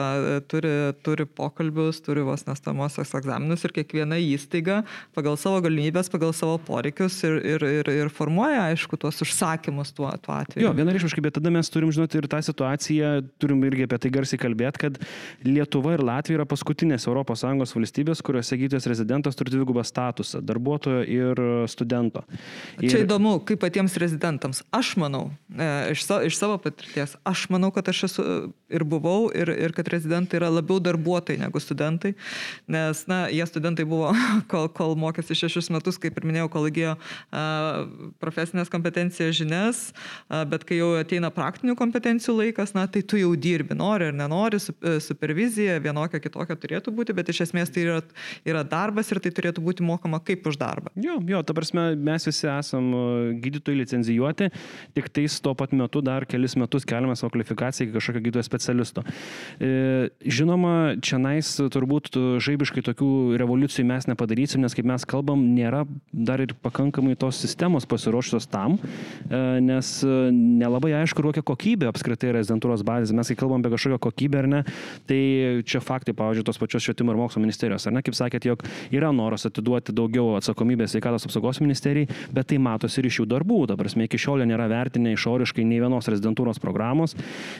turi, 0.51 0.73
turi 1.05 1.27
pokalbius, 1.27 2.01
turi 2.05 2.25
vos 2.27 2.45
nestamosios 2.47 3.13
egzaminus 3.17 3.65
ir 3.67 3.75
kiekviena 3.75 4.19
įstaiga 4.21 4.81
pagal 5.17 5.37
savo 5.39 5.61
galimybės, 5.65 6.11
pagal 6.13 6.33
savo 6.37 6.57
poreikius 6.67 7.16
ir, 7.25 7.37
ir, 7.55 7.65
ir, 7.79 7.89
ir 8.03 8.11
formuoja, 8.13 8.67
aišku, 8.71 8.99
tuos 8.99 9.21
užsakymus 9.23 9.93
tuo, 9.95 10.09
tuo 10.23 10.35
atveju. 10.35 10.65
Jo, 10.65 10.73
vienareiškiškai, 10.77 11.23
bet 11.25 11.37
tada 11.39 11.51
mes 11.53 11.69
turim 11.73 11.91
žinoti 11.93 12.19
ir 12.21 12.27
tą 12.31 12.41
situaciją, 12.45 13.11
turim 13.41 13.63
irgi 13.67 13.87
apie 13.87 13.99
tai 14.03 14.11
garsiai 14.13 14.41
kalbėti, 14.41 14.83
kad 14.85 14.99
Lietuva 15.47 15.95
ir 15.95 16.03
Latvija 16.05 16.41
yra 16.41 16.47
paskutinės 16.49 17.07
ES 17.07 17.75
valstybės, 17.77 18.21
kuriuose 18.25 18.57
gydytojas 18.59 18.89
rezidentas 18.89 19.37
turi 19.37 19.53
dvigubą 19.53 19.83
statusą- 19.87 20.41
darbuotojo 20.49 21.03
ir 21.05 21.41
studento. 21.71 22.23
Ir... 22.81 22.89
Čia 22.91 23.03
įdomu, 23.05 23.37
kaip 23.47 23.61
patiems 23.63 23.97
rezidentams. 24.01 24.63
Aš 24.75 24.95
manau, 25.01 25.31
e, 25.53 25.91
iš, 25.93 26.05
savo, 26.05 26.21
iš 26.27 26.37
savo 26.37 26.57
patirties, 26.61 27.15
aš 27.25 27.47
manau, 27.53 27.71
kad 27.73 27.87
aš 27.89 28.03
esu 28.09 28.27
ir 28.69 28.83
buvau, 28.83 29.29
ir, 29.31 29.49
ir 29.49 29.73
kad 29.75 29.87
rezidentai 29.91 30.41
yra 30.41 30.49
labiau 30.51 30.79
darbuotojai 30.83 31.39
negu 31.39 31.61
studentai, 31.63 32.13
nes, 32.67 33.03
na, 33.07 33.25
jie 33.31 33.45
studentai 33.47 33.87
buvo, 33.87 34.11
kol, 34.51 34.67
kol 34.69 34.95
mokėsi 34.99 35.37
šešis 35.37 35.71
metus, 35.73 35.99
kaip 36.01 36.17
ir 36.17 36.27
minėjau, 36.27 36.51
kol 36.51 36.67
įgyjo 36.69 36.96
profesinės 38.21 38.71
kompetencijos 38.73 39.35
žinias, 39.37 39.83
bet 40.51 40.65
kai 40.67 40.79
jau 40.79 40.93
ateina 40.99 41.31
praktinių 41.33 41.75
kompetencijų 41.77 42.35
laikas, 42.41 42.73
na, 42.75 42.85
tai 42.91 43.03
tu 43.05 43.19
jau 43.19 43.31
dirbi, 43.39 43.75
nori 43.77 44.09
ar 44.09 44.15
nenori, 44.15 44.59
e, 44.59 44.97
supervizija 45.03 45.77
vienokia 45.83 46.21
kitokia 46.23 46.57
turėtų 46.59 46.93
būti, 46.95 47.15
bet 47.17 47.31
iš 47.33 47.45
esmės 47.47 47.71
tai 47.73 47.85
yra, 47.85 47.99
yra 48.47 48.63
darbas 48.67 49.11
ir 49.11 49.21
tai 49.23 49.31
turėtų 49.35 49.63
būti 49.65 49.85
mokama 49.85 50.19
kaip 50.23 50.47
už 50.49 50.59
darbą. 50.61 50.91
Jo, 50.95 51.17
jo, 51.27 51.41
ta 51.45 51.55
prasme, 51.57 51.89
mes 52.09 52.27
visi 52.27 52.49
esam 52.51 52.89
e, 52.93 53.03
gydytojai 53.43 53.81
licenzijuoti, 53.81 54.49
tik 54.97 55.11
tais 55.13 55.39
tuo 55.43 55.55
pat 55.57 55.75
metu 55.77 56.03
dar 56.05 56.27
kelis 56.29 56.57
metus 56.59 56.87
keliame 56.87 57.15
savo 57.19 57.33
kvalifikaciją 57.35 57.87
iki 57.87 57.97
kažkokio 57.97 58.23
gydytojo 58.25 58.47
specialisto. 58.47 59.05
E, 59.59 60.09
žinoma, 60.25 60.97
čia 61.03 61.21
nais 61.21 61.53
turbūt 61.57 62.13
žaibiškai 62.43 62.85
tokių 62.89 63.11
revoliucijų 63.41 63.87
mes 63.87 64.09
nepadarysim, 64.09 64.63
nes 64.63 64.75
kaip 64.77 64.87
mes 64.89 65.05
kalbam, 65.07 65.43
nėra 65.57 65.85
dar 66.11 66.41
ir 66.43 66.55
pakankamai 66.63 66.86
tos 66.91 67.39
sistemos 67.41 67.85
pasiruošusios 67.85 68.47
tam, 68.51 68.77
e, 68.77 69.59
nes 69.61 70.03
e, 70.03 70.31
nelabai 70.31 70.93
aišku, 71.01 71.23
kokia 71.29 71.43
kokybė 71.45 71.89
apskritai 71.91 72.33
rezidentūros 72.35 72.83
bazės. 72.87 73.13
Mes 73.15 73.27
kai 73.31 73.37
kalbam 73.39 73.61
apie 73.61 73.73
kažkokią 73.73 73.99
kokybę 74.07 74.41
ar 74.41 74.47
ne, 74.47 74.63
tai 75.09 75.19
čia 75.67 75.81
faktai, 75.83 76.15
pavyzdžiui, 76.17 76.45
tos 76.47 76.59
pačios 76.61 76.85
švietimo 76.85 77.13
ir 77.13 77.19
mokslo 77.19 77.41
ministerijos, 77.43 77.87
ar 77.87 77.95
ne, 77.97 78.03
kaip 78.05 78.17
sakėt, 78.17 78.47
jog 78.47 78.63
yra 78.93 79.11
noras 79.15 79.47
atiduoti 79.49 79.95
daugiau 79.95 80.35
atsakomybės 80.39 80.95
sveikatos 80.95 81.27
apsaugos 81.27 81.61
ministerijai, 81.63 82.09
bet 82.33 82.51
tai 82.51 82.59
matosi 82.61 83.01
ir 83.01 83.09
iš 83.09 83.21
jų 83.21 83.27
darbų. 83.33 83.63
Ta 83.71 83.77
prasme, 83.79 84.07
iki 84.07 84.19
šiol 84.21 84.45
nėra 84.47 84.67
vertinę 84.71 85.13
išoriškai 85.15 85.65
nei 85.67 85.81
vienos 85.83 86.07
rezidentūros 86.11 86.61
programos, 86.63 87.15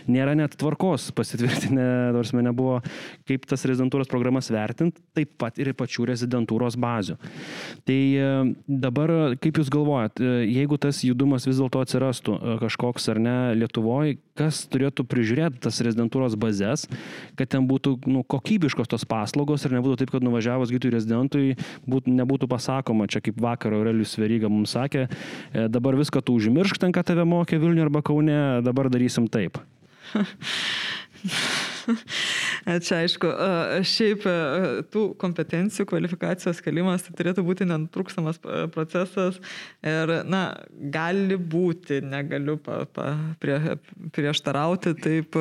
nėra 0.10 0.36
net 0.38 0.56
tvarkos 0.60 1.10
pasitvirtinę, 1.18 1.88
tarsi 2.16 2.38
nebuvo, 2.44 2.80
kaip 3.28 3.48
tas 3.50 3.66
rezidentūros 3.68 4.10
programas 4.12 4.52
vertinti, 4.54 5.02
taip 5.18 5.36
pat 5.42 5.60
ir 5.62 5.74
pačių 5.78 6.08
rezidentūros 6.12 6.78
bazių. 6.80 7.18
Tai 7.88 7.98
e, 7.98 8.30
dabar 8.68 9.14
kaip 9.42 9.60
Jūs 9.62 9.70
galvojat, 9.74 10.22
e, 10.22 10.46
jeigu 10.50 10.78
tas 10.82 11.00
judumas 11.06 11.48
vis 11.48 11.60
dėlto 11.60 11.82
atsirastų 11.84 12.36
e, 12.38 12.56
kažkoks 12.64 13.08
ar 13.14 13.20
ne 13.22 13.36
Lietuvoje, 13.58 14.18
kas 14.38 14.64
turėtų 14.72 15.06
prižiūrėti 15.10 15.62
tas 15.66 15.80
rezidentūros 15.86 16.38
bazės, 16.40 16.86
kad 17.40 17.52
ten 17.54 17.68
būtų 17.70 17.96
nu, 18.10 18.24
kokybiškos 18.28 18.92
tos 18.92 19.06
paslaugos 19.10 19.66
ir 19.66 19.78
nebūtų 19.78 20.02
taip, 20.02 20.14
kad 20.16 20.26
nuvažiavus 20.26 20.74
gydytojų 20.74 20.96
rezidentui 20.98 21.56
būt, 21.90 22.10
nebūtų 22.12 22.50
pasakoma, 22.52 23.10
čia 23.12 23.24
kaip 23.26 23.40
vakar 23.42 23.76
Aurelius 23.78 24.18
Veryga 24.20 24.52
mums 24.52 24.76
sakė, 24.78 25.08
e, 25.08 25.68
dabar 25.72 25.98
viską 26.00 26.24
tu 26.26 26.38
užmiršk 26.38 26.82
ten, 26.84 26.96
kad 26.96 27.10
tave 27.10 27.26
mokė 27.28 27.62
Vilniuje 27.62 27.88
arba 27.88 28.04
Kaune, 28.06 28.40
dabar 28.66 28.92
darysim 28.94 29.30
taip. 29.32 29.62
Čia 32.86 33.02
aišku, 33.04 33.30
šiaip 33.88 34.26
tų 34.94 35.04
kompetencijų, 35.22 35.88
kvalifikacijos 35.90 36.62
kelimas 36.66 37.06
tai 37.06 37.16
turėtų 37.20 37.44
būti 37.48 37.68
nenutrūkstamas 37.70 38.40
procesas 38.74 39.40
ir, 39.86 40.14
na, 40.28 40.44
gali 40.94 41.38
būti, 41.38 42.02
negaliu 42.06 42.58
pa, 42.62 42.84
pa, 42.92 43.10
prie, 43.42 43.58
prieštarauti 44.16 44.96
taip 45.02 45.38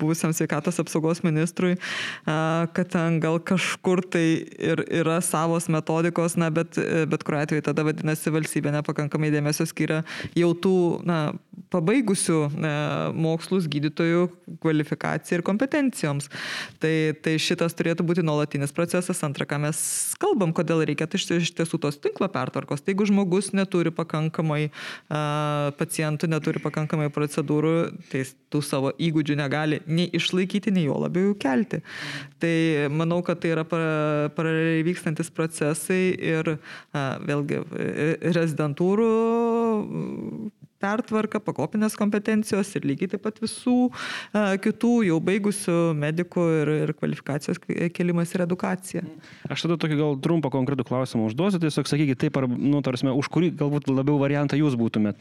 buvusiam 0.00 0.34
sveikatos 0.36 0.80
apsaugos 0.82 1.22
ministrui, 1.26 1.76
kad 2.24 2.92
ten 2.92 3.20
gal 3.22 3.40
kažkur 3.42 4.04
tai 4.12 4.24
ir 4.46 4.84
yra 5.02 5.20
savos 5.24 5.68
metodikos, 5.72 6.36
na, 6.40 6.50
bet, 6.54 6.78
bet 7.10 7.26
kuriuo 7.26 7.44
atveju 7.44 7.66
tada 7.66 7.84
vadinasi 7.86 8.32
valstybė 8.34 8.74
nepakankamai 8.78 9.32
dėmesio 9.34 9.66
skiria 9.68 10.02
jau 10.38 10.52
tų, 10.54 10.76
na, 11.08 11.20
pabaigusių 11.72 12.38
e, 12.48 12.72
mokslus 13.20 13.66
gydytojų 13.70 14.26
kvalifikacijai 14.62 15.38
ir 15.38 15.44
kompetencijoms. 15.46 16.30
Tai, 16.82 16.94
tai 17.24 17.36
šitas 17.42 17.76
turėtų 17.78 18.06
būti 18.08 18.24
nuolatinis 18.26 18.74
procesas. 18.76 19.22
Antra, 19.26 19.46
ką 19.48 19.60
mes 19.66 19.80
kalbam, 20.22 20.54
kodėl 20.56 20.84
reikia 20.88 21.08
iš 21.16 21.52
tiesų 21.58 21.80
tos 21.82 22.00
tinklo 22.02 22.28
pertvarkos. 22.32 22.82
Tai 22.82 22.94
jeigu 22.94 23.08
žmogus 23.10 23.52
neturi 23.56 23.92
pakankamai 23.94 24.62
e, 24.68 24.72
pacientų, 25.80 26.30
neturi 26.32 26.62
pakankamai 26.62 27.10
procedūrų, 27.14 27.74
tai 28.12 28.24
tų 28.50 28.62
savo 28.64 28.94
įgūdžių 28.98 29.38
negali 29.38 29.80
nei 29.86 30.08
išlaikyti, 30.16 30.72
nei 30.74 30.86
jo 30.88 30.98
labiau 31.02 31.34
kelti. 31.40 31.82
Tai 32.42 32.54
manau, 32.94 33.20
kad 33.26 33.42
tai 33.42 33.54
yra 33.54 33.66
paraleliai 33.68 34.86
vykstantis 34.86 35.30
procesai 35.34 36.02
ir 36.14 36.56
a, 36.56 37.04
vėlgi 37.26 37.60
e, 37.60 38.10
rezidentūrų 38.34 39.10
pertvarka, 40.80 41.40
pakopinės 41.44 41.96
kompetencijos 41.98 42.72
ir 42.78 42.86
lygiai 42.88 43.12
taip 43.14 43.24
pat 43.26 43.40
visų 43.42 43.76
a, 43.90 44.56
kitų 44.62 44.92
jau 45.08 45.18
baigusių 45.24 45.76
medikų 46.00 46.46
ir, 46.60 46.72
ir 46.86 46.92
kvalifikacijos 46.98 47.60
kelimas 47.96 48.34
ir 48.34 48.44
edukacija. 48.46 49.04
Aš 49.50 49.66
tada 49.66 49.78
tokį 49.80 49.98
gal 50.00 50.18
trumpą 50.24 50.52
konkretų 50.52 50.86
klausimą 50.88 51.28
užduosiu, 51.28 51.60
tiesiog 51.62 51.88
sakykite 51.90 52.26
taip, 52.26 52.40
ar, 52.40 52.48
nu, 52.50 52.82
tarsi, 52.86 53.08
už 53.10 53.30
kurį 53.32 53.52
galbūt 53.60 53.90
labiau 53.92 54.18
variantą 54.20 54.58
jūs 54.58 54.76
būtumėt. 54.80 55.20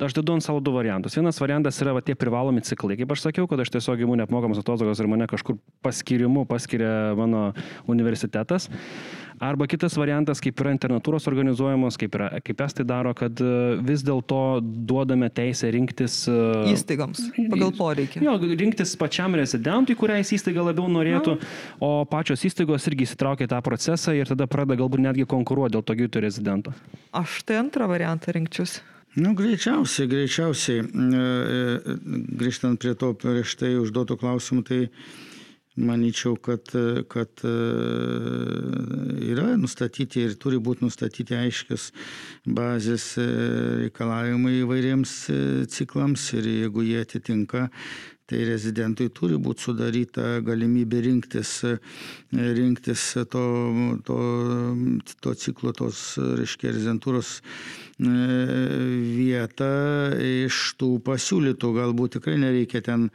Aš 0.00 0.16
dedu 0.16 0.36
ant 0.36 0.46
savo 0.46 0.62
du 0.64 0.74
variantus. 0.74 1.18
Vienas 1.18 1.40
variantas 1.42 1.78
yra 1.82 1.94
va, 1.96 2.04
tie 2.04 2.16
privalomi 2.18 2.64
ciklai, 2.66 2.98
kaip 3.00 3.14
aš 3.14 3.26
sakiau, 3.28 3.48
kad 3.50 3.60
aš 3.62 3.72
tiesiog 3.76 4.04
imu 4.06 4.18
neapmokamas 4.22 4.62
atostogas 4.62 5.00
ir 5.02 5.10
mane 5.10 5.28
kažkur 5.30 5.58
paskirimu 5.84 6.46
paskiria 6.48 7.16
mano 7.18 7.50
universitetas. 7.90 8.70
Arba 9.40 9.64
kitas 9.64 9.94
variantas, 9.96 10.36
kaip 10.44 10.58
yra 10.60 10.74
internatūros 10.74 11.24
organizuojamos, 11.30 11.96
kaip, 11.96 12.16
yra, 12.18 12.26
kaip 12.44 12.58
estai 12.60 12.84
daro, 12.84 13.14
kad 13.16 13.40
e, 13.40 13.52
vis 13.88 14.02
dėlto 14.04 14.60
duodame 14.60 15.30
teisę 15.32 15.70
rinktis 15.72 16.26
e, 16.28 16.34
įstaigoms 16.74 17.22
pagal 17.48 17.72
poreikį. 17.78 18.20
Jo, 18.26 18.34
rinktis 18.60 18.92
pačiam 19.00 19.32
rezidentui, 19.40 19.96
kuriais 19.96 20.28
įstaiga 20.36 20.66
labiau 20.66 20.90
norėtų, 20.92 21.38
Na. 21.40 21.48
o 21.80 21.90
pačios 22.10 22.44
įstaigos 22.50 22.84
irgi 22.92 23.08
įsitraukia 23.08 23.48
tą 23.48 23.62
procesą 23.64 24.12
ir 24.18 24.28
tada 24.28 24.44
pradeda 24.44 24.82
galbūt 24.82 25.06
netgi 25.06 25.24
konkuruoti 25.32 25.78
dėl 25.78 25.86
to 25.88 25.96
gydytojų 26.02 26.26
rezidento. 26.26 26.76
Aš 27.16 27.40
tai 27.48 27.62
antrą 27.62 27.88
variantą 27.88 28.36
rinkčiausi. 28.36 28.84
Nu, 29.24 29.32
greičiausiai, 29.34 30.06
greičiausiai, 30.12 30.84
e, 30.84 31.96
grįžtant 32.44 32.76
prie 32.84 32.92
to 32.92 33.14
prieš 33.16 33.56
tai 33.64 33.72
užduotų 33.80 34.20
klausimų, 34.20 34.68
tai 34.68 34.84
Manyčiau, 35.80 36.36
kad, 36.36 36.72
kad 37.08 37.42
e, 37.46 37.54
yra 39.30 39.54
nustatyti 39.56 40.26
ir 40.26 40.36
turi 40.40 40.60
būti 40.60 40.84
nustatyti 40.84 41.36
aiškios 41.38 41.90
bazės 42.44 43.06
e, 43.20 43.26
reikalavimai 43.86 44.58
įvairiems 44.60 45.14
e, 45.32 45.40
ciklams. 45.72 46.26
Ir 46.36 46.48
jeigu 46.50 46.84
jie 46.84 47.00
atitinka, 47.00 47.68
tai 48.30 48.44
rezidentui 48.46 49.08
turi 49.14 49.40
būti 49.42 49.66
sudaryta 49.66 50.26
galimybė 50.46 51.00
rinktis, 51.08 51.54
rinktis 52.30 53.06
to, 53.32 53.44
to, 54.06 54.18
to 55.24 55.34
ciklo, 55.44 55.72
tos, 55.74 56.04
reiškia, 56.20 56.76
rezidentūros 56.76 57.38
vietą 58.00 59.68
iš 60.24 60.58
tų 60.80 60.94
pasiūlytų, 61.04 61.70
galbūt 61.76 62.16
tikrai 62.16 62.38
nereikia 62.40 62.80
ten 62.84 63.08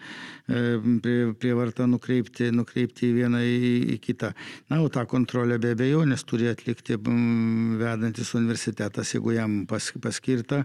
e, 0.47 0.77
prie, 1.01 1.33
prie 1.39 1.53
vartą 1.57 1.87
nukreipti, 1.89 2.51
nukreipti 2.53 3.09
vieną 3.15 3.41
į, 3.41 3.71
į 3.95 3.97
kitą. 4.03 4.31
Na, 4.69 4.81
o 4.83 4.89
tą 4.93 5.05
kontrolę 5.09 5.57
be 5.61 5.73
abejonės 5.73 6.25
turi 6.29 6.51
atlikti 6.51 6.99
vedantis 7.01 8.35
universitetas, 8.37 9.15
jeigu 9.15 9.33
jam 9.35 9.63
pas, 9.69 9.89
paskirta. 10.01 10.63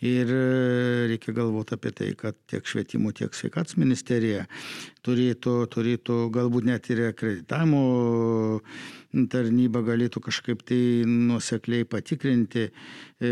Ir 0.00 0.32
e, 0.32 1.08
reikia 1.12 1.36
galvoti 1.36 1.76
apie 1.76 1.92
tai, 1.92 2.12
kad 2.16 2.38
tiek 2.48 2.64
švietimo, 2.64 3.12
tiek 3.12 3.36
sveikatos 3.36 3.76
ministerija 3.76 4.46
turėtų, 5.04 5.58
turėtų 5.72 6.22
galbūt 6.32 6.68
net 6.68 6.88
ir 6.92 7.10
akreditavimo 7.10 7.84
tarnyba 9.08 9.80
galėtų 9.86 10.20
kažkaip 10.26 10.60
tai 10.68 10.78
nuosekliai 11.08 11.86
patikrinti, 11.88 12.66
e, 12.68 13.30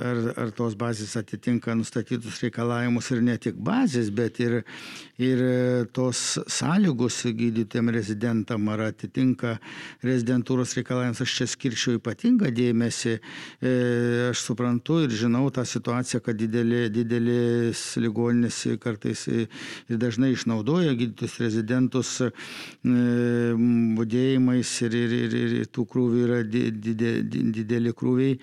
ar, 0.00 0.20
ar 0.40 0.52
tos 0.56 0.74
bazės 0.80 1.12
atitinka 1.20 1.74
nustatytus 1.76 2.40
reikalavimus 2.42 3.10
ir 3.12 3.20
ne 3.22 3.36
tik 3.36 3.58
bazės, 3.60 4.08
bet 4.14 4.40
ir, 4.40 4.62
ir 5.20 5.42
tos 5.92 6.38
sąlygos 6.48 7.20
gydytėm 7.36 7.92
rezidentam, 7.92 8.70
ar 8.72 8.86
atitinka 8.88 9.58
rezidentūros 10.02 10.72
reikalavimus. 10.78 11.20
Aš 11.20 11.36
čia 11.36 11.48
skirčiau 11.52 11.98
ypatingą 12.00 12.48
dėmesį. 12.56 13.18
E, 13.60 13.74
aš 14.30 14.46
suprantu 14.48 15.02
ir 15.04 15.12
žinau 15.12 15.50
tą 15.52 15.66
situaciją, 15.68 16.22
kad 16.24 16.40
didelė, 16.40 16.86
didelis 16.92 17.84
ligoninės 18.00 18.62
kartais 18.80 19.28
ir 19.28 20.00
dažnai 20.00 20.32
išnaudoja 20.32 20.96
gydytus 20.96 21.36
rezidentus 21.44 22.16
e, 22.24 22.32
tyrimais 24.62 24.82
ir, 24.82 24.92
ir, 24.92 25.32
ir, 25.32 25.52
ir 25.60 25.66
tų 25.72 25.86
krūvių 25.86 26.24
yra 26.26 26.42
dideli, 26.44 27.22
dideli 27.52 27.92
krūviai, 27.92 28.38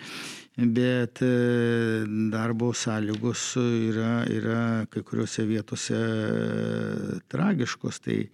bet 0.57 1.21
e, 1.21 2.05
darbo 2.31 2.73
sąlygos 2.73 3.55
yra, 3.57 4.25
yra 4.27 4.85
kai 4.89 5.03
kuriuose 5.03 5.45
vietose 5.47 5.95
e, 5.95 7.19
tragiškos. 7.29 7.99
Tai, 7.99 8.29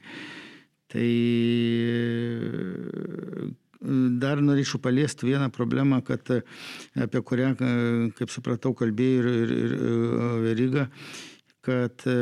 tai 0.90 1.10
e, 1.86 1.94
dar 4.20 4.42
norėčiau 4.42 4.82
paliesti 4.82 5.28
vieną 5.30 5.52
problemą, 5.54 6.02
kad 6.02 6.26
apie 6.96 7.22
kurią, 7.22 7.54
kaip 8.18 8.30
supratau, 8.34 8.74
kalbėjo 8.74 9.22
ir, 9.22 9.30
ir, 9.46 9.54
ir 9.54 10.42
Veriga 10.42 10.90
kad 11.66 12.06
e, 12.06 12.16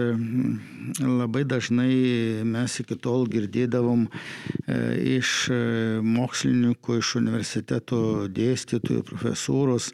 labai 1.04 1.44
dažnai 1.44 2.44
mes 2.48 2.80
iki 2.80 2.96
tol 2.96 3.28
girdėdavom 3.32 4.06
e, 4.08 4.78
iš 5.18 5.34
e, 5.52 5.60
mokslininkų, 6.06 7.00
iš 7.02 7.16
universiteto 7.20 8.00
dėstytojų, 8.32 9.04
profesūros, 9.10 9.92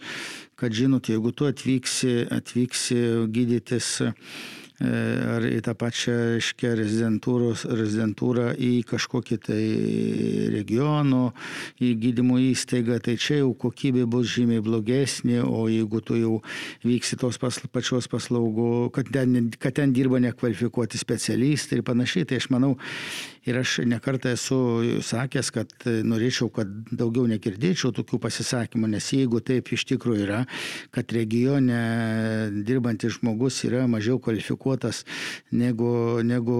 kad 0.59 0.75
žinot, 0.75 1.09
jeigu 1.09 1.33
tu 1.33 1.49
atvyksi, 1.49 2.13
atvyksi 2.35 2.99
gydytis 3.33 3.97
ar 4.79 5.43
į 5.43 5.59
tą 5.65 5.73
pačią, 5.75 6.15
reiškia, 6.35 6.71
rezidentūrą 6.79 8.53
į 8.55 8.71
kažkokį 8.87 9.37
tai 9.43 9.63
regionų, 10.55 11.23
į 11.83 11.89
gydymo 12.03 12.39
įstaigą, 12.49 12.99
tai 13.03 13.17
čia 13.19 13.41
jau 13.41 13.51
kokybė 13.59 14.05
bus 14.09 14.29
žymiai 14.31 14.63
blogesnė, 14.63 15.41
o 15.43 15.67
jeigu 15.71 15.99
tu 16.05 16.19
jau 16.19 16.37
vyksi 16.87 17.19
tos 17.19 17.39
pasla, 17.41 17.67
pačios 17.71 18.07
paslaugų, 18.11 18.89
kad 18.95 19.11
ten, 19.11 19.51
kad 19.59 19.75
ten 19.81 19.95
dirba 19.95 20.21
nekvalifikuoti 20.23 21.01
specialistai 21.01 21.79
ir 21.79 21.85
panašiai, 21.87 22.29
tai 22.29 22.39
aš 22.39 22.49
manau, 22.55 22.77
Ir 23.49 23.57
aš 23.57 23.79
nekartą 23.89 24.29
esu 24.35 24.57
sakęs, 25.01 25.47
kad 25.55 25.71
norėčiau, 26.05 26.51
kad 26.53 26.69
daugiau 26.93 27.25
negirdėčiau 27.31 27.89
tokių 27.97 28.19
pasisakymų, 28.21 28.91
nes 28.91 29.07
jeigu 29.15 29.39
taip 29.41 29.71
iš 29.73 29.87
tikrųjų 29.89 30.25
yra, 30.27 30.41
kad 30.93 31.09
regione 31.15 31.79
dirbantis 32.67 33.15
žmogus 33.17 33.57
yra 33.65 33.87
mažiau 33.89 34.19
kvalifikuotas 34.21 35.01
negu, 35.49 36.21
negu 36.21 36.59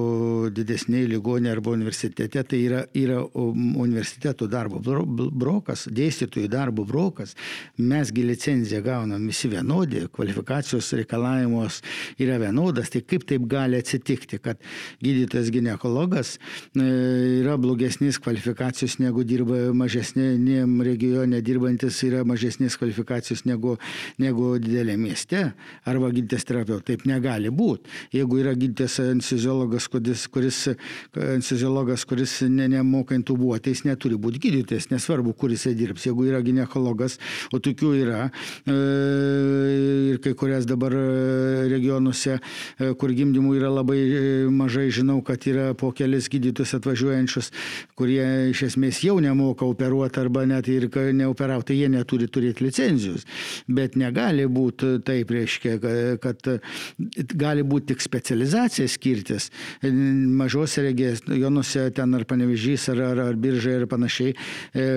didesniai 0.56 1.06
ligonė 1.12 1.52
arba 1.54 1.76
universitete, 1.76 2.42
tai 2.42 2.62
yra, 2.64 2.82
yra 2.98 3.20
universiteto 3.36 4.50
darbo 4.50 4.82
brokas, 4.82 5.86
dėstytojų 5.94 6.50
darbo 6.50 6.88
brokas. 6.90 7.36
Mesgi 7.78 8.26
licenciją 8.26 8.82
gaunam 8.88 9.30
visi 9.30 9.52
vienodi, 9.52 10.08
kvalifikacijos 10.16 10.90
reikalavimus 11.04 11.84
yra 12.18 12.40
vienodas, 12.42 12.90
tai 12.90 13.04
kaip 13.06 13.30
taip 13.30 13.46
gali 13.52 13.78
atsitikti, 13.78 14.42
kad 14.42 14.58
gydytojas 15.06 15.54
gynekologas 15.54 16.38
yra 16.84 17.56
blogesnės 17.60 18.20
kvalifikacijos 18.24 18.98
negu 19.02 19.24
dirba 19.28 19.70
mažesnėm 19.76 20.80
regione 20.86 21.42
dirbantis, 21.46 21.98
yra 22.08 22.24
mažesnės 22.28 22.78
kvalifikacijos 22.80 23.46
negu, 23.50 23.76
negu 24.22 24.52
didelė 24.62 24.96
mieste 25.00 25.50
arba 25.90 26.12
gydytas 26.14 26.48
terapeutas. 26.48 26.88
Taip 26.90 27.04
negali 27.10 27.52
būti. 27.54 27.90
Jeigu 28.16 28.40
yra 28.42 28.54
gydytas 28.58 29.00
anesteziologas, 29.04 29.90
kuris, 29.92 30.26
kuris, 30.32 30.62
anesteziologas, 31.14 32.06
kuris 32.08 32.40
ne, 32.48 32.70
nemoka 32.72 33.18
intubuoti, 33.18 33.74
jis 33.76 33.84
neturi 33.86 34.18
būti 34.22 34.42
gydytojas, 34.48 34.90
nesvarbu, 34.94 35.36
kur 35.38 35.54
jisai 35.54 35.76
dirbs. 35.78 36.08
Jeigu 36.08 36.30
yra 36.30 36.42
gynekologas, 36.46 37.20
o 37.54 37.60
tokių 37.60 37.94
yra 38.00 38.22
e, 38.30 38.78
ir 40.14 40.22
kai 40.24 40.34
kurias 40.40 40.68
dabar 40.70 40.96
regionuose, 41.70 42.40
kur 43.00 43.14
gimdymų 43.16 43.56
yra 43.60 43.74
labai 43.74 44.00
mažai, 44.54 44.90
žinau, 44.94 45.20
kad 45.26 45.46
yra 45.50 45.72
po 45.78 45.92
kelis 45.96 46.30
gydytojus 46.32 46.59
pacientus 46.60 46.74
atvažiuojančius, 46.76 47.52
kurie 47.96 48.50
iš 48.52 48.64
esmės 48.70 49.02
jau 49.04 49.20
nemoka 49.22 49.66
operuoti 49.66 50.20
arba 50.20 50.46
net 50.46 50.68
ir 50.68 50.90
neoperauti, 51.14 51.78
jie 51.78 51.90
neturi 51.90 52.28
turėti 52.28 52.66
licenzijos. 52.66 53.26
Bet 53.68 53.96
negali 53.96 54.46
būti 54.48 55.00
taip, 55.06 55.32
reiškia, 55.32 55.80
kad 56.22 56.48
gali 57.36 57.64
būti 57.64 57.94
tik 57.94 58.02
specializacija 58.02 58.88
skirtis. 58.88 59.50
Mažose 59.84 60.84
regionuose, 60.84 61.90
ten 61.96 62.14
ar 62.16 62.26
panevežys, 62.26 62.90
ar, 62.94 63.04
ar, 63.12 63.24
ar 63.30 63.40
biržai 63.40 63.80
ir 63.80 63.88
panašiai, 63.90 64.36
e, 64.74 64.88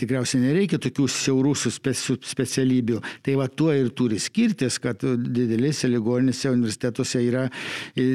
tikriausiai 0.00 0.44
nereikia 0.44 0.78
tokių 0.78 1.08
siaurų 1.10 1.54
specialybių. 1.56 3.00
Tai 3.26 3.36
va 3.40 3.48
tuo 3.48 3.72
ir 3.74 3.90
turi 3.96 4.20
skirtis, 4.22 4.78
kad 4.82 5.02
didelėse 5.02 5.90
ligoninėse, 5.90 6.52
universitetuose 6.52 7.22
yra 7.24 7.46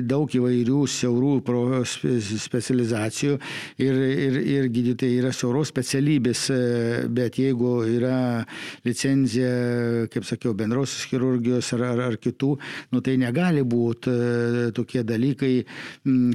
daug 0.06 0.32
įvairių 0.32 0.86
siaurų 0.90 1.36
specializacijų 2.46 3.38
ir, 3.82 4.02
ir, 4.28 4.40
ir 4.56 4.70
gydytojai 4.74 5.20
yra 5.22 5.34
siauros 5.36 5.72
specialybės, 5.74 6.46
bet 7.16 7.40
jeigu 7.42 7.76
yra 7.90 8.46
licenzija, 8.86 10.08
kaip 10.14 10.26
sakiau, 10.28 10.54
bendrosios 10.58 11.06
chirurgijos 11.10 11.72
ar, 11.76 11.86
ar, 11.92 12.04
ar 12.10 12.18
kitų, 12.22 12.52
nu, 12.94 13.02
tai 13.06 13.16
negali 13.22 13.64
būti 13.66 14.12
e, 14.12 14.70
tokie 14.76 15.04
dalykai, 15.08 15.54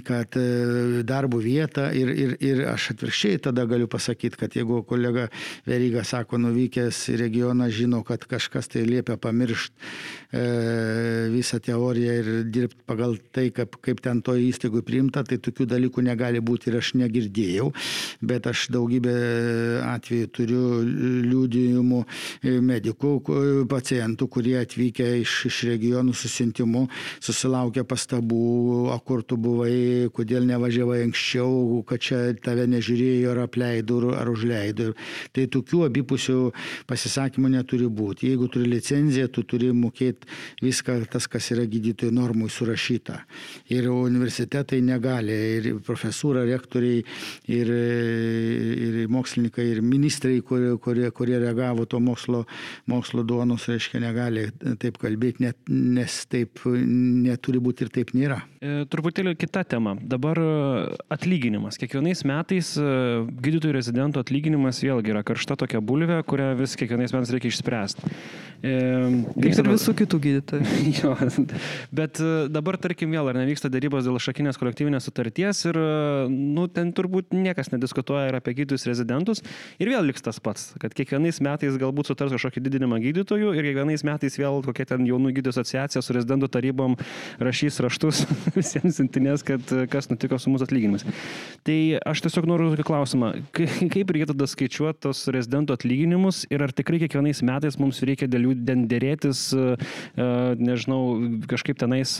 kad 0.06 0.36
e, 0.38 1.02
darbo 1.06 1.40
vieta 1.42 1.90
ir, 1.96 2.12
ir, 2.12 2.36
ir 2.44 2.64
aš 2.70 2.90
atvirkščiai 2.94 3.40
tada 3.46 3.66
galiu 3.70 3.88
pasakyti, 3.90 4.38
kad 4.40 4.56
jeigu 4.56 4.82
kolega 4.88 5.28
Veryga 5.68 6.04
sako, 6.06 6.40
nuvykęs 6.40 7.02
į 7.14 7.18
regioną, 7.20 7.70
žino, 7.74 8.02
kad 8.06 8.24
kažkas 8.28 8.70
tai 8.72 8.84
liepia 8.88 9.18
pamiršti 9.20 9.74
e, 10.32 10.44
visą 11.34 11.60
teoriją 11.62 12.16
ir 12.20 12.30
dirbti 12.50 12.84
pagal 12.88 13.18
tai, 13.34 13.48
kaip, 13.54 13.78
kaip 13.84 14.02
ten 14.04 14.22
to 14.24 14.36
įstaigų 14.38 14.82
priimta, 14.86 15.24
tai 15.26 15.40
tokių 15.42 15.68
dalykų 15.70 15.99
negali 16.04 16.40
būti 16.40 16.70
ir 16.70 16.78
aš 16.80 16.92
negirdėjau, 17.00 17.70
bet 18.22 18.48
aš 18.50 18.68
daugybę 18.74 19.14
atvejų 19.86 20.30
turiu 20.36 20.62
liūdėjimų 21.30 22.00
e, 22.04 22.56
medikų, 22.64 23.12
pacientų, 23.70 24.28
kurie 24.32 24.56
atvykę 24.60 25.08
iš, 25.22 25.36
iš 25.50 25.62
regionų 25.70 26.14
susintimu 26.16 26.86
susilaukia 27.20 27.84
pastabų, 27.88 28.44
o 28.92 28.98
kur 29.04 29.24
tu 29.26 29.38
buvai, 29.40 30.08
kodėl 30.14 30.46
nevažiavai 30.48 31.02
anksčiau, 31.06 31.82
kad 31.88 32.02
čia 32.04 32.20
tave 32.42 32.66
nežiūrėjo 32.70 33.34
ar 33.34 33.44
apleido 33.46 34.00
ar 34.16 34.30
užleido. 34.30 34.92
Tai 35.34 35.46
tokių 35.52 35.84
abipusių 35.88 36.38
pasisakymų 36.90 37.52
neturi 37.56 37.88
būti. 37.90 38.30
Jeigu 38.30 38.48
turi 38.52 38.70
licenciją, 38.70 39.28
tu 39.32 39.44
turi 39.48 39.70
mokėti 39.76 40.28
viską, 40.64 41.00
tas, 41.10 41.26
kas 41.30 41.50
yra 41.54 41.66
gydytojų 41.70 42.14
normui 42.14 42.50
surašyta. 42.52 43.20
Ir 43.72 43.90
universitetai 43.92 44.80
negali, 44.84 45.36
ir 45.58 45.70
profesūra, 45.90 46.46
rektoriai, 46.48 47.02
ir, 47.50 47.74
ir 47.74 49.00
mokslininkai, 49.12 49.66
ir 49.74 49.82
ministrai, 49.84 50.38
kurie, 50.46 50.76
kurie, 50.82 51.10
kurie 51.14 51.38
reagavo 51.42 51.86
to 51.90 52.00
mokslo, 52.02 52.44
mokslo 52.90 53.26
duonos, 53.26 53.66
reiškia, 53.70 54.00
negali 54.06 54.48
taip 54.80 55.00
kalbėti, 55.02 55.44
net, 55.48 55.58
nes 55.68 56.20
taip 56.30 56.62
neturi 56.66 57.60
būti 57.62 57.86
ir 57.86 57.92
taip 57.94 58.14
nėra. 58.16 58.40
E, 58.60 58.84
truputėlį 58.90 59.34
kita 59.40 59.64
tema. 59.68 59.94
Dabar 59.96 60.38
e, 60.40 60.50
atlyginimas. 61.12 61.78
Kiekvienais 61.80 62.22
metais 62.28 62.74
e, 62.78 62.84
gydytojų 63.44 63.76
rezidentų 63.76 64.22
atlyginimas 64.24 64.82
vėlgi 64.84 65.14
yra 65.14 65.24
karšta 65.26 65.56
tokia 65.60 65.82
bulvė, 65.84 66.20
kurią 66.28 66.52
vis 66.58 66.76
kiekvienais 66.80 67.14
metais 67.16 67.32
reikia 67.34 67.50
išspręsti. 67.52 68.12
E, 68.60 68.74
vyksta 69.40 69.64
ir 69.64 69.70
visų 69.72 69.96
kitų 70.02 70.20
gydytojų. 70.26 70.76
jo, 71.00 71.14
bet 71.96 72.20
dabar, 72.52 72.80
tarkim, 72.82 73.14
vėl 73.16 73.32
ar 73.32 73.40
nevyksta 73.40 73.72
darybos 73.72 74.04
dėl 74.08 74.20
šakinės 74.20 74.60
kolektyvinės 74.60 75.08
sutarties 75.08 75.64
ir, 75.70 75.79
nu, 76.30 76.66
ten 76.72 76.92
turbūt 76.96 77.34
niekas 77.36 77.72
nediskutuoja 77.72 78.30
ir 78.30 78.38
apie 78.38 78.54
gydytojus 78.58 78.86
rezidentus. 78.88 79.42
Ir 79.82 79.92
vėl 79.92 80.08
liks 80.10 80.24
tas 80.24 80.40
pats, 80.42 80.70
kad 80.82 80.94
kiekvienais 80.96 81.40
metais 81.44 81.78
galbūt 81.80 82.10
sutars 82.10 82.34
kažkokį 82.36 82.64
didinimą 82.66 83.00
gydytojų 83.04 83.54
ir 83.56 83.70
kiekvienais 83.70 84.04
metais 84.06 84.38
vėl 84.40 84.60
kokia 84.66 84.88
ten 84.92 85.06
jaunų 85.08 85.34
gydytojų 85.36 85.56
asociacija 85.56 86.02
su 86.04 86.16
rezidentų 86.16 86.50
tarybom 86.52 86.96
rašys 87.42 87.80
raštus 87.84 88.24
visiems 88.58 89.00
sintinės, 89.00 89.44
kad 89.46 89.74
kas 89.92 90.10
nutiko 90.12 90.38
su 90.40 90.52
mūsų 90.52 90.68
atlyginimais. 90.68 91.06
Tai 91.70 92.00
aš 92.10 92.24
tiesiog 92.24 92.48
noriu 92.50 92.72
tokį 92.72 92.84
klausimą, 92.88 93.28
kaip 93.54 94.08
reikėtų 94.10 94.32
tada 94.32 94.46
skaičiuoti 94.50 95.04
tos 95.04 95.20
rezidentų 95.30 95.76
atlyginimus 95.76 96.40
ir 96.50 96.64
ar 96.66 96.72
tikrai 96.74 96.98
kiekvienais 97.04 97.44
metais 97.46 97.78
mums 97.78 98.00
reikia 98.02 98.26
dėl 98.30 98.48
jų 98.48 98.56
dėrėtis, 98.90 99.42
e, 99.54 99.76
e, 100.18 100.26
nežinau, 100.58 100.98
kažkaip 101.52 101.78
tenais 101.78 102.16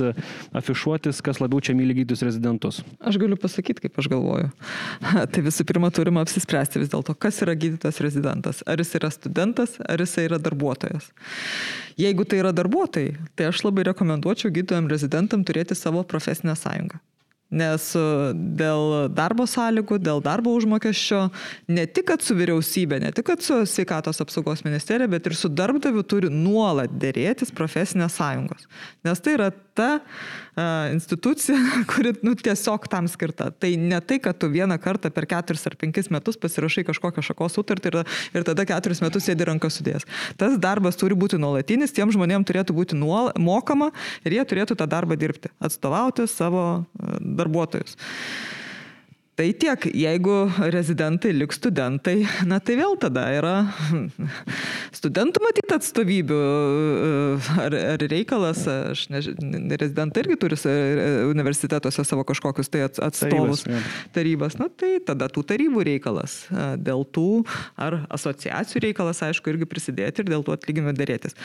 afišuotis, 0.55 1.19
kas 1.27 1.43
labiau 1.43 1.59
čia 1.67 1.75
myli 1.75 1.99
gydytus 1.99 2.23
rezidentus? 2.29 2.79
Aš 3.03 3.19
galiu 3.19 3.41
pasakyti, 3.41 3.89
kaip 3.89 3.99
aš 3.99 4.13
galvoju. 4.15 4.53
Tai 5.35 5.45
visų 5.49 5.67
pirma, 5.67 5.91
turime 5.99 6.23
apsispręsti 6.23 6.85
vis 6.85 6.95
dėlto, 6.95 7.19
kas 7.19 7.43
yra 7.43 7.59
gydytas 7.59 7.99
rezidentas. 8.07 8.63
Ar 8.71 8.79
jis 8.79 8.95
yra 9.03 9.11
studentas, 9.11 9.81
ar 9.83 10.07
jis 10.07 10.15
yra 10.29 10.39
darbuotojas. 10.39 11.11
Jeigu 11.99 12.23
tai 12.23 12.45
yra 12.45 12.55
darbuotojai, 12.55 13.19
tai 13.35 13.51
aš 13.51 13.67
labai 13.67 13.91
rekomenduočiau 13.91 14.55
gydytojams 14.55 14.95
rezidentam 14.95 15.43
turėti 15.43 15.75
savo 15.75 16.07
profesinę 16.07 16.55
sąjungą. 16.55 17.03
Nes 17.51 17.87
e, 17.99 18.03
dėl 18.61 19.09
darbo 19.11 19.47
sąlygų, 19.51 19.99
dėl 19.99 20.23
darbo 20.23 20.53
užmokesčio, 20.55 21.25
ne 21.75 21.87
tik 21.91 22.13
su 22.23 22.37
vyriausybė, 22.39 23.01
ne 23.03 23.11
tik 23.15 23.33
su 23.43 23.63
sveikatos 23.67 24.23
apsaugos 24.23 24.63
ministerija, 24.67 25.11
bet 25.11 25.27
ir 25.27 25.35
su 25.35 25.51
darbdaviu 25.51 26.05
turi 26.07 26.31
nuolat 26.31 26.95
dėrėtis 27.03 27.51
profesinės 27.51 28.21
sąjungos. 28.21 28.69
Nes 29.07 29.25
tai 29.25 29.35
yra 29.39 29.51
ta 29.75 29.91
uh, 29.99 30.41
institucija, 30.93 31.57
kuri 31.91 32.15
nu, 32.27 32.35
tiesiog 32.35 32.89
tam 32.91 33.09
skirta. 33.09 33.51
Tai 33.51 33.71
ne 33.77 34.01
tai, 34.01 34.19
kad 34.23 34.39
tu 34.41 34.51
vieną 34.51 34.79
kartą 34.83 35.11
per 35.15 35.27
keturis 35.31 35.67
ar 35.71 35.77
penkis 35.81 36.11
metus 36.11 36.39
pasirašai 36.41 36.85
kažkokią 36.89 37.25
šakos 37.25 37.59
sutartį 37.59 37.93
ir, 37.93 37.99
ir 38.35 38.47
tada 38.49 38.67
keturis 38.69 39.03
metus 39.05 39.29
sėdi 39.29 39.47
rankas 39.49 39.79
sudės. 39.79 40.07
Tas 40.41 40.59
darbas 40.61 40.99
turi 41.01 41.19
būti 41.19 41.41
nuolatinis, 41.41 41.95
tiem 41.95 42.13
žmonėms 42.15 42.49
turėtų 42.49 42.77
būti 42.77 42.99
nuol, 42.99 43.33
mokama 43.39 43.91
ir 44.25 44.39
jie 44.39 44.47
turėtų 44.53 44.79
tą 44.81 44.89
darbą 44.91 45.19
dirbti, 45.21 45.53
atstovauti 45.63 46.27
savo 46.31 46.85
darbuotojus. 47.21 47.97
Tai 49.41 49.47
tiek, 49.57 49.85
jeigu 49.97 50.35
rezidentai 50.69 51.31
liks 51.33 51.57
studentai, 51.57 52.27
na 52.45 52.59
tai 52.61 52.75
vėl 52.77 52.99
tada 53.01 53.23
yra 53.33 53.53
studentų 54.99 55.41
matyti 55.41 55.73
atstovybių 55.73 56.41
ar, 57.63 57.77
ar 57.95 58.05
reikalas, 58.13 58.67
aš 58.69 59.07
nežinau, 59.09 59.63
rezidentai 59.81 60.27
irgi 60.27 60.37
turi 60.43 60.59
universitetuose 61.31 62.05
savo 62.05 62.27
kažkokius 62.29 62.69
tai 62.69 62.83
atstovus, 62.85 63.63
tarybas, 63.65 64.03
tarybas, 64.13 64.59
na 64.61 64.69
tai 64.69 64.91
tada 65.09 65.31
tų 65.33 65.47
tarybų 65.55 65.87
reikalas, 65.89 66.37
dėl 66.77 67.07
tų 67.09 67.41
ar 67.81 68.03
asociacijų 68.13 68.85
reikalas, 68.91 69.23
aišku, 69.25 69.55
irgi 69.55 69.71
prisidėti 69.73 70.21
ir 70.21 70.31
dėl 70.35 70.45
tų 70.45 70.59
atlyginimų 70.59 70.93
dėrėtis. 71.01 71.39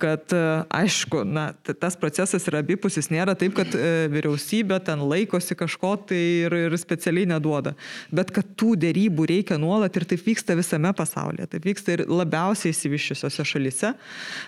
Kad, 0.00 0.32
aišku, 0.80 1.26
na, 1.28 1.50
tas 1.76 2.00
procesas 2.00 2.48
yra 2.48 2.64
abipusis, 2.64 3.12
nėra 3.12 3.36
taip, 3.36 3.52
kad 3.60 3.76
e, 3.76 4.08
vyriausybė 4.16 4.80
ten 4.88 5.04
laikosi 5.12 5.60
kažko 5.60 5.98
tai 6.08 6.24
ir, 6.46 6.60
ir 6.70 6.80
specialiai 6.80 7.01
specialiai 7.02 7.26
neduoda. 7.34 7.74
Bet 8.14 8.30
kad 8.34 8.54
tų 8.58 8.76
dėrybų 8.80 9.26
reikia 9.30 9.58
nuolat 9.60 9.96
ir 9.98 10.06
taip 10.08 10.22
vyksta 10.26 10.56
visame 10.58 10.92
pasaulyje. 10.96 11.48
Taip 11.54 11.66
vyksta 11.66 11.96
ir 11.96 12.04
labiausiai 12.06 12.74
įsivyščiusiose 12.74 13.46
šalise, 13.48 13.94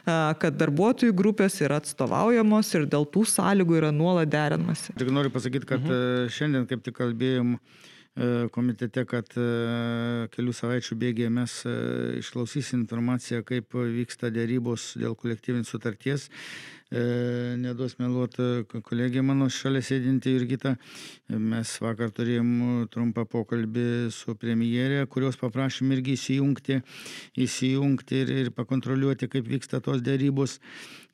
kad 0.04 0.60
darbuotojų 0.60 1.16
grupės 1.16 1.58
yra 1.64 1.80
atstovaujamos 1.82 2.74
ir 2.78 2.86
dėl 2.90 3.08
tų 3.10 3.24
sąlygų 3.34 3.80
yra 3.82 3.94
nuolat 3.94 4.30
derinamasi. 4.30 4.94
Tik 4.98 5.10
noriu 5.14 5.34
pasakyti, 5.34 5.68
kad 5.74 5.82
mhm. 5.82 6.30
šiandien 6.34 6.70
kaip 6.70 6.86
tik 6.86 6.96
kalbėjom 7.00 7.58
komitete, 8.54 9.02
kad 9.10 9.26
kelių 9.34 10.52
savaičių 10.54 10.96
bėgėje 11.00 11.30
mes 11.34 11.56
išklausysim 12.20 12.84
informaciją, 12.84 13.42
kaip 13.42 13.74
vyksta 13.74 14.30
dėrybos 14.30 14.92
dėl 15.02 15.16
kolektyvinės 15.18 15.72
sutarties 15.74 16.28
E, 16.83 16.83
neduos 17.60 17.96
meluoti 17.98 18.64
kolegė 18.86 19.22
mano 19.26 19.48
šalia 19.50 19.82
sėdinti 19.82 20.34
Jurgita. 20.34 20.74
Mes 21.28 21.72
vakar 21.82 22.12
turėjom 22.14 22.50
trumpą 22.94 23.24
pokalbį 23.30 23.86
su 24.14 24.36
premjerė, 24.38 25.04
kurios 25.10 25.38
paprašym 25.40 25.92
irgi 25.96 26.14
įsijungti, 26.18 26.80
įsijungti 27.46 28.20
ir, 28.22 28.34
ir 28.44 28.52
pakontroliuoti, 28.54 29.30
kaip 29.32 29.48
vyksta 29.50 29.82
tos 29.84 30.04
dėrybos. 30.04 30.60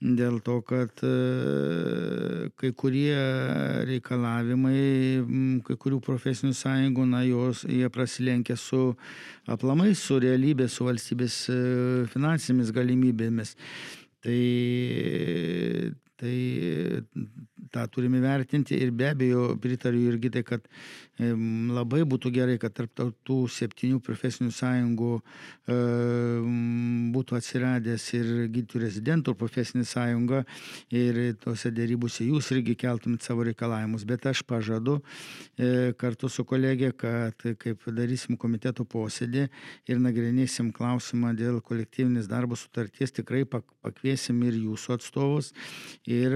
Dėl 0.01 0.39
to, 0.41 0.55
kad 0.65 1.03
e, 1.05 2.49
kai 2.57 2.71
kurie 2.73 3.13
reikalavimai, 3.85 4.79
kai 5.67 5.77
kurių 5.77 5.99
profesinių 6.07 6.57
sąjungų, 6.57 7.05
na, 7.11 7.21
jos, 7.29 7.67
jie 7.69 7.85
prasilenkia 7.93 8.57
su 8.57 8.95
aplamai, 9.45 9.93
su 9.93 10.17
realybė, 10.25 10.71
su 10.73 10.89
valstybės 10.89 11.37
e, 11.53 11.59
finansinėmis 12.15 12.73
galimybėmis. 12.73 13.53
Tai, 14.23 15.95
tai 16.17 17.07
tą 17.75 17.87
turime 17.93 18.21
vertinti 18.23 18.79
ir 18.81 18.91
be 18.91 19.11
abejo 19.13 19.55
pritariu 19.61 20.11
irgi 20.13 20.33
tai, 20.37 20.45
kad 20.47 20.67
labai 21.21 22.05
būtų 22.09 22.31
gerai, 22.33 22.57
kad 22.61 22.73
tarp 22.73 22.95
tų 23.27 23.39
septynių 23.53 24.01
profesinių 24.05 24.53
sąjungų 24.55 25.13
būtų 27.15 27.37
atsiradęs 27.37 28.07
ir 28.17 28.31
gydytojų 28.51 28.83
rezidentų 28.85 29.35
profesinė 29.39 29.85
sąjunga 29.85 30.45
ir 30.91 31.21
tose 31.43 31.71
dėrybose 31.75 32.25
jūs 32.25 32.51
irgi 32.55 32.77
keltumėt 32.81 33.27
savo 33.27 33.45
reikalavimus. 33.47 34.07
Bet 34.09 34.27
aš 34.31 34.43
pažadu 34.49 35.01
e, 35.59 35.93
kartu 36.01 36.31
su 36.33 36.45
kolegė, 36.49 36.93
kad 36.97 37.45
kaip 37.61 37.85
darysim 37.95 38.39
komiteto 38.41 38.87
posėdį 38.89 39.47
ir 39.91 40.01
nagrinėsim 40.03 40.73
klausimą 40.73 41.35
dėl 41.39 41.61
kolektyvinės 41.65 42.31
darbo 42.31 42.59
sutarties, 42.59 43.13
tikrai 43.13 43.45
pakviesim 43.47 44.41
ir 44.49 44.57
jūsų 44.65 44.97
atstovus 44.97 45.53
ir 46.09 46.35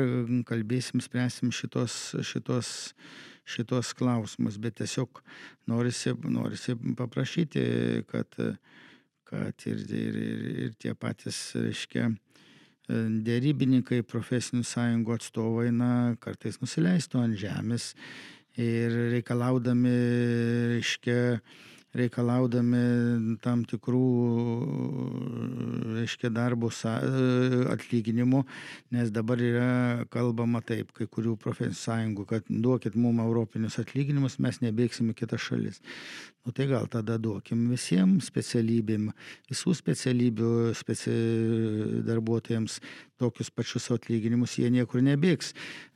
kalbėsim, 0.48 1.02
spręsim 1.14 1.52
šitos, 1.54 2.16
šitos, 2.26 2.68
šitos 3.46 3.92
klausimus, 3.94 4.56
bet 4.58 4.80
tiesiog 4.80 5.20
norisi, 5.70 6.10
norisi 6.26 6.74
paprašyti, 6.98 7.62
kad, 8.10 8.34
kad 9.22 9.66
ir, 9.70 9.84
ir, 9.94 10.16
ir, 10.18 10.40
ir 10.64 10.72
tie 10.74 10.94
patys, 10.98 11.38
reiškia, 11.54 12.08
dėrybininkai, 12.88 14.02
profesinių 14.02 14.66
sąjungų 14.66 15.14
atstovai, 15.14 15.68
na, 15.70 15.92
kartais 16.18 16.58
nusileistų 16.58 17.22
ant 17.22 17.38
žemės 17.38 17.92
ir 18.58 18.98
reikalaudami, 19.14 19.94
reiškia, 20.74 21.20
reikalaudami 21.94 23.36
tam 23.44 23.62
tikrų, 23.68 24.02
reiškia, 25.94 26.30
darbo 26.34 26.70
atlyginimų, 27.74 28.42
nes 28.94 29.12
dabar 29.14 29.42
yra 29.42 29.70
kalbama 30.12 30.62
taip, 30.66 30.92
kai 30.96 31.06
kurių 31.06 31.36
profesinių 31.40 31.78
sąjungų, 31.78 32.26
kad 32.32 32.50
duokit 32.50 32.98
mums 32.98 33.22
europinius 33.24 33.78
atlyginimus, 33.82 34.40
mes 34.42 34.60
nebėgsim 34.64 35.12
į 35.12 35.18
kitas 35.22 35.46
šalis. 35.46 35.80
Nu 36.44 36.52
tai 36.52 36.66
gal 36.68 36.90
tada 36.92 37.16
duokim 37.16 37.70
visiems 37.70 38.28
specialybėm, 38.28 39.08
visų 39.48 39.72
specialybių 39.78 40.52
speci... 40.76 41.14
darbuotojams 42.04 42.80
tokius 43.20 43.50
pačius 43.54 43.90
atlyginimus, 43.94 44.58
jie 44.58 44.70
niekur 44.74 45.02
nebėgs. 45.04 45.54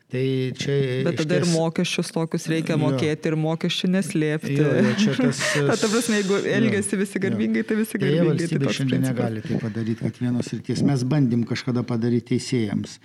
Tai 0.09 0.53
čia. 0.57 0.75
Bet 1.05 1.19
tada 1.21 1.37
ties... 1.37 1.51
ir 1.51 1.53
mokesčius 1.53 2.11
tokius 2.17 2.47
reikia 2.49 2.79
mokėti 2.81 3.29
jo. 3.29 3.35
ir 3.35 3.35
mokesčių 3.43 3.91
neslėpti. 3.93 4.55
Jo, 4.57 4.71
jo, 4.81 4.95
čia 5.03 5.17
tas. 5.19 5.43
Ta 5.83 5.91
prasme, 5.93 6.23
jeigu 6.23 6.39
elgesi 6.49 6.95
jo, 6.95 7.01
visi 7.03 7.21
garbingai, 7.21 7.65
tai 7.69 7.77
visi 7.77 8.01
garbingai. 8.01 8.23
Tai 8.23 8.31
valstybė 8.31 8.73
šiandien 8.79 9.05
principas. 9.05 9.13
negali 9.13 9.45
tai 9.45 9.61
padaryti, 9.67 9.99
kad 10.07 10.23
vienos 10.25 10.49
ir 10.57 10.65
ties. 10.65 10.81
Mes 10.89 11.05
bandym 11.13 11.45
kažkada 11.53 11.85
padaryti 11.85 12.39
teisėjams. 12.39 12.97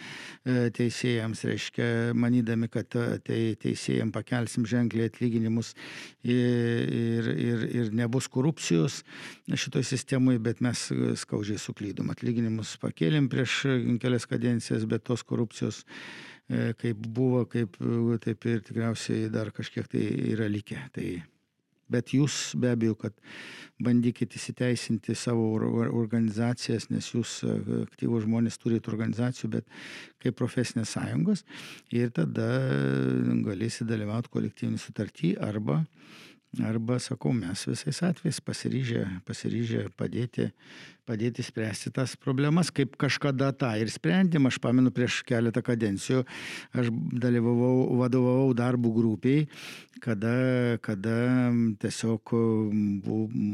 E, 0.47 0.57
teisėjams, 0.79 1.43
reiškia, 1.51 1.91
manydami, 2.23 2.71
kad 2.71 2.95
e, 2.95 3.05
tai 3.27 3.43
teisėjams 3.59 4.15
pakelsim 4.15 4.63
ženkliai 4.71 5.11
atlyginimus 5.11 5.75
ir, 6.23 7.27
ir, 7.35 7.67
ir, 7.67 7.93
nebus 7.99 8.31
korupcijos 8.31 9.01
šitoje 9.51 9.91
sistemoje, 9.91 10.39
bet 10.43 10.63
mes 10.63 10.87
skaudžiai 11.19 11.59
suklydom. 11.59 12.15
Atlyginimus 12.15 12.77
pakėlėm 12.79 13.27
prieš 13.31 13.65
kelias 13.99 14.27
kadencijas, 14.31 14.87
bet 14.87 15.03
tos 15.11 15.27
korupcijos 15.27 15.83
E, 15.83 16.32
kaip 16.49 17.05
buvo, 17.07 17.45
kaip, 17.49 17.77
e, 17.81 18.17
taip 18.23 18.45
ir 18.49 18.63
tikriausiai 18.65 19.29
dar 19.31 19.51
kažkiek 19.55 19.87
tai 19.87 20.03
yra 20.33 20.49
likę. 20.51 20.79
Tai, 20.93 21.07
bet 21.93 22.13
jūs 22.15 22.55
be 22.59 22.71
abejo, 22.73 22.95
kad 22.99 23.15
bandykite 23.83 24.37
įsiteisinti 24.39 25.15
savo 25.15 25.47
organizacijas, 25.85 26.89
nes 26.91 27.09
jūs 27.13 27.39
e, 27.47 27.55
aktyvų 27.85 28.23
žmonės 28.25 28.59
turite 28.59 28.91
organizacijų, 28.91 29.53
bet 29.59 29.71
kaip 30.23 30.37
profesinės 30.39 30.95
sąjungos 30.97 31.45
ir 31.95 32.11
tada 32.15 32.49
galėsite 33.47 33.89
dalyvauti 33.93 34.33
kolektyvinį 34.33 34.83
sutartį 34.83 35.37
arba 35.41 35.83
Arba, 36.61 36.99
sakau, 37.01 37.31
mes 37.33 37.63
visais 37.65 37.97
atvejais 38.05 38.37
pasiryžę, 38.45 38.99
pasiryžę 39.25 39.87
padėti, 39.97 40.51
padėti 41.07 41.43
spręsti 41.45 41.91
tas 41.95 42.15
problemas, 42.19 42.71
kaip 42.71 42.97
kažkada 43.01 43.51
tą 43.55 43.71
ir 43.79 43.91
sprendėm. 43.91 44.47
Aš 44.49 44.59
pamenu 44.63 44.93
prieš 44.95 45.21
keletą 45.27 45.63
kadencijų, 45.65 46.23
aš 46.73 46.91
dalyvavau, 47.23 47.99
vadovavau 48.01 48.53
darbų 48.57 48.93
grupiai, 48.97 49.45
kada, 50.03 50.33
kada 50.83 51.15
tiesiog 51.83 52.33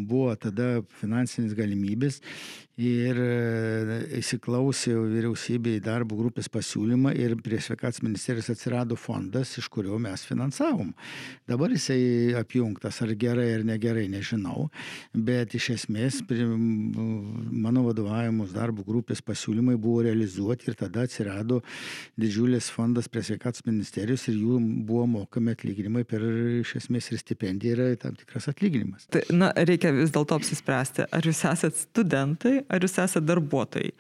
buvo 0.10 0.34
tada 0.42 0.80
finansinės 1.02 1.56
galimybės 1.58 2.22
ir 2.80 3.18
e, 3.20 3.98
įsiklausė 4.22 4.94
vyriausybė 4.96 5.76
į 5.78 5.84
darbo 5.84 6.16
grupės 6.20 6.48
pasiūlymą 6.52 7.12
ir 7.20 7.36
prie 7.44 7.60
sveikatos 7.62 8.02
ministerijos 8.06 8.50
atsirado 8.54 8.96
fondas, 9.00 9.52
iš 9.60 9.68
kurio 9.74 10.00
mes 10.00 10.24
finansavom. 10.28 10.94
Dabar 11.50 11.74
jisai 11.76 12.00
apjungtas, 12.40 13.02
ar 13.04 13.12
gerai 13.20 13.50
ar 13.58 13.66
negerai, 13.68 14.08
nežinau, 14.12 14.70
bet 15.14 15.58
iš 15.60 15.72
esmės 15.76 16.22
mano 17.40 17.84
vadovavimus 17.88 18.54
darbo 18.56 18.84
grupės 18.88 19.22
pasiūlymai 19.26 19.78
buvo 19.82 20.04
realizuoti 20.08 20.70
ir 20.70 20.78
tada 20.80 21.06
atsirado 21.08 21.62
didžiulis 22.20 22.70
fondas 22.74 23.10
prie 23.12 23.24
sveikatos 23.26 23.66
ministerijos 23.68 24.28
ir 24.32 24.40
jų 24.40 24.60
buvo 24.88 25.06
mokami 25.18 25.56
atlyginimai 25.56 26.06
per 26.10 26.26
iš 26.62 26.76
esmės 26.84 27.12
ir 27.12 27.22
stipendija 27.22 27.78
yra 27.78 27.90
tam 28.02 28.18
tikras 28.20 28.50
atlyginimas. 28.52 29.08
Tai, 29.14 29.24
na, 29.36 29.52
reikia 29.56 29.94
vis 29.96 30.14
dėlto 30.16 30.40
apsispręsti, 30.40 31.08
ar 31.12 31.30
jūs 31.30 31.46
esate 31.52 31.86
studentai, 31.86 32.60
ar 32.70 32.86
jūs 32.86 33.00
esate 33.00 33.26
darbuotojai 33.28 33.96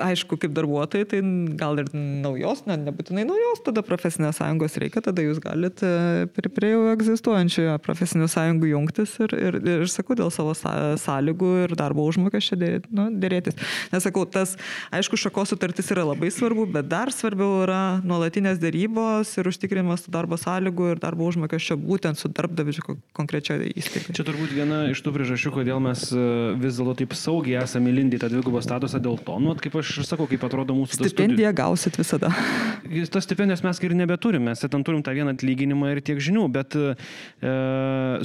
aišku, 0.00 0.38
kaip 0.40 0.54
darbuotojai, 0.56 1.06
tai 1.08 1.20
gal 1.58 1.80
ir 1.82 1.90
naujos, 1.92 2.64
ne, 2.68 2.78
nebūtinai 2.80 3.24
naujos, 3.28 3.60
tada 3.66 3.82
profesinės 3.84 4.38
sąjungos 4.40 4.78
reikia, 4.80 5.02
tada 5.04 5.24
jūs 5.24 5.40
galite 5.42 5.88
prie, 6.32 6.48
prie 6.52 6.70
jau 6.72 6.86
egzistuojančių 6.94 7.66
profesinių 7.84 8.28
sąjungų 8.32 8.70
jungtis 8.72 9.14
ir, 9.24 9.34
ir, 9.36 9.58
ir 9.74 9.84
sakau, 9.92 10.16
dėl 10.18 10.32
savo 10.32 10.54
sąlygų 10.56 11.52
ir 11.66 11.74
darbo 11.78 12.06
užmokesčio 12.08 12.56
dėrėtis. 12.60 12.92
Nu, 12.92 13.08
dėrėtis. 13.12 13.58
Nesakau, 13.92 14.24
tas, 14.24 14.54
aišku, 14.94 15.20
šakos 15.20 15.52
sutartis 15.52 15.92
yra 15.92 16.06
labai 16.08 16.32
svarbu, 16.32 16.66
bet 16.72 16.88
dar 16.88 17.12
svarbiau 17.12 17.62
yra 17.66 17.82
nuolatinės 18.06 18.60
dėrybos 18.62 19.34
ir 19.40 19.52
užtikrinimas 19.52 20.06
darbo 20.12 20.40
sąlygų 20.40 20.94
ir 20.94 21.02
darbo 21.02 21.28
užmokesčio 21.28 21.76
būtent 21.80 22.20
su 22.20 22.32
darbdaviu 22.32 22.96
konkrečioje 23.16 23.74
įstaigoje. 23.76 24.16
Čia 24.16 24.26
turbūt 24.26 24.56
viena 24.56 24.86
iš 24.92 25.04
tų 25.04 25.12
priežasčių, 25.18 25.52
kodėl 25.58 25.82
mes 25.84 26.08
e, 26.14 26.24
vis 26.62 26.78
dėlto 26.78 26.96
taip 27.02 27.16
saugiai 27.18 27.60
esame 27.62 27.92
įlindę 27.92 28.18
į 28.18 28.22
tą 28.22 28.30
dvigubą 28.32 28.62
statusą 28.64 29.00
dėl 29.02 29.18
to, 29.20 29.36
nu, 29.42 29.54
kaip 29.60 29.76
aš 29.81 29.81
ir 29.82 30.06
sakau, 30.06 30.26
kaip 30.30 30.44
atrodo 30.46 30.76
mūsų 30.76 31.02
stipendija 31.10 31.52
gausit 31.56 31.98
visada. 31.98 32.30
Tas 33.12 33.26
stipendijas 33.26 33.62
mes 33.64 33.78
ir 33.82 33.94
nebeturime, 33.96 34.50
mes 34.50 34.62
ten 34.62 34.84
turim 34.84 35.02
tą 35.04 35.14
vieną 35.16 35.32
atlyginimą 35.36 35.92
ir 35.92 36.00
tiek 36.04 36.20
žinių, 36.22 36.44
bet 36.52 36.74
e, 36.76 36.94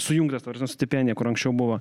sujungtas, 0.01 0.43
tarsi 0.45 0.67
stipendija, 0.71 1.15
kur 1.17 1.29
anksčiau 1.29 1.53
buvo. 1.55 1.79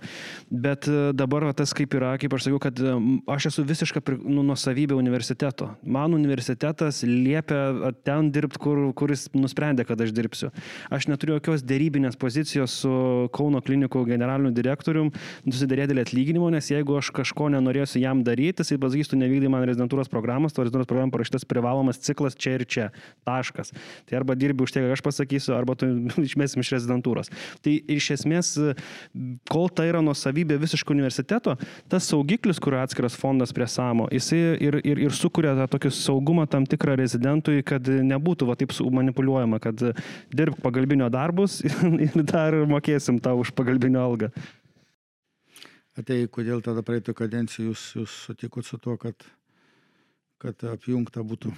Bet 0.51 0.87
e, 0.91 1.11
dabar 1.17 1.49
va, 1.49 1.55
tas 1.57 1.73
kaip 1.77 1.97
yra, 1.99 2.15
kaip 2.21 2.37
aš 2.37 2.47
sakiau, 2.47 2.61
kad 2.63 2.79
e, 2.79 2.95
aš 3.33 3.49
esu 3.51 3.65
visiška 3.67 4.03
nu, 4.23 4.45
nusavybė 4.47 4.97
universiteto. 4.99 5.73
Man 5.83 6.15
universitetas 6.17 7.03
liepia 7.07 7.93
ten 8.07 8.31
dirbti, 8.35 8.61
kur, 8.63 8.83
kuris 8.99 9.27
nusprendė, 9.35 9.87
kad 9.89 10.01
aš 10.05 10.15
dirbsiu. 10.17 10.53
Aš 10.93 11.09
neturiu 11.11 11.39
jokios 11.39 11.65
dėrybinės 11.67 12.19
pozicijos 12.21 12.79
su 12.85 12.95
Kauno 13.35 13.61
klinikų 13.65 14.05
generaliniu 14.09 14.53
direktorium, 14.55 15.11
susidarė 15.47 15.89
dėl 15.91 16.05
atlyginimo, 16.05 16.49
nes 16.55 16.71
jeigu 16.71 16.97
aš 17.01 17.11
kažko 17.17 17.51
nenorėsiu 17.55 18.01
jam 18.03 18.23
daryti, 18.27 18.65
jisai 18.65 18.79
pasakys, 18.83 19.11
tu 19.13 19.19
nevykdai 19.21 19.51
man 19.53 19.66
rezidentūros 19.69 20.11
programos, 20.13 20.55
to 20.55 20.65
rezidentūros 20.65 20.91
programą 20.91 21.15
parašytas 21.15 21.47
privalomas 21.49 22.01
ciklas 22.03 22.37
čia 22.39 22.57
ir 22.59 22.67
čia. 22.67 22.89
Taškas. 23.27 23.73
Tai 24.07 24.19
arba 24.21 24.37
dirbi 24.39 24.65
už 24.65 24.75
ką 24.77 24.85
aš 24.95 25.03
pasakysiu, 25.05 25.55
arba 25.57 25.77
tu 25.79 25.89
išmesim 26.29 26.63
iš 26.65 26.73
rezidentūros. 26.77 27.33
Tai 27.65 27.75
iš 27.97 28.11
esmės, 28.17 28.53
kol 29.51 29.71
tai 29.71 29.89
yra 29.91 30.03
nuosavybė 30.05 30.59
visiškai 30.63 30.97
universiteto, 30.97 31.57
tas 31.93 32.09
saugiklis, 32.11 32.61
kur 32.63 32.79
atskiras 32.81 33.17
fondas 33.19 33.55
prie 33.57 33.69
samo, 33.71 34.09
jisai 34.13 34.41
ir, 34.63 34.81
ir, 34.85 35.01
ir 35.07 35.17
sukuria 35.17 35.55
tą 35.59 35.69
tokį 35.77 35.93
saugumą 35.95 36.47
tam 36.51 36.67
tikrą 36.69 36.97
rezidentui, 37.01 37.63
kad 37.67 37.87
nebūtų 37.87 38.51
va 38.51 38.59
taip 38.59 38.75
manipuliuojama, 38.77 39.61
kad 39.63 39.89
dirbk 40.35 40.63
pagalbinio 40.65 41.09
darbus 41.13 41.61
ir 42.07 42.23
dar 42.23 42.57
mokėsim 42.69 43.21
tau 43.23 43.41
už 43.43 43.53
pagalbinio 43.57 44.05
algą. 44.05 44.31
Tai 45.97 46.19
kodėl 46.29 46.61
tada 46.61 46.83
praeitą 46.85 47.15
kadenciją 47.17 47.71
jūs, 47.71 47.83
jūs 47.97 48.15
sutikot 48.27 48.67
su 48.69 48.77
tuo, 48.77 48.99
kad 49.01 49.17
kad 50.43 50.65
apjungta 50.69 51.23
būtų. 51.25 51.51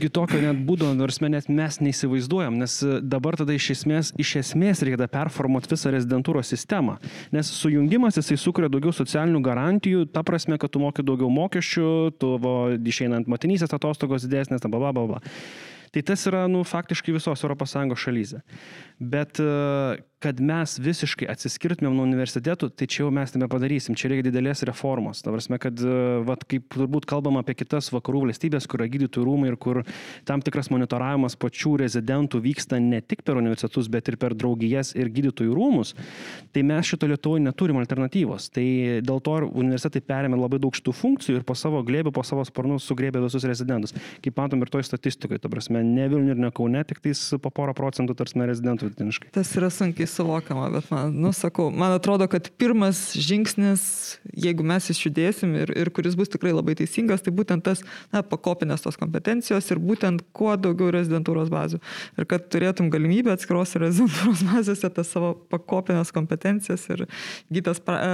Kitokio 0.00 0.40
net 0.42 0.60
būdo, 0.66 0.88
nors 0.96 1.20
mes, 1.22 1.48
mes 1.52 1.78
neįsivaizduojam, 1.84 2.56
nes 2.62 2.78
dabar 3.04 3.36
tada 3.38 3.54
iš 3.54 3.70
esmės, 3.76 4.12
iš 4.20 4.34
esmės 4.40 4.80
reikia 4.86 5.08
performuoti 5.10 5.70
visą 5.70 5.92
rezidentūros 5.94 6.50
sistemą, 6.50 6.96
nes 7.34 7.52
sujungimas 7.60 8.18
jisai 8.18 8.38
sukuria 8.40 8.70
daugiau 8.72 8.94
socialinių 8.96 9.42
garantijų, 9.44 10.06
ta 10.14 10.24
prasme, 10.26 10.58
kad 10.60 10.72
tu 10.72 10.82
moki 10.82 11.04
daugiau 11.06 11.30
mokesčių, 11.34 11.90
tu 12.20 12.36
išeinant 12.94 13.28
motinysės 13.30 13.76
atostogos 13.76 14.24
didesnės, 14.26 14.64
bla 14.64 14.90
bla 14.90 15.06
bla. 15.14 15.20
Tai 15.90 16.02
tas 16.06 16.22
yra, 16.30 16.44
nu, 16.46 16.62
faktiškai 16.62 17.16
visos 17.16 17.42
ES 17.42 17.76
šalyse. 17.98 18.42
Bet 19.00 19.40
kad 20.20 20.40
mes 20.44 20.74
visiškai 20.80 21.24
atsiskirtumėm 21.32 21.94
nuo 21.96 22.04
universitetų, 22.04 22.68
tai 22.76 22.86
čia 22.92 23.06
jau 23.06 23.10
mes 23.14 23.32
nebepadarysim, 23.32 23.96
čia 23.96 24.10
reikia 24.12 24.26
didelės 24.28 24.60
reformos. 24.68 25.22
Ta 25.24 25.32
prasme, 25.32 25.56
kad, 25.62 25.80
e, 25.80 25.94
vat, 26.28 26.44
kaip 26.48 26.66
turbūt 26.74 27.06
kalbam 27.08 27.38
apie 27.40 27.54
kitas 27.56 27.88
vakarų 27.94 28.26
valstybės, 28.26 28.66
kur 28.68 28.82
yra 28.82 28.90
gydytojų 28.92 29.24
rūmai 29.24 29.48
ir 29.48 29.56
kur 29.56 29.80
tam 30.28 30.44
tikras 30.44 30.68
monitoravimas 30.72 31.38
pačių 31.40 31.78
rezidentų 31.84 32.42
vyksta 32.44 32.76
ne 32.84 33.00
tik 33.00 33.24
per 33.24 33.40
universitetus, 33.40 33.88
bet 33.88 34.10
ir 34.12 34.18
per 34.20 34.36
draugijas 34.36 34.92
ir 34.92 35.08
gydytojų 35.08 35.56
rūmus, 35.56 35.94
tai 36.52 36.66
mes 36.68 36.92
šito 36.92 37.08
Lietuvoje 37.08 37.46
neturim 37.46 37.80
alternatyvos. 37.80 38.50
Tai 38.52 38.66
dėl 39.00 39.24
to 39.24 39.38
universitetai 39.48 40.04
perėmė 40.04 40.36
labai 40.36 40.60
daug 40.60 40.76
šitų 40.76 40.94
funkcijų 41.00 41.40
ir 41.40 41.48
po 41.48 41.56
savo 41.56 41.80
glėbį, 41.86 42.12
po 42.12 42.26
savo 42.28 42.44
sparnus 42.44 42.84
sugrėbė 42.84 43.24
visus 43.24 43.48
rezidentus. 43.48 43.96
Kaip 44.20 44.36
matom 44.36 44.60
ir 44.60 44.68
toj 44.68 44.84
statistikoje, 44.84 45.40
ta 45.40 45.48
prasme, 45.48 45.80
ne 45.80 46.10
Vilniuje 46.12 46.36
ir 46.36 46.44
ne 46.44 46.52
Kaune, 46.52 46.84
tik 46.84 47.00
tais 47.00 47.24
po 47.40 47.52
porą 47.54 47.72
procentų 47.78 48.18
tarsi 48.18 48.36
rezidentų 48.40 48.90
vidutiniškai. 48.90 49.32
Tas 49.34 49.52
yra 49.56 49.70
sunkiai 49.72 50.09
suvokiama, 50.10 50.68
bet 50.74 50.90
man, 50.92 51.14
nu, 51.22 51.32
sakau, 51.36 51.68
man 51.72 51.94
atrodo, 51.96 52.26
kad 52.30 52.50
pirmas 52.60 53.00
žingsnis, 53.14 53.82
jeigu 54.34 54.66
mes 54.66 54.90
išjudėsim 54.92 55.54
ir, 55.62 55.72
ir 55.78 55.90
kuris 55.94 56.16
bus 56.18 56.32
tikrai 56.32 56.52
labai 56.54 56.76
teisingas, 56.78 57.24
tai 57.24 57.34
būtent 57.36 57.64
tas, 57.66 57.84
na, 58.14 58.24
pakopinės 58.26 58.84
tos 58.84 58.98
kompetencijos 59.00 59.70
ir 59.70 59.82
būtent 59.82 60.24
kuo 60.36 60.54
daugiau 60.60 60.92
rezidentūros 60.94 61.52
bazių. 61.52 61.80
Ir 62.18 62.28
kad 62.30 62.48
turėtum 62.52 62.90
galimybę 62.92 63.34
atskiros 63.34 63.76
rezidentūros 63.80 64.44
bazėse 64.50 64.90
tas 64.94 65.12
savo 65.12 65.34
pakopinės 65.52 66.12
kompetencijas 66.14 66.88
ir 66.94 67.06
gytas 67.52 67.82
e, 67.84 68.10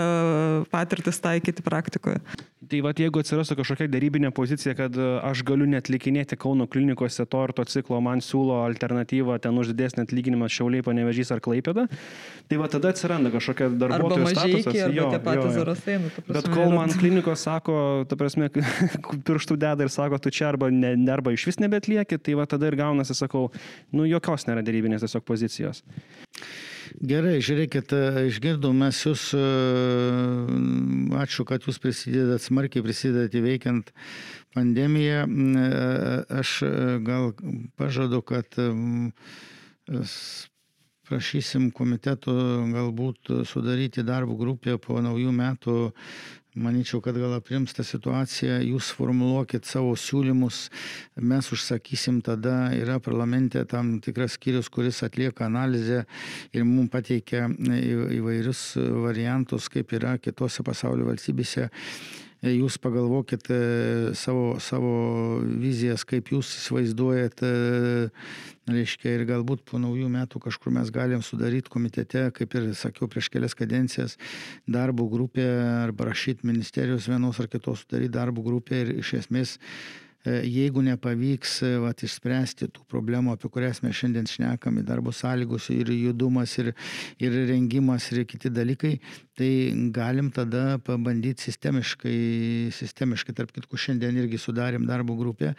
patirtis 0.73 1.23
taikyti 1.25 1.65
praktikoje. 1.67 2.21
Tai 2.67 2.79
vad, 2.83 2.99
jeigu 2.99 3.21
atsirastų 3.21 3.61
kažkokia 3.61 3.87
darybinė 3.91 4.33
pozicija, 4.35 4.75
kad 4.79 4.97
e, 4.99 5.07
aš 5.29 5.45
galiu 5.47 5.69
netlikinėti 5.71 6.39
Kauno 6.41 6.67
klinikose 6.71 7.27
to 7.31 7.43
ir 7.47 7.53
to 7.55 7.67
ciklo, 7.71 8.01
man 8.03 8.23
siūlo 8.25 8.63
alternatyvą 8.65 9.37
ten 9.45 9.59
už 9.61 9.71
didesnį 9.71 10.07
atlyginimą 10.07 10.49
Šiauliai, 10.51 10.85
Panevežys 10.87 11.31
ar 11.35 11.43
Klaipėda, 11.45 11.86
Tai 12.47 12.61
va 12.61 12.69
tada 12.71 12.93
atsiranda 12.95 13.31
kažkokia 13.35 13.67
darbuotojo 13.75 14.29
statusas. 14.31 14.77
Jo, 14.95 15.09
tie 15.11 15.19
patys 15.23 15.57
zarasai. 15.57 15.97
Nu, 15.99 16.11
Bet 16.29 16.47
kol 16.53 16.71
man 16.77 16.93
klinikos 16.95 17.43
sako, 17.43 17.79
ta 18.07 18.19
prasme, 18.19 18.47
pirštų 19.27 19.57
deda 19.59 19.87
ir 19.87 19.91
sako, 19.91 20.21
tu 20.23 20.31
čia 20.31 20.53
arba, 20.53 20.71
ne, 20.71 20.95
arba 21.11 21.35
iš 21.35 21.49
vis 21.51 21.59
nebetlieki, 21.63 22.21
tai 22.23 22.39
va 22.39 22.47
tada 22.47 22.71
ir 22.71 22.79
gaunasi, 22.79 23.19
sakau, 23.19 23.49
nu 23.91 24.07
jokios 24.07 24.47
nėra 24.47 24.63
dėrybinės 24.67 25.03
tiesiog 25.03 25.27
pozicijos. 25.27 25.83
Gerai, 27.03 27.41
žiūrėkit, 27.43 27.93
išgirdau 28.31 28.71
mes 28.77 29.03
jūs, 29.03 29.29
ačiū, 31.27 31.45
kad 31.51 31.67
jūs 31.67 31.83
prisidedat, 31.83 32.47
smarkiai 32.47 32.85
prisidedat 32.87 33.35
įveikiant 33.35 33.91
pandemiją. 34.55 35.27
Aš 36.31 36.61
gal 37.05 37.33
pažadu, 37.75 38.23
kad 38.23 38.55
prašysim 41.07 41.71
komiteto 41.75 42.35
galbūt 42.73 43.31
sudaryti 43.47 44.05
darbo 44.07 44.37
grupę 44.39 44.79
po 44.83 45.01
naujų 45.05 45.33
metų. 45.35 45.77
Manyčiau, 46.57 47.03
kad 47.05 47.13
gal 47.21 47.35
aprims 47.37 47.75
tą 47.77 47.85
situaciją, 47.85 48.63
jūs 48.65 48.89
formuluokit 48.97 49.67
savo 49.69 49.91
siūlymus, 50.01 50.71
mes 51.21 51.51
užsakysim 51.53 52.23
tada, 52.25 52.71
yra 52.73 52.97
parlamente 52.97 53.61
tam 53.69 53.99
tikras 54.01 54.39
skyrius, 54.39 54.71
kuris 54.73 55.03
atlieka 55.05 55.45
analizę 55.51 56.07
ir 56.57 56.65
mums 56.65 56.89
pateikia 56.95 57.45
įvairius 57.53 58.71
variantus, 59.05 59.69
kaip 59.69 59.93
yra 60.01 60.17
kitose 60.17 60.65
pasaulio 60.65 61.11
valstybėse 61.11 61.69
jūs 62.45 62.77
pagalvokit 62.83 63.49
savo, 64.19 64.59
savo 64.61 64.93
vizijas, 65.61 66.05
kaip 66.09 66.33
jūs 66.35 66.51
įsivaizduojat, 66.61 67.43
reiškia, 68.71 69.15
ir 69.17 69.27
galbūt 69.29 69.63
po 69.69 69.81
naujų 69.81 70.09
metų 70.13 70.43
kažkur 70.47 70.75
mes 70.75 70.91
galim 70.95 71.23
sudaryti 71.25 71.73
komitete, 71.73 72.27
kaip 72.37 72.57
ir 72.59 72.73
sakiau 72.79 73.09
prieš 73.11 73.31
kelias 73.33 73.55
kadencijas, 73.59 74.17
darbo 74.67 75.07
grupę 75.11 75.47
arba 75.85 76.11
rašyti 76.11 76.47
ministerijos 76.47 77.09
vienos 77.11 77.41
ar 77.41 77.49
kitos 77.53 77.85
sudaryti 77.85 78.17
darbo 78.19 78.45
grupę 78.47 78.83
ir 78.85 78.99
iš 79.01 79.15
esmės 79.23 79.57
E, 79.59 80.06
jeigu 80.27 80.83
nepavyks 80.83 81.53
e, 81.63 81.71
vat, 81.83 82.03
išspręsti 82.07 82.69
tų 82.75 82.85
problemų, 82.91 83.37
apie 83.37 83.51
kurias 83.53 83.83
mes 83.85 83.97
šiandien 83.97 84.27
šnekame, 84.31 84.83
darbo 84.87 85.13
sąlygos 85.15 85.69
ir 85.75 85.91
judumas, 85.95 86.57
ir, 86.63 86.73
ir 87.23 87.37
rengimas, 87.51 88.09
ir 88.13 88.25
kiti 88.29 88.51
dalykai, 88.51 88.97
tai 89.37 89.51
galim 89.95 90.31
tada 90.35 90.79
pabandyti 90.85 91.47
sistemiškai, 91.47 92.17
sistemiškai, 92.75 93.35
tarp 93.37 93.53
kitkų 93.55 93.81
šiandien 93.87 94.17
irgi 94.23 94.41
sudarėm 94.41 94.87
darbo 94.89 95.17
grupę 95.19 95.53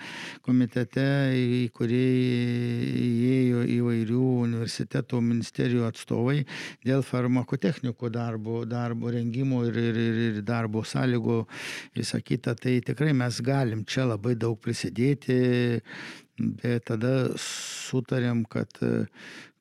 komitete, 0.46 1.06
į 1.38 1.62
kurį 1.78 2.04
įėjo 3.06 3.64
įvairių 3.78 4.24
universitetų, 4.48 5.22
ministerijų 5.22 5.86
atstovai 5.88 6.42
dėl 6.86 7.06
farmakotechnikų 7.06 8.12
darbo, 8.14 8.64
darbo 8.66 9.14
rengimo 9.14 9.64
ir, 9.70 9.78
ir, 9.78 10.02
ir 10.28 10.42
darbo 10.48 10.84
sąlygų, 10.88 11.40
visą 11.98 12.22
kitą, 12.26 12.58
tai 12.58 12.80
tikrai 12.86 13.14
mes 13.18 13.42
galim 13.46 13.86
čia 13.88 14.08
labai 14.10 14.36
daug 14.36 14.57
daug 14.58 14.64
prisidėti, 14.64 15.82
bet 16.38 16.90
tada 16.90 17.36
sutarėm, 17.38 18.46
kad, 18.46 18.68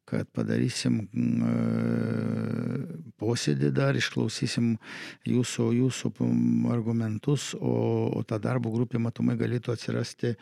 kad 0.06 0.26
padarysim 0.32 1.08
mm, 1.12 3.12
posėdį 3.18 3.72
dar, 3.72 3.96
išklausysim 3.96 4.78
jūsų, 5.26 5.72
jūsų 5.82 6.12
argumentus, 6.70 7.54
o, 7.54 8.10
o 8.16 8.22
ta 8.22 8.38
darbo 8.38 8.70
grupė 8.70 8.98
matomai 8.98 9.36
galėtų 9.36 9.72
atsirasti, 9.72 10.36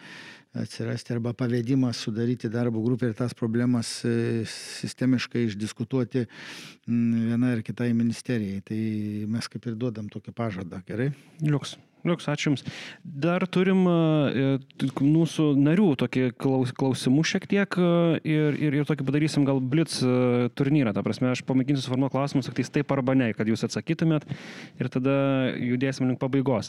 atsirasti 0.55 1.15
arba 1.15 1.33
pavedimas 1.35 2.03
sudaryti 2.05 2.49
darbo 2.49 2.83
grupę 2.83 3.09
ir 3.09 3.15
tas 3.15 3.35
problemas 3.35 4.05
e, 4.05 4.45
sistemiškai 4.45 5.49
išdiskutuoti 5.49 6.27
mm, 6.27 7.31
viena 7.31 7.55
ir 7.55 7.63
kitai 7.63 7.93
ministerijai. 7.95 8.63
Tai 8.63 8.83
mes 9.31 9.49
kaip 9.49 9.67
ir 9.67 9.79
duodam 9.79 10.11
tokį 10.13 10.35
pažadą, 10.35 10.83
gerai? 10.87 11.13
Liuks. 11.43 11.79
Liuks, 12.05 12.27
ačiū 12.29 12.51
Jums. 12.51 12.65
Dar 13.01 13.47
turim 13.49 13.87
e, 13.89 14.59
mūsų 15.01 15.47
narių 15.57 15.87
tokį 16.03 16.27
klausimų 16.37 17.25
šiek 17.25 17.47
tiek 17.49 17.79
e, 17.81 17.87
ir, 18.29 18.59
ir, 18.61 18.77
ir 18.77 18.89
tokį 18.89 19.07
padarysim 19.09 19.47
gal 19.49 19.63
blitz 19.73 20.03
e, 20.05 20.51
turnyrą. 20.53 20.93
Ta 20.93 21.05
prasme, 21.07 21.31
aš 21.33 21.41
pamėginsiu 21.49 21.87
suformuoti 21.87 22.13
klausimus, 22.13 22.51
tik 22.53 22.69
taip 22.77 22.93
arba 22.93 23.17
ne, 23.17 23.31
kad 23.33 23.49
Jūs 23.49 23.65
atsakytumėt 23.65 24.29
ir 24.77 24.93
tada 24.93 25.17
judėsim 25.57 26.11
link 26.11 26.21
pabaigos. 26.21 26.69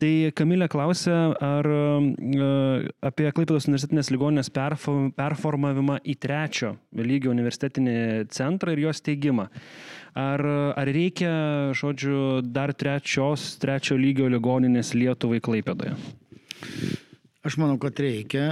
Tai 0.00 0.12
Kamilė 0.40 0.70
klausė, 0.72 1.18
ar 1.36 1.68
apie 3.04 3.28
Klaipėdos 3.28 3.68
universitetinės 3.68 4.12
ligoninės 4.14 4.52
performavimą 4.56 6.00
į 6.00 6.16
trečio 6.22 6.78
lygio 6.96 7.34
universitetinį 7.36 7.98
centrą 8.32 8.72
ir 8.72 8.86
jos 8.86 9.04
steigimą. 9.04 9.50
Ar, 10.12 10.42
ar 10.76 10.88
reikia, 10.92 11.72
žodžiu, 11.72 12.42
dar 12.44 12.74
trečios, 12.76 13.54
trečio 13.62 13.96
lygio 13.96 14.28
ligoninės 14.28 14.92
Lietuvai 14.92 15.40
Klaipėdoje? 15.40 15.94
Aš 17.42 17.56
manau, 17.58 17.74
kad 17.82 17.98
reikia, 17.98 18.44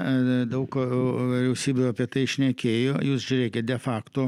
daug 0.51 0.75
vyriausybių 0.75 1.93
apie 1.93 2.09
tai 2.11 2.25
išnekėjo, 2.27 2.97
jūs 3.07 3.27
žiūrėkite, 3.29 3.63
de 3.69 3.77
facto, 3.79 4.25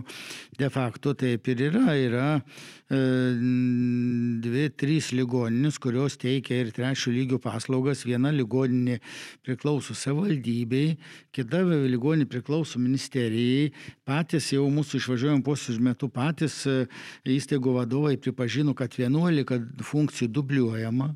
de 0.60 0.68
facto 0.70 1.16
taip 1.18 1.48
ir 1.50 1.64
yra, 1.72 1.96
yra 1.98 2.28
E, 2.42 2.81
dvi, 2.92 4.68
trys 4.78 5.10
ligoninės, 5.16 5.78
kurios 5.82 6.18
teikia 6.20 6.60
ir 6.62 6.72
trečio 6.74 7.12
lygio 7.12 7.38
paslaugas. 7.42 8.04
Viena 8.06 8.30
ligoninė 8.34 8.98
priklauso 9.44 9.96
savivaldybei, 9.96 10.96
kita 11.34 11.62
ligoninė 11.64 12.28
priklauso 12.30 12.80
ministerijai. 12.82 13.72
Patys 14.08 14.50
jau 14.52 14.66
mūsų 14.72 15.00
išvažiuojam 15.00 15.42
posėdžių 15.46 15.84
metu 15.86 16.08
patys 16.12 16.58
e, 16.68 16.76
įstaigų 17.32 17.76
vadovai 17.78 18.14
pripažino, 18.20 18.74
kad 18.78 18.94
11 18.98 19.82
funkcijų 19.88 20.28
dubliuojama. 20.38 21.10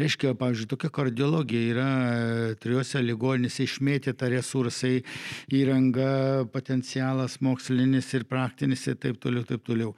Reiškia, 0.00 0.34
pavyzdžiui, 0.40 0.70
tokia 0.74 0.92
kardiologija 1.00 1.72
yra 1.74 1.88
e, 1.88 2.54
trijose 2.60 3.02
ligoninėse 3.04 3.64
išmėtyta 3.68 4.30
resursai, 4.34 5.00
įranga, 5.54 6.46
potencialas 6.52 7.38
mokslinis 7.44 8.10
ir 8.18 8.26
praktinis 8.28 8.86
ir 8.90 8.98
taip 9.00 9.22
toliau, 9.22 9.46
taip 9.46 9.64
toliau. 9.66 9.94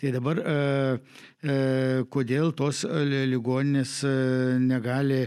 Tai 0.00 0.14
dabar 0.14 0.44
E, 0.46 0.75
kodėl 2.10 2.52
tos 2.56 2.82
ligoninės 3.30 3.90
e, 4.06 4.10
negali, 4.58 5.18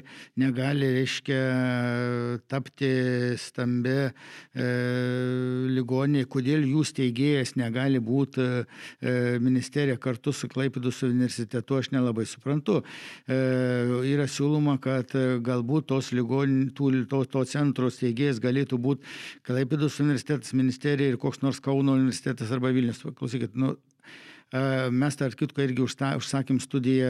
negali 0.41 0.87
reiškia, 0.95 1.39
tapti 2.49 2.89
stambia 3.39 4.09
e, 4.09 4.65
ligoninė, 5.69 6.25
kodėl 6.25 6.65
jų 6.67 6.83
steigėjas 6.89 7.55
negali 7.59 7.99
būti 7.99 8.47
ministerija 9.39 9.97
kartu 10.01 10.33
su 10.33 10.49
Klaipėdus 10.51 11.03
universitetu, 11.07 11.77
aš 11.77 11.91
nelabai 11.93 12.25
suprantu. 12.27 12.81
Yra 13.29 14.25
siūloma, 14.27 14.77
kad 14.81 15.13
galbūt 15.45 15.89
tos 15.93 16.11
ligoninės, 16.15 16.73
to, 17.09 17.23
to 17.29 17.45
centro 17.47 17.91
steigėjas 17.93 18.41
galėtų 18.43 18.81
būti 18.81 19.07
Klaipėdus 19.47 20.01
universitetas, 20.03 20.55
ministerija 20.57 21.13
ir 21.13 21.21
koks 21.21 21.43
nors 21.45 21.61
Kauno 21.63 21.95
universitetas 21.97 22.51
arba 22.55 22.73
Vilnius. 22.75 23.03
Klausykit, 23.19 23.55
nu, 23.59 23.75
Mes, 24.49 25.13
tarp 25.13 25.35
kitko, 25.37 25.61
irgi 25.61 25.83
užsakym 25.85 26.57
studiją, 26.63 27.09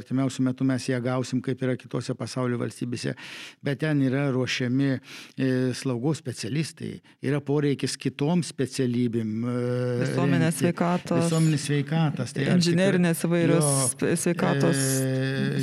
artimiausių 0.00 0.42
metų 0.48 0.64
mes 0.66 0.88
ją 0.90 0.98
gausim, 1.04 1.38
kaip 1.44 1.60
yra 1.62 1.76
kitose 1.78 2.14
pasaulio 2.18 2.56
valstybėse, 2.58 3.12
bet 3.62 3.78
ten 3.84 4.00
yra 4.02 4.24
ruošiami 4.34 4.88
e, 4.90 4.98
slaugos 5.78 6.18
specialistai, 6.18 6.96
yra 7.22 7.38
poreikis 7.38 7.94
kitom 8.02 8.42
specialybėm. 8.42 9.30
E, 9.46 9.60
visuomenės 10.00 10.58
sveikatos. 10.58 11.28
Visuomenės 11.28 11.68
sveikatos. 11.68 12.34
Tai 12.34 12.48
inžinerinės 12.56 13.22
įvairios 13.28 13.70
sveikatos. 14.24 14.82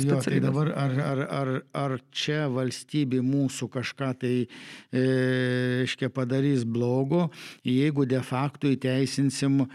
Jo, 0.00 0.22
tai 0.24 0.40
dabar 0.40 0.72
ar, 0.72 0.96
ar, 1.04 1.22
ar, 1.42 1.52
ar 1.82 1.96
čia 2.16 2.46
valstybė 2.48 3.20
mūsų 3.26 3.68
kažką 3.76 4.10
tai, 4.24 4.32
e, 4.88 5.04
reiškia, 5.82 6.08
padarys 6.16 6.64
blogo, 6.64 7.26
jeigu 7.68 8.08
de 8.08 8.24
facto 8.24 8.72
įteisinsim, 8.72 9.66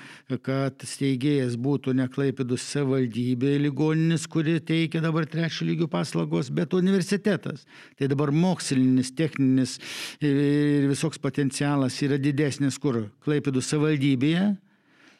kad 0.42 0.90
steigiai 0.90 1.35
steigėjas 1.36 1.56
būtų 1.60 1.94
ne 1.96 2.08
Klaipėdus 2.08 2.64
savivaldybė 2.72 3.58
ligoninės, 3.60 4.28
kuri 4.28 4.60
teikia 4.64 5.02
dabar 5.02 5.26
trečio 5.26 5.66
lygių 5.66 5.88
paslaugos, 5.92 6.50
bet 6.50 6.74
universitetas. 6.74 7.66
Tai 7.98 8.08
dabar 8.08 8.32
mokslinis, 8.32 9.12
techninis 9.12 9.80
ir 10.22 10.88
visoks 10.88 11.20
potencialas 11.20 12.02
yra 12.02 12.18
didesnis 12.18 12.78
kur 12.80 13.10
Klaipėdus 13.26 13.68
savivaldybėje 13.68 14.56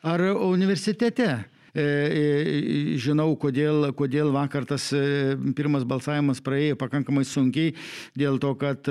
ar 0.04 0.22
universitete. 0.32 1.46
E, 1.76 1.84
e, 1.84 2.96
žinau, 3.04 3.34
kodėl, 3.36 3.90
kodėl 4.00 4.30
vakar 4.32 4.64
tas 4.64 4.86
e, 4.96 5.36
pirmas 5.58 5.84
balsavimas 5.84 6.40
praėjo 6.40 6.78
pakankamai 6.80 7.26
sunkiai, 7.28 7.74
dėl 8.16 8.38
to, 8.40 8.54
kad 8.56 8.88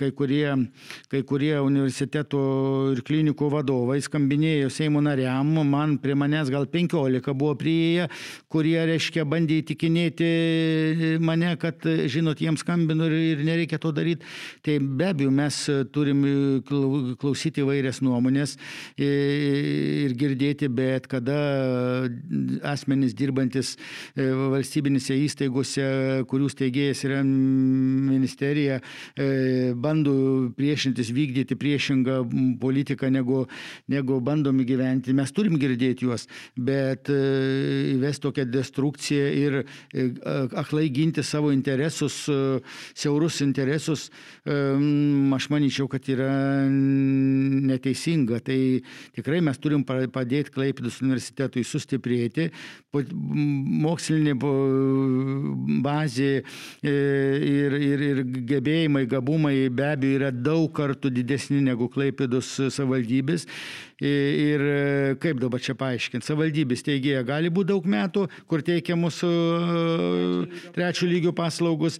kai 0.00 0.08
kurie, 0.16 0.46
kai 1.12 1.20
kurie 1.28 1.52
universiteto 1.60 2.40
ir 2.94 3.02
klinikų 3.04 3.50
vadovai 3.52 3.98
skambinėjo 4.00 4.70
Seimo 4.72 5.02
nariam, 5.04 5.50
man 5.68 5.98
prie 6.00 6.16
manęs 6.16 6.48
gal 6.52 6.64
15 6.64 7.34
buvo 7.36 7.52
prieėję, 7.60 8.08
kurie, 8.48 8.78
reiškia, 8.88 9.26
bandė 9.28 9.60
įtikinėti 9.60 10.30
mane, 11.20 11.52
kad, 11.60 11.84
žinot, 11.84 12.40
jiems 12.40 12.64
skambinu 12.64 13.10
ir, 13.10 13.18
ir 13.34 13.44
nereikia 13.44 13.80
to 13.82 13.92
daryti. 13.92 14.24
Tai 14.64 14.78
be 14.80 15.10
abejo, 15.12 15.34
mes 15.42 15.60
turim 15.92 16.24
klausyti 17.20 17.68
vairias 17.68 18.00
nuomonės 18.00 18.56
ir 18.96 20.16
girdėti, 20.16 20.72
bet 20.72 21.10
kada 21.12 21.65
asmenys 22.66 23.14
dirbantis 23.16 23.74
e, 24.14 24.26
valstybinėse 24.52 25.16
įstaigose, 25.26 25.86
kurių 26.30 26.48
steigėjas 26.52 27.04
yra 27.08 27.22
ministerija, 27.26 28.80
e, 29.16 29.72
bando 29.74 30.14
priešintis, 30.56 31.12
vykdyti 31.16 31.58
priešingą 31.58 32.20
politiką, 32.60 33.10
negu, 33.12 33.44
negu 33.92 34.20
bandom 34.24 34.60
įgyventi. 34.64 35.14
Mes 35.16 35.32
turim 35.36 35.58
girdėti 35.60 36.08
juos, 36.08 36.26
bet 36.56 37.10
e, 37.12 37.20
įvesti 37.94 38.26
tokią 38.26 38.46
destrukciją 38.50 39.26
ir 39.36 39.58
aklai 40.56 40.88
ginti 40.90 41.22
savo 41.22 41.52
interesus, 41.54 42.14
siaurus 42.96 43.38
interesus, 43.44 44.08
aš 44.46 45.48
manyčiau, 45.52 45.86
kad 45.90 46.08
yra 46.10 46.30
neteisinga. 46.66 48.40
Tai 48.46 48.58
tikrai 49.16 49.42
mes 49.44 49.60
turim 49.62 49.84
padėti 49.86 50.54
Klaipėdos 50.54 51.00
universitetui 51.04 51.55
projektui 51.56 51.64
sustiprėti, 51.64 52.50
mokslinė 53.82 54.34
bazė 55.84 56.42
e, 56.82 56.90
ir, 56.90 57.72
ir, 57.72 58.00
ir 58.00 58.22
gebėjimai, 58.48 59.06
gabumai 59.06 59.68
be 59.70 59.84
abejo 59.92 60.18
yra 60.18 60.30
daug 60.30 60.70
kartų 60.72 61.10
didesni 61.10 61.60
negu 61.60 61.88
Klaipėdos 61.88 62.56
savivaldybės. 62.70 63.46
Ir 63.96 64.60
e, 64.60 65.14
kaip 65.16 65.38
dabar 65.40 65.62
čia 65.64 65.72
paaiškinti, 65.78 66.26
savivaldybės 66.26 66.82
teigėja 66.84 67.22
gali 67.24 67.48
būti 67.48 67.70
daug 67.70 67.86
metų, 67.88 68.26
kur 68.44 68.60
teikiamus 68.60 69.22
e, 69.24 69.30
trečio 70.74 71.08
lygio 71.08 71.32
paslaugus, 71.36 71.96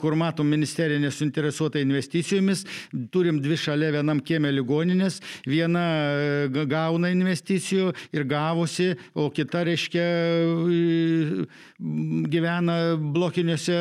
kur 0.00 0.16
matom 0.16 0.48
ministerija 0.48 1.02
nesuinteresuota 1.02 1.82
investicijomis, 1.84 2.64
turim 3.12 3.42
dvi 3.44 3.58
šalia 3.60 3.90
vienam 3.98 4.22
kiemė 4.24 4.54
ligoninės, 4.54 5.20
viena 5.44 5.84
gauna 6.48 7.12
investicijų 7.12 7.92
ir 8.16 8.24
gavusi 8.30 8.94
o 9.12 9.28
kita, 9.34 9.66
reiškia, 9.68 10.06
gyvena 11.78 12.94
blokiniuose, 12.98 13.74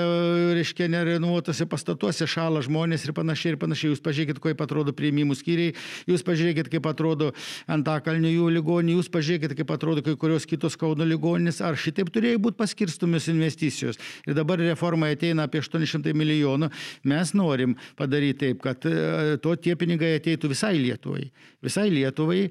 reiškia, 0.57 0.87
nerenovuotose 0.89 1.67
pastatuose, 1.69 2.25
šala 2.29 2.63
žmonės 2.65 3.05
ir 3.05 3.13
panašiai 3.13 3.53
ir 3.53 3.59
panašiai. 3.61 3.91
Jūs 3.93 4.01
pažiūrėkit, 4.05 4.39
kaip 4.41 4.63
atrodo 4.65 4.95
priimimų 4.97 5.37
skyriai, 5.37 5.75
jūs 6.09 6.25
pažiūrėkit, 6.25 6.71
kaip 6.73 6.89
atrodo 6.89 7.31
antakalnių 7.69 8.33
jų 8.33 8.49
ligonį, 8.57 8.97
jūs 8.97 9.11
pažiūrėkit, 9.13 9.53
kaip 9.61 9.73
atrodo 9.77 10.05
kai 10.05 10.17
kurios 10.19 10.49
kitos 10.49 10.77
Kauno 10.79 11.05
ligoninės, 11.05 11.61
ar 11.61 11.77
šitaip 11.77 12.09
turėjo 12.13 12.41
būti 12.43 12.59
paskirstumios 12.63 13.29
investicijos. 13.31 14.01
Ir 14.25 14.37
dabar 14.37 14.61
reforma 14.63 15.11
ateina 15.13 15.45
apie 15.45 15.61
800 15.61 16.17
milijonų. 16.17 16.71
Mes 17.09 17.35
norim 17.37 17.77
padaryti 17.99 18.47
taip, 18.47 18.63
kad 18.65 18.87
e, 18.89 19.37
to 19.43 19.53
tie 19.61 19.77
pinigai 19.79 20.15
ateitų 20.17 20.49
visai 20.55 20.75
Lietuvai. 20.81 21.27
Visai 21.63 21.91
Lietuvai 21.93 22.47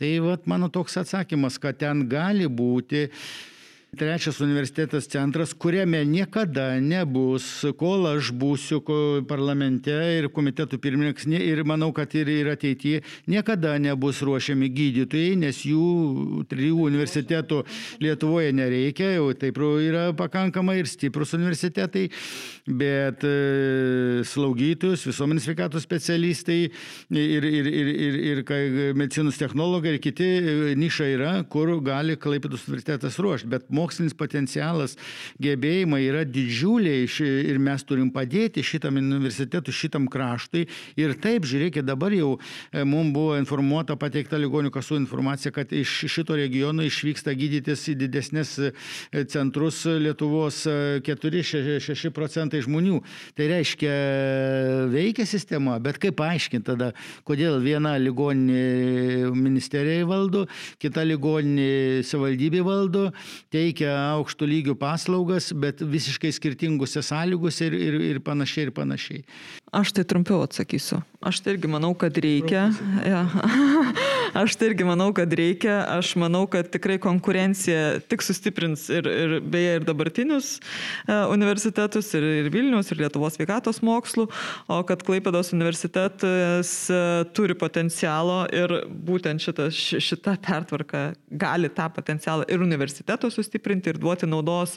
Tai 0.00 0.14
vat 0.24 0.46
mano 0.48 0.70
toks 0.72 0.94
atsakymas, 0.96 1.58
kad 1.60 1.76
ten 1.76 2.06
gali 2.08 2.46
būti 2.48 3.02
Trečias 3.90 4.38
universitetas 4.40 5.08
centras, 5.08 5.50
kuriame 5.52 6.04
niekada 6.06 6.78
nebus, 6.78 7.64
kol 7.74 8.06
aš 8.06 8.28
būsiu 8.38 8.78
parlamente 9.26 9.90
ir 9.90 10.28
komitetų 10.30 10.78
pirmininkas, 10.78 11.26
ir 11.26 11.64
manau, 11.66 11.88
kad 11.90 12.14
ir, 12.14 12.30
ir 12.30 12.52
ateityje 12.52 13.00
niekada 13.26 13.74
nebus 13.82 14.20
ruošiami 14.22 14.68
gydytojai, 14.70 15.32
nes 15.42 15.64
jų 15.66 16.44
trijų 16.46 16.86
universitetų 16.86 17.64
Lietuvoje 17.98 18.52
nereikia, 18.54 19.08
jau 19.16 19.32
taip 19.34 19.58
yra 19.58 20.12
pakankamai 20.14 20.78
ir 20.84 20.86
stiprus 20.86 21.34
universitetai, 21.34 22.06
bet 22.70 23.26
e, 23.26 24.22
slaugytojus, 24.22 25.08
visuomenės 25.10 25.48
sveikatos 25.48 25.82
specialistai 25.82 26.60
ir, 26.62 26.70
ir, 27.50 27.66
ir, 27.66 27.92
ir, 28.06 28.22
ir 28.30 28.94
medicinos 28.94 29.42
technologai 29.42 29.96
ir 29.96 30.00
kiti 30.06 30.30
e, 30.30 30.56
nišai 30.78 31.10
yra, 31.18 31.34
kur 31.50 31.74
gali 31.82 32.14
Klaipėdos 32.20 32.70
universitetas 32.70 33.18
ruošti. 33.18 33.50
Bet 33.50 33.66
mokslinis 33.80 34.16
potencialas, 34.16 34.96
gebėjimai 35.42 36.02
yra 36.04 36.24
didžiuliai 36.28 37.08
ir 37.50 37.60
mes 37.62 37.84
turim 37.86 38.10
padėti 38.14 38.64
šitam 38.66 39.00
universitetui, 39.00 39.74
šitam 39.74 40.08
kraštui. 40.10 40.66
Ir 41.00 41.16
taip, 41.20 41.46
žiūrėkit, 41.48 41.86
dabar 41.88 42.14
jau 42.14 42.36
e, 42.36 42.84
mums 42.84 43.14
buvo 43.14 43.36
informuota, 43.40 43.96
pateikta 44.00 44.38
ligonių 44.40 44.72
kasų 44.74 45.00
informacija, 45.00 45.52
kad 45.54 45.72
iš 45.74 46.04
šito 46.10 46.36
regiono 46.38 46.84
išvyksta 46.86 47.34
gydytis 47.38 47.86
į 47.92 47.96
didesnės 48.04 48.54
e, 48.60 48.72
centrus 49.30 49.82
Lietuvos 49.88 50.62
4-6 51.06 51.94
e, 51.94 52.12
procentai 52.14 52.62
žmonių. 52.64 53.00
Tai 53.38 53.48
reiškia, 53.54 53.92
veikia 54.92 55.26
sistema, 55.28 55.78
bet 55.82 56.00
kaip 56.02 56.18
paaiškinti 56.20 56.68
tada, 56.70 56.90
kodėl 57.26 57.60
viena 57.64 57.96
ligoninė 58.00 59.30
ministerijai 59.34 60.04
valdo, 60.08 60.46
kita 60.82 61.04
ligoninė 61.06 62.04
savivaldybė 62.06 62.62
valdo, 62.66 63.06
tai 63.52 63.69
teikia 63.70 63.94
aukšto 64.16 64.46
lygio 64.46 64.74
paslaugas, 64.74 65.52
bet 65.54 65.80
visiškai 65.80 66.32
skirtingose 66.34 67.02
sąlygose 67.02 67.70
ir, 67.70 67.74
ir, 67.74 67.98
ir 68.10 68.20
panašiai 68.20 68.66
ir 68.66 68.72
panašiai. 68.74 69.22
Aš 69.70 69.92
tai 69.94 70.04
trumpiau 70.04 70.42
atsakysiu. 70.42 71.02
Aš 71.22 71.42
tai 71.44 71.54
irgi 71.54 71.70
manau, 71.70 71.94
kad 71.94 72.16
reikia. 72.18 72.70
Ja. 73.06 73.26
Aš 74.30 74.54
tai 74.54 74.68
irgi 74.70 74.84
manau, 74.86 75.08
kad 75.14 75.32
reikia. 75.34 75.80
Aš 75.90 76.12
manau, 76.20 76.44
kad 76.50 76.68
tikrai 76.70 77.00
konkurencija 77.02 77.98
tik 78.06 78.22
sustiprins 78.22 78.84
ir, 78.92 79.06
ir 79.10 79.32
beje 79.42 79.72
ir 79.80 79.86
dabartinius 79.86 80.50
e, 80.60 81.16
universitetus, 81.32 82.12
ir, 82.14 82.26
ir 82.44 82.50
Vilnius, 82.54 82.92
ir 82.92 83.00
Lietuvos 83.02 83.34
sveikatos 83.34 83.80
mokslų, 83.82 84.28
o 84.70 84.78
kad 84.86 85.02
Klaipėdos 85.06 85.50
universitetas 85.56 86.70
e, 86.94 87.00
turi 87.34 87.56
potencialo 87.58 88.44
ir 88.54 88.76
būtent 88.86 89.42
šita, 89.42 89.66
šita 89.74 90.36
pertvarka 90.46 91.02
gali 91.26 91.72
tą 91.74 91.88
potencialą 91.96 92.46
ir 92.46 92.62
universiteto 92.62 93.32
sustiprinti, 93.34 93.90
ir 93.90 93.98
duoti 93.98 94.30
naudos, 94.30 94.76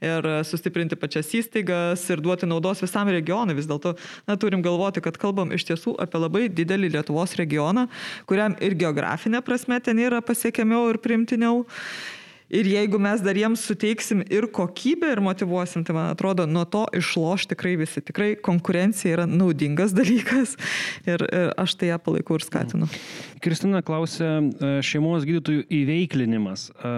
ir 0.00 0.30
sustiprinti 0.48 0.96
pačias 0.96 1.28
įstaigas, 1.36 2.06
ir 2.08 2.24
duoti 2.24 2.48
naudos 2.48 2.80
visam 2.86 3.12
regionui. 3.12 3.58
Vis 3.60 3.68
dėlto 3.68 3.98
na, 4.24 4.38
turim 4.40 4.64
galvoti, 4.64 5.04
kad 5.04 5.20
kalbam 5.20 5.52
iš 5.52 5.68
tiesų 5.74 5.98
apie 6.00 6.24
labai 6.24 6.46
didelį 6.48 6.94
Lietuvos 6.96 7.36
regioną, 7.36 7.86
kuriam 8.24 8.56
ir 8.64 8.80
geografinė 8.94 9.42
prasme 9.44 9.80
ten 9.82 9.98
yra 9.98 10.22
pasiekiamiau 10.22 10.92
ir 10.92 11.02
primtiniau. 11.02 11.64
Ir 12.54 12.68
jeigu 12.68 12.98
mes 13.00 13.22
dar 13.24 13.34
jiems 13.34 13.62
suteiksim 13.66 14.20
ir 14.30 14.44
kokybę 14.52 15.08
ir 15.14 15.20
motivuosim, 15.24 15.82
tai 15.82 15.94
man 15.96 16.10
atrodo, 16.12 16.44
nuo 16.46 16.62
to 16.68 16.84
išloš 16.94 17.48
tikrai 17.50 17.72
visi. 17.80 18.02
Tikrai 18.04 18.34
konkurencija 18.36 19.16
yra 19.16 19.24
naudingas 19.26 19.94
dalykas 19.96 20.52
ir, 21.08 21.24
ir 21.24 21.54
aš 21.58 21.74
tai 21.80 21.88
ją 21.88 21.98
palaikau 22.04 22.36
ir 22.38 22.44
skatinu. 22.44 22.90
Kristina 23.42 23.80
klausė, 23.82 24.28
e, 24.28 24.74
šeimos 24.86 25.24
gydytojų 25.26 25.64
įveiklinimas. 25.80 26.68
E, 26.70 26.94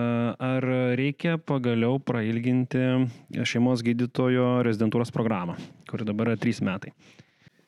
ar 0.50 0.66
reikia 0.98 1.38
pagaliau 1.38 2.02
prailginti 2.02 3.06
šeimos 3.46 3.86
gydytojo 3.86 4.58
rezidentūros 4.66 5.14
programą, 5.14 5.56
kuri 5.88 6.10
dabar 6.10 6.34
yra 6.34 6.42
trys 6.42 6.60
metai? 6.60 6.92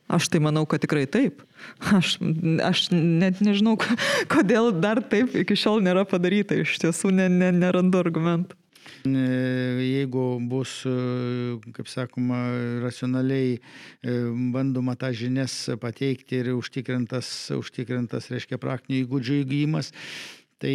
Aš 0.08 0.30
tai 0.32 0.40
manau, 0.40 0.64
kad 0.64 0.80
tikrai 0.80 1.04
taip. 1.04 1.42
Aš, 1.92 2.16
aš 2.64 2.86
net 2.94 3.42
nežinau, 3.44 3.76
kodėl 4.32 4.72
dar 4.80 5.02
taip 5.04 5.36
iki 5.36 5.56
šiol 5.58 5.84
nėra 5.84 6.06
padaryta. 6.08 6.56
Iš 6.56 6.78
tiesų 6.80 7.12
ne, 7.12 7.28
ne, 7.28 7.52
nerandu 7.52 8.00
argumentų. 8.00 8.56
Jeigu 9.04 10.24
bus, 10.48 10.80
kaip 11.76 11.90
sakoma, 11.90 12.38
racionaliai 12.82 13.54
e, 13.54 13.60
bandoma 14.52 14.96
tą 14.98 15.12
žinias 15.14 15.54
pateikti 15.80 16.40
ir 16.40 16.50
užtikrintas, 16.56 17.28
užtikrintas 17.54 18.30
reiškia, 18.32 18.58
praktinių 18.60 19.04
įgūdžių 19.04 19.40
įgyjimas, 19.44 19.92
Tai 20.58 20.74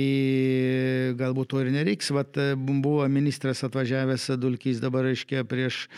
galbūt 1.19 1.49
to 1.51 1.59
ir 1.59 1.69
nereiks. 1.75 2.07
Vat 2.15 2.37
buvo 2.55 3.03
ministras 3.11 3.65
atvažiavęs 3.67 4.29
Dulkys 4.39 4.79
dabar, 4.79 5.03
reiškia, 5.09 5.43
prieš 5.43 5.89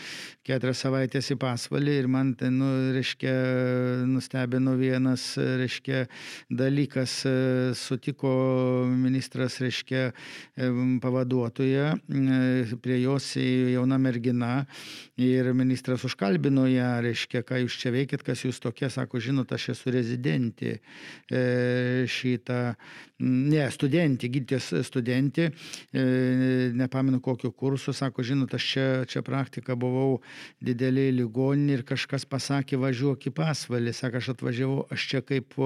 keturias 0.46 0.80
savaitės 0.84 1.32
į 1.34 1.36
pasvalį 1.42 1.94
ir 2.00 2.08
man 2.10 2.32
tai, 2.38 2.52
nu, 2.54 2.68
reiškia, 2.94 3.32
nustebino 4.06 4.76
vienas, 4.78 5.24
reiškia, 5.36 6.04
dalykas, 6.62 7.18
sutiko 7.80 8.32
ministras, 8.90 9.58
reiškia, 9.62 10.04
pavaduotoje, 11.02 11.88
prie 12.84 13.00
jos 13.02 13.32
jauna 13.36 13.98
mergina 14.02 14.52
ir 15.18 15.50
ministras 15.56 16.06
užkalbino 16.06 16.68
ją, 16.70 16.92
reiškia, 17.08 17.42
ką 17.46 17.64
jūs 17.64 17.80
čia 17.82 17.94
veikit, 17.94 18.22
kas 18.26 18.46
jūs 18.46 18.62
tokie, 18.62 18.90
sako, 18.92 19.22
žinot, 19.22 19.50
aš 19.56 19.72
esu 19.74 19.94
rezidentė 19.94 20.76
šitą, 22.16 22.60
ne, 23.24 23.64
studentė, 23.72 24.28
gydytės 24.32 24.70
studentė, 24.86 25.48
e, 25.90 26.04
nepamenu 26.76 27.20
kokio 27.24 27.50
kurso, 27.56 27.94
sako, 27.96 28.24
žinot, 28.26 28.54
aš 28.54 28.70
čia, 28.74 28.86
čia 29.08 29.22
praktika 29.26 29.76
buvau 29.78 30.20
didelį 30.64 31.06
ligoninį 31.20 31.78
ir 31.78 31.84
kažkas 31.86 32.26
pasakė, 32.28 32.78
važiuok 32.80 33.28
į 33.30 33.34
pasvalį, 33.36 33.94
sako, 33.96 34.22
aš 34.22 34.30
atvažiavau, 34.34 34.86
aš 34.92 35.06
čia 35.10 35.22
kaip 35.26 35.56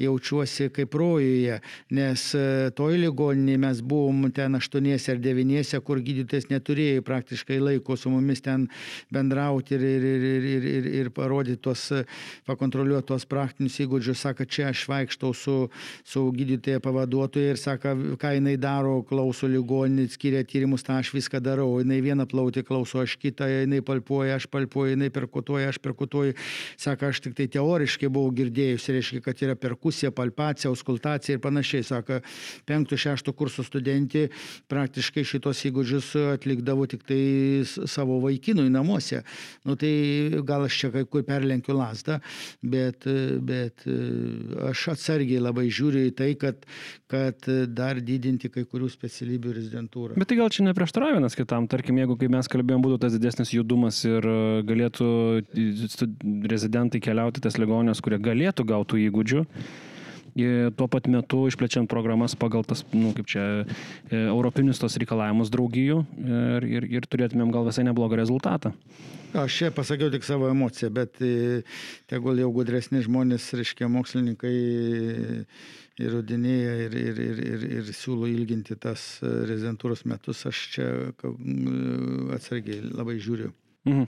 jaučiuosi 0.00 0.70
kaip 0.74 0.94
rojuje, 0.98 1.60
nes 1.94 2.26
e, 2.38 2.44
toj 2.76 2.98
ligoninėje 3.02 3.62
mes 3.64 3.82
buvom 3.84 4.28
ten 4.34 4.58
aštuoniese 4.58 5.14
ar 5.14 5.22
devyniese, 5.22 5.80
kur 5.84 6.02
gydytojas 6.04 6.50
neturėjo 6.52 7.04
praktiškai 7.06 7.60
laiko 7.62 7.96
su 7.98 8.12
mumis 8.12 8.42
ten 8.44 8.68
bendrauti 9.14 9.76
ir, 9.76 9.84
ir, 9.84 10.06
ir, 10.10 10.26
ir, 10.30 10.48
ir, 10.54 10.68
ir, 10.74 10.90
ir 11.02 11.10
parodyti 11.14 11.62
tos, 11.64 11.86
pakontroliuoti 12.48 13.08
tos 13.12 13.26
praktinius 13.28 13.78
įgūdžius, 13.84 14.24
sako, 14.26 14.46
čia 14.48 14.68
aš 14.70 14.84
vaikštau 14.90 15.32
su, 15.36 15.56
su 16.06 16.24
gydytoja 16.34 16.82
pavaduotoja 16.84 17.54
ir 17.54 17.60
sako, 17.60 17.94
ką 18.20 18.34
jinai 18.36 18.56
daro, 18.60 19.00
klauso 19.08 19.48
ligoninį, 19.50 20.08
skiria 20.14 20.44
tyrimus, 20.48 20.84
tą 20.86 20.98
aš 21.00 21.12
viską 21.16 21.40
darau. 21.44 21.68
Jinai 21.82 22.00
vieną 22.04 22.26
plautį 22.30 22.64
klauso, 22.66 23.02
aš 23.02 23.16
kitą, 23.20 23.48
jinai 23.50 23.82
palpuoja, 24.04 24.36
aš 24.36 24.46
palpuoju, 24.46 24.94
jinai 24.94 25.10
perkutuoja, 25.10 25.68
aš 25.68 25.78
perkutuoju. 25.78 26.34
Sako, 26.76 27.08
aš 27.08 27.20
tik 27.24 27.34
tai 27.38 27.46
teoriškai 27.48 28.08
buvau 28.12 28.32
girdėjusi, 28.34 28.92
reiškia, 28.92 29.20
kad 29.24 29.40
yra 29.42 29.56
perkusija, 29.56 30.12
palpacija, 30.12 30.70
auskultacija 30.70 31.36
ir 31.36 31.42
panašiai. 31.42 31.84
Sako, 31.84 32.20
penktų, 32.68 32.98
šeštų 33.00 33.34
kursų 33.34 33.64
studentė 33.64 34.26
praktiškai 34.70 35.24
šitos 35.24 35.64
įgūdžius 35.70 36.12
atlikdavo 36.34 36.86
tik 36.90 37.04
tai 37.08 37.64
savo 37.64 38.20
vaikinui 38.22 38.70
namuose. 38.72 39.22
Nu 39.64 39.76
tai 39.80 40.42
gal 40.44 40.66
aš 40.68 40.78
čia 40.84 40.92
kai 40.94 41.04
kur 41.08 41.24
perlenkiu 41.24 41.76
lasdą, 41.76 42.20
bet, 42.62 43.08
bet 43.40 43.86
aš 44.68 44.88
atsargiai 44.94 45.42
labai 45.42 45.68
žiūriu 45.72 46.08
į 46.10 46.14
tai, 46.16 46.32
kad, 46.40 46.66
kad 47.10 47.48
dar 47.72 48.00
didinti 48.04 48.50
kai 48.52 48.66
kurių 48.68 48.90
specialybių 48.92 49.56
rezidentūrą. 49.58 50.18
Bet 50.20 50.30
tai 50.30 50.38
gal 50.40 50.52
čia 50.52 50.66
neprieštarauja 50.68 51.18
vienas 51.18 51.36
kitam, 51.38 51.68
tarkim, 51.70 51.98
jeigu, 52.00 52.18
kaip 52.20 52.32
mes 52.34 52.50
kalbėjom, 52.50 52.84
būtų 52.84 53.00
tas 53.04 53.16
didesnis 53.16 53.54
judumas 53.54 53.93
ir 54.06 54.26
e, 54.26 54.36
galėtų 54.66 55.08
rezidentai 56.50 57.00
keliauti 57.04 57.42
tas 57.44 57.58
ligonės, 57.60 58.02
kurie 58.04 58.20
galėtų 58.22 58.66
gauti 58.68 59.04
įgūdžių. 59.08 59.44
Tuo 60.74 60.88
pat 60.90 61.06
metu 61.06 61.44
išplečiant 61.46 61.86
programas 61.86 62.32
pagal 62.34 62.64
tas, 62.66 62.82
nu, 62.90 63.12
kaip 63.14 63.28
čia, 63.30 63.44
e, 63.62 64.24
europinius 64.24 64.82
tos 64.82 64.98
reikalavimus 64.98 65.52
draugijų 65.54 66.00
ir, 66.24 66.66
ir, 66.66 66.88
ir 66.98 67.06
turėtumėm 67.06 67.54
gal 67.54 67.68
visai 67.68 67.86
neblogą 67.86 68.18
rezultatą. 68.18 68.74
Aš 69.34 69.54
čia 69.60 69.70
pasakiau 69.74 70.10
tik 70.14 70.26
savo 70.26 70.46
emociją, 70.50 70.92
bet 70.94 71.18
tegul 72.10 72.38
jau 72.38 72.50
gudresni 72.54 73.00
žmonės, 73.02 73.48
reiškia, 73.58 73.88
mokslininkai 73.90 74.52
įrodinėja 76.02 76.74
ir, 76.86 76.96
ir, 76.98 77.18
ir, 77.22 77.42
ir, 77.46 77.66
ir 77.78 77.90
siūlo 77.94 78.26
ilginti 78.30 78.76
tas 78.80 79.20
e, 79.22 79.30
rezidentūros 79.50 80.04
metus, 80.10 80.42
aš 80.50 80.62
čia 80.74 80.88
atsargiai 82.34 82.80
labai 82.90 83.20
žiūriu. 83.22 83.52
Mhm. 83.84 84.06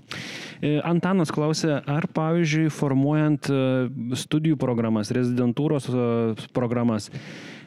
E, 0.64 0.76
Antanas 0.88 1.32
klausė, 1.34 1.74
ar 1.84 2.06
pavyzdžiui, 2.16 2.70
formuojant 2.72 3.50
e, 3.52 3.58
studijų 4.16 4.56
programas, 4.60 5.12
rezidentūros 5.12 5.90
programas, 6.56 7.10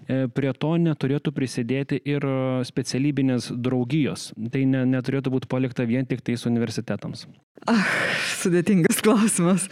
prie 0.09 0.53
to 0.57 0.73
neturėtų 0.81 1.33
prisidėti 1.35 1.99
ir 2.09 2.25
specialybinės 2.65 3.51
draugijos. 3.53 4.31
Tai 4.53 4.63
ne, 4.65 4.85
neturėtų 4.97 5.33
būti 5.35 5.49
palikta 5.51 5.85
vien 5.89 6.07
tik 6.09 6.23
tais 6.25 6.47
universitetams. 6.49 7.27
Ah, 7.69 7.85
sudėtingas 8.39 9.01
klausimas. 9.05 9.67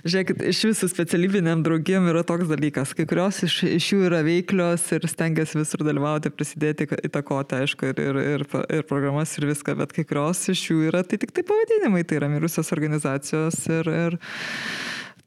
Žiūrėkit, 0.00 0.40
iš 0.48 0.62
visų 0.70 0.88
specialybiniam 0.88 1.60
draugiem 1.64 2.06
yra 2.08 2.22
toks 2.24 2.48
dalykas. 2.48 2.94
Kai 2.96 3.04
kurios 3.08 3.42
iš, 3.44 3.58
iš 3.68 3.88
jų 3.92 4.06
yra 4.08 4.22
veiklios 4.24 4.86
ir 4.96 5.04
stengiasi 5.10 5.58
visur 5.60 5.84
dalyvauti, 5.84 6.32
prisidėti, 6.32 6.86
įtakoti, 7.10 7.58
aišku, 7.60 7.90
ir, 7.92 8.00
ir, 8.00 8.20
ir, 8.38 8.46
ir 8.78 8.86
programas 8.88 9.34
ir 9.36 9.50
viską, 9.50 9.76
bet 9.82 9.92
kai 9.96 10.06
kurios 10.08 10.40
iš 10.52 10.62
jų 10.70 10.86
yra 10.88 11.04
tai 11.04 11.20
tik 11.20 11.34
tai 11.36 11.44
pavadinimai, 11.44 12.06
tai 12.08 12.20
yra 12.22 12.30
mirusios 12.32 12.72
organizacijos 12.76 13.60
ir, 13.68 13.92
ir 14.06 14.18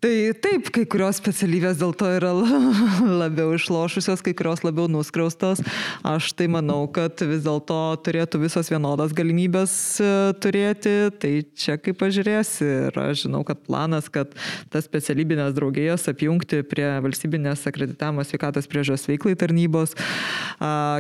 Tai 0.04 0.34
taip, 0.36 0.66
kai 0.76 0.82
kurios 0.84 1.16
specialybės 1.16 1.78
dėl 1.80 1.94
to 1.96 2.10
yra 2.12 2.34
labiau 3.24 3.54
išlošusios, 3.56 4.20
kai 4.20 4.34
kurios 4.36 4.60
labiau 4.66 4.90
nuskriaustos. 4.92 5.62
Aš 6.04 6.34
tai 6.36 6.50
manau, 6.52 6.90
kad 6.92 7.24
vis 7.24 7.46
dėlto 7.46 7.78
turėtų 8.04 8.42
visos 8.42 8.68
vienodas 8.68 9.16
galimybės 9.16 9.76
e, 10.04 10.10
turėti. 10.44 10.92
Tai 11.24 11.32
čia 11.56 11.78
kaip 11.80 12.02
pažiūrėsi. 12.02 12.68
Ir 12.90 13.00
aš 13.00 13.22
žinau, 13.30 13.46
kad 13.48 13.62
planas, 13.64 14.10
kad 14.12 14.36
tas 14.74 14.90
specialybinės 14.90 15.56
draugijas 15.56 16.10
apjungti 16.12 16.66
prie 16.68 16.90
valstybinės 17.06 17.64
akreditavimo 17.72 18.28
sveikatos 18.28 18.68
priežos 18.68 19.08
veiklai 19.08 19.38
tarnybos. 19.40 19.96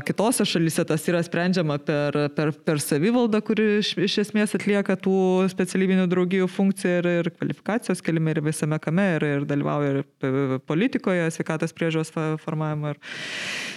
Kitose 0.08 0.48
šalise 0.48 0.88
tas 0.88 1.10
yra 1.12 1.20
sprendžiama 1.28 1.76
per, 1.84 2.22
per, 2.40 2.54
per 2.56 2.80
savivaldą, 2.80 3.44
kuri 3.44 3.68
iš, 3.82 3.98
iš 4.08 4.18
esmės 4.24 4.56
atlieka 4.56 4.96
tų 4.96 5.20
specialybinių 5.52 6.08
draugijų 6.08 6.48
funkciją 6.56 7.04
ir, 7.04 7.12
ir 7.20 7.32
kvalifikacijos 7.36 8.00
kelime 8.00 8.32
ir 8.32 8.44
visame 8.48 8.80
kame 8.80 8.93
tame 8.94 9.10
ir, 9.18 9.26
ir 9.26 9.46
dalyvauja 9.50 9.92
ir 9.94 10.60
politikoje, 10.70 11.30
sveikatos 11.34 11.74
priežos 11.74 12.14
formavimo 12.14 12.94
ir, 12.94 13.00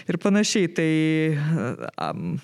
ir 0.08 0.18
panašiai. 0.20 0.68
Tai, 0.76 0.90
um, 2.10 2.36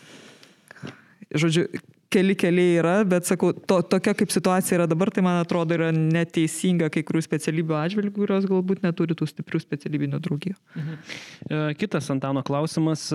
žodžiu, 1.36 1.66
keli 2.12 2.36
keliai 2.36 2.76
yra, 2.80 2.94
bet 3.08 3.28
sakau, 3.28 3.52
to, 3.52 3.80
tokia 3.88 4.14
kaip 4.16 4.32
situacija 4.32 4.80
yra 4.80 4.88
dabar, 4.90 5.10
tai 5.12 5.24
man 5.24 5.40
atrodo 5.40 5.76
yra 5.76 5.90
neteisinga 5.92 6.90
kai 6.92 7.04
kurių 7.08 7.22
specialybių 7.24 7.78
atžvilgių, 7.78 8.14
kurios 8.18 8.48
galbūt 8.48 8.84
neturi 8.84 9.16
tų 9.16 9.28
stiprių 9.30 9.62
specialybinių 9.62 10.20
draugijų. 10.24 10.56
Mhm. 10.76 11.00
E, 11.48 11.62
kitas 11.80 12.10
Antano 12.12 12.44
klausimas 12.44 13.10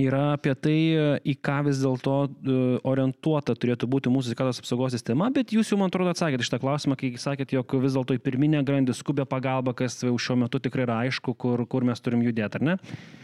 yra 0.00 0.34
apie 0.34 0.54
tai, 0.58 0.76
į 1.22 1.34
ką 1.44 1.58
vis 1.68 1.80
dėlto 1.82 2.14
e, 2.26 2.56
orientuota 2.88 3.54
turėtų 3.58 3.88
būti 3.90 4.12
mūsų 4.12 4.32
sveikatos 4.32 4.60
apsaugos 4.62 4.94
sistema, 4.96 5.28
bet 5.34 5.54
jūs 5.54 5.70
jau, 5.70 5.78
man 5.80 5.92
atrodo, 5.92 6.14
atsakėte 6.14 6.46
šitą 6.46 6.60
klausimą, 6.62 6.96
kai 6.98 7.12
sakėt, 7.20 7.54
jog 7.54 7.76
vis 7.82 7.94
dėlto 7.94 8.16
į 8.16 8.22
pirminę 8.24 8.64
grandį 8.66 8.96
skubę 8.98 9.26
pagalbą, 9.30 9.76
kas 9.78 10.00
jau 10.02 10.14
šiuo 10.18 10.38
metu 10.42 10.60
tikrai 10.62 10.86
yra 10.88 10.98
aišku, 11.04 11.36
kur, 11.38 11.64
kur 11.70 11.86
mes 11.86 12.02
turim 12.02 12.24
judėti, 12.26 12.60
ar 12.60 12.68
ne? 12.72 12.76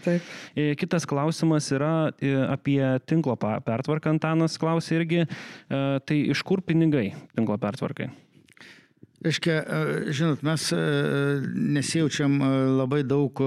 Taip. 0.06 0.30
E, 0.54 0.70
kitas 0.78 1.08
klausimas 1.10 1.70
yra 1.74 1.92
e, 2.22 2.32
apie 2.46 2.80
tinklo 3.10 3.36
pertvarką, 3.40 4.14
Antanas 4.14 4.58
klausė 4.60 5.00
irgi, 5.00 5.26
tai 5.70 6.16
iš 6.32 6.42
kur 6.46 6.62
pinigai 6.66 7.12
tinklo 7.38 7.56
pertvarkai? 7.62 8.10
Reiškia, 9.20 9.54
žinot, 10.16 10.40
mes 10.46 10.62
nesijaučiam 11.76 12.38
labai 12.78 13.02
daug 13.04 13.42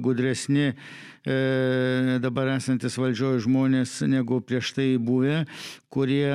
gudresni 0.00 0.70
dabar 2.22 2.52
esantis 2.54 2.96
valdžioje 3.00 3.42
žmonės 3.46 3.98
negu 4.08 4.40
prieš 4.44 4.72
tai 4.76 4.86
buvę, 5.02 5.42
kurie 5.92 6.30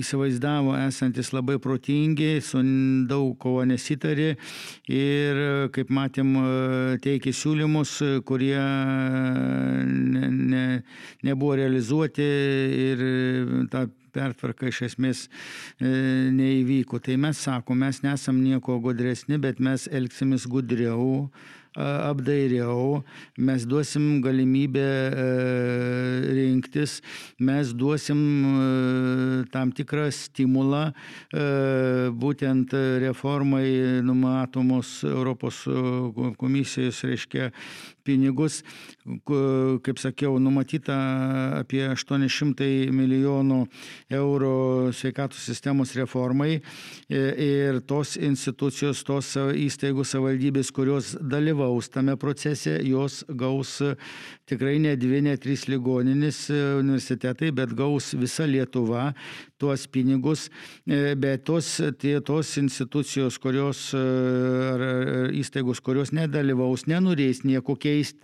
įsivaizdavo 0.00 0.74
esantis 0.80 1.32
labai 1.32 1.58
protingi, 1.62 2.40
su 2.44 2.62
daug 3.08 3.36
ko 3.40 3.62
nesitarė 3.68 4.34
ir, 4.90 5.40
kaip 5.74 5.92
matėm, 5.92 6.34
teikė 7.04 7.32
siūlymus, 7.36 7.96
kurie 8.28 8.58
ne, 9.86 10.28
ne, 10.28 10.66
nebuvo 11.22 11.56
realizuoti 11.60 12.28
ir 12.90 13.08
ta 13.72 13.86
pertvarka 14.12 14.68
iš 14.68 14.82
esmės 14.90 15.24
e, 15.24 15.88
neįvyko. 16.36 17.00
Tai 17.04 17.16
mes 17.24 17.40
sakom, 17.46 17.80
mes 17.82 18.02
nesam 18.04 18.42
nieko 18.44 18.78
gudresni, 18.84 19.40
bet 19.40 19.60
mes 19.62 19.88
elgsimės 19.88 20.46
gudriau, 20.50 21.30
apdairiau, 21.76 23.02
mes 23.38 23.64
duosim 23.68 24.20
galimybę 24.24 24.88
rinktis, 26.36 27.00
mes 27.40 27.72
duosim 27.72 28.20
tam 29.52 29.72
tikrą 29.72 30.10
stimulą 30.12 30.84
būtent 32.22 32.76
reformai 33.06 34.02
numatomos 34.04 35.00
Europos 35.08 35.62
komisijos, 36.40 37.02
reiškia, 37.08 37.50
pinigus, 38.04 38.60
kaip 39.86 40.00
sakiau, 40.00 40.38
numatyta 40.42 40.96
apie 41.60 41.84
800 41.90 42.90
milijonų 42.94 43.60
eurų 44.12 44.56
sveikatos 44.96 45.44
sistemos 45.48 45.94
reformai 45.98 46.60
ir 47.08 47.80
tos 47.88 48.16
institucijos, 48.20 49.04
tos 49.06 49.34
įstaigų 49.38 50.06
savivaldybės, 50.06 50.72
kurios 50.74 51.14
dalyvaus 51.20 51.90
tame 51.92 52.16
procese, 52.20 52.78
jos 52.86 53.22
gaus 53.28 53.78
tikrai 54.48 54.78
ne 54.82 54.96
dvi, 54.98 55.22
ne 55.24 55.36
trys 55.40 55.66
ligoninės 55.70 56.44
universitetai, 56.52 57.52
bet 57.54 57.72
gaus 57.78 58.12
visa 58.18 58.46
Lietuva 58.48 59.12
tuos 59.62 59.86
pinigus, 59.86 60.48
bet 60.86 61.44
tos, 61.46 61.68
tie, 62.02 62.16
tos 62.24 62.50
institucijos, 62.58 63.38
kurios 63.42 63.84
ar 63.94 64.82
įstaigos, 65.38 65.80
kurios 65.84 66.10
nedalyvaus, 66.14 66.88
nenorės 66.90 67.44
nieko 67.46 67.76
keisti, 67.92 68.02
keist, 68.02 68.16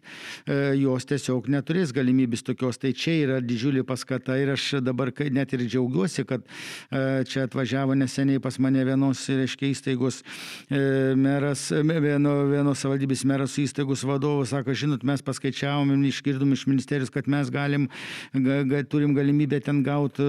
e, 0.46 0.76
jos 0.82 1.06
tiesiog 1.08 1.48
neturės 1.52 1.92
galimybės 1.96 2.44
tokios. 2.46 2.78
Tai 2.80 2.92
čia 2.96 3.14
yra 3.24 3.38
didžiulė 3.44 3.84
paskata 3.86 4.36
ir 4.40 4.54
aš 4.54 4.80
dabar 4.84 5.12
net 5.34 5.52
ir 5.54 5.64
džiaugiuosi, 5.66 6.24
kad 6.28 6.44
e, 6.44 7.24
čia 7.28 7.46
atvažiavo 7.46 7.96
neseniai 7.98 8.40
pas 8.42 8.58
mane 8.62 8.84
vienos, 8.86 9.24
reiškia, 9.28 9.72
įstaigos 9.74 10.22
e, 10.70 11.14
meras, 11.18 11.68
vieno, 11.72 12.34
vienos 12.50 12.84
savaldybės 12.84 13.24
meras 13.28 13.54
su 13.54 13.64
įstaigos 13.64 14.04
vadovu, 14.08 14.46
sako, 14.48 14.76
žinot, 14.76 15.04
mes 15.08 15.24
paskaičiavom, 15.24 15.92
išgirdom 16.08 16.54
iš 16.56 16.66
ministerijos, 16.70 17.12
kad 17.14 17.28
mes 17.30 17.52
galim, 17.52 17.88
ga, 18.34 18.62
ga, 18.68 18.82
turim 18.88 19.14
galimybę 19.16 19.60
ten 19.64 19.82
gauti 19.86 20.24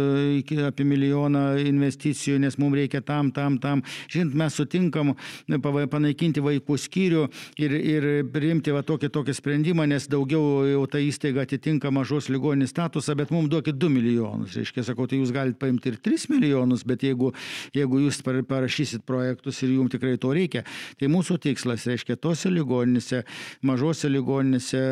apie 0.66 0.88
milijoną 0.88 1.46
investicijų, 1.64 2.40
nes 2.44 2.58
mums 2.60 2.80
reikia 2.80 3.02
tam, 3.06 3.32
tam, 3.36 3.60
tam. 3.62 3.84
Žinot, 4.12 4.36
mes 4.40 4.58
sutinkam 4.60 5.14
panaikinti 5.60 6.44
vaikų 6.44 6.78
skyrių 6.80 7.26
ir, 7.62 7.76
ir 7.78 8.10
priimti 8.34 8.74
va 8.76 8.84
tokį, 8.86 9.12
tokį 9.14 9.29
sprendimą, 9.38 9.86
nes 9.90 10.08
daugiau 10.12 10.64
jau 10.68 10.84
ta 10.92 11.02
įstaiga 11.04 11.44
atitinka 11.46 11.92
mažos 11.94 12.30
ligoninės 12.32 12.74
statusą, 12.74 13.16
bet 13.20 13.34
mums 13.34 13.50
duokit 13.52 13.78
2 13.80 13.90
milijonus. 13.94 14.56
Reiškia, 14.58 14.84
sakau, 14.88 15.08
tai 15.10 15.20
jūs 15.22 15.34
galite 15.36 15.60
paimti 15.62 15.94
ir 15.94 16.00
3 16.06 16.30
milijonus, 16.34 16.86
bet 16.88 17.06
jeigu, 17.08 17.32
jeigu 17.76 18.02
jūs 18.06 18.22
parašysit 18.50 19.06
projektus 19.08 19.62
ir 19.64 19.76
jums 19.76 19.94
tikrai 19.94 20.16
to 20.22 20.34
reikia, 20.36 20.64
tai 21.00 21.10
mūsų 21.12 21.40
tikslas, 21.44 21.88
reiškia, 21.90 22.18
tose 22.22 22.52
ligoninėse, 22.52 23.24
mažose 23.66 24.10
ligoninėse, 24.12 24.84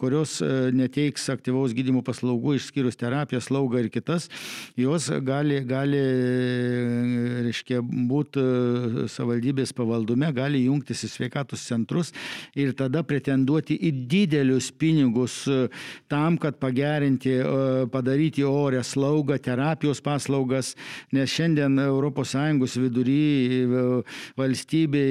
kurios 0.00 0.38
e, 0.42 0.52
neteiks 0.74 1.28
aktyvaus 1.32 1.74
gydymo 1.76 2.04
paslaugų, 2.06 2.56
išskyrus 2.58 2.98
terapiją, 3.00 3.42
slaugą 3.44 3.84
ir 3.84 3.90
kitas, 3.94 4.28
jos 4.78 5.10
gali, 5.24 5.60
gali 5.68 6.02
reiškia, 7.48 7.80
būti 7.82 8.42
e, 8.42 9.06
savaldybės 9.12 9.74
pavaldume, 9.76 10.30
gali 10.36 10.64
jungtis 10.66 11.04
į 11.06 11.12
sveikatos 11.12 11.64
centrus 11.68 12.12
ir 12.58 12.74
tada 12.78 13.02
pretenduoti 13.06 13.77
į 13.78 13.92
didelius 14.10 14.70
pinigus 14.74 15.40
e, 15.48 15.68
tam, 16.10 16.36
kad 16.40 16.58
pagerinti, 16.60 17.34
e, 17.38 17.86
padaryti 17.92 18.44
orę 18.46 18.82
slaugą, 18.84 19.38
terapijos 19.42 20.00
paslaugas, 20.04 20.74
nes 21.14 21.30
šiandien 21.30 21.78
ES 21.78 22.76
vidury 22.78 23.18
e, 23.62 23.84
valstybei 24.38 25.08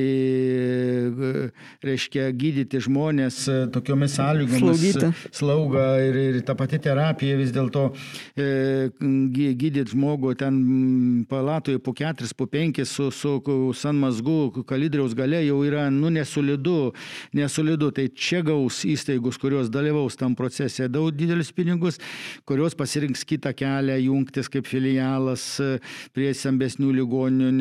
reiškia 1.84 2.30
gydyti 2.38 2.81
žmonės 2.88 3.39
tokiomis 3.73 4.18
sąlygomis. 4.18 4.98
Slauga 5.35 5.88
ir, 6.03 6.15
ir 6.15 6.41
ta 6.48 6.56
pati 6.57 6.80
terapija 6.81 7.38
vis 7.39 7.53
dėlto 7.56 7.89
gydyti 8.38 9.85
žmogų 9.94 10.34
ten 10.39 10.60
palatoje 11.30 11.81
po 11.84 11.94
keturis, 11.98 12.34
po 12.38 12.48
penkis 12.49 12.91
su, 12.94 13.10
su 13.11 13.38
San 13.77 13.99
Mazgu, 14.02 14.64
kalidriaus 14.68 15.15
gale 15.18 15.41
jau 15.45 15.61
yra, 15.65 15.88
nu, 15.94 16.10
nesolidu, 16.14 16.94
nesolidu. 17.38 17.91
Tai 17.95 18.07
čia 18.15 18.41
gaus 18.45 18.56
gaus 18.57 18.81
įstaigos, 18.88 19.38
kurios 19.41 19.69
dalyvaus 19.73 20.17
tam 20.17 20.35
procese, 20.38 20.88
daug 20.89 21.11
didelius 21.15 21.51
pinigus, 21.55 21.99
kurios 22.47 22.75
pasirinks 22.77 23.25
kitą 23.27 23.53
kelią, 23.57 23.97
jungtis 24.07 24.49
kaip 24.51 24.67
filialas 24.67 25.45
e, 25.61 25.69
prie 26.15 26.31
stambesnių 26.35 26.91
ligoninių, 27.01 27.51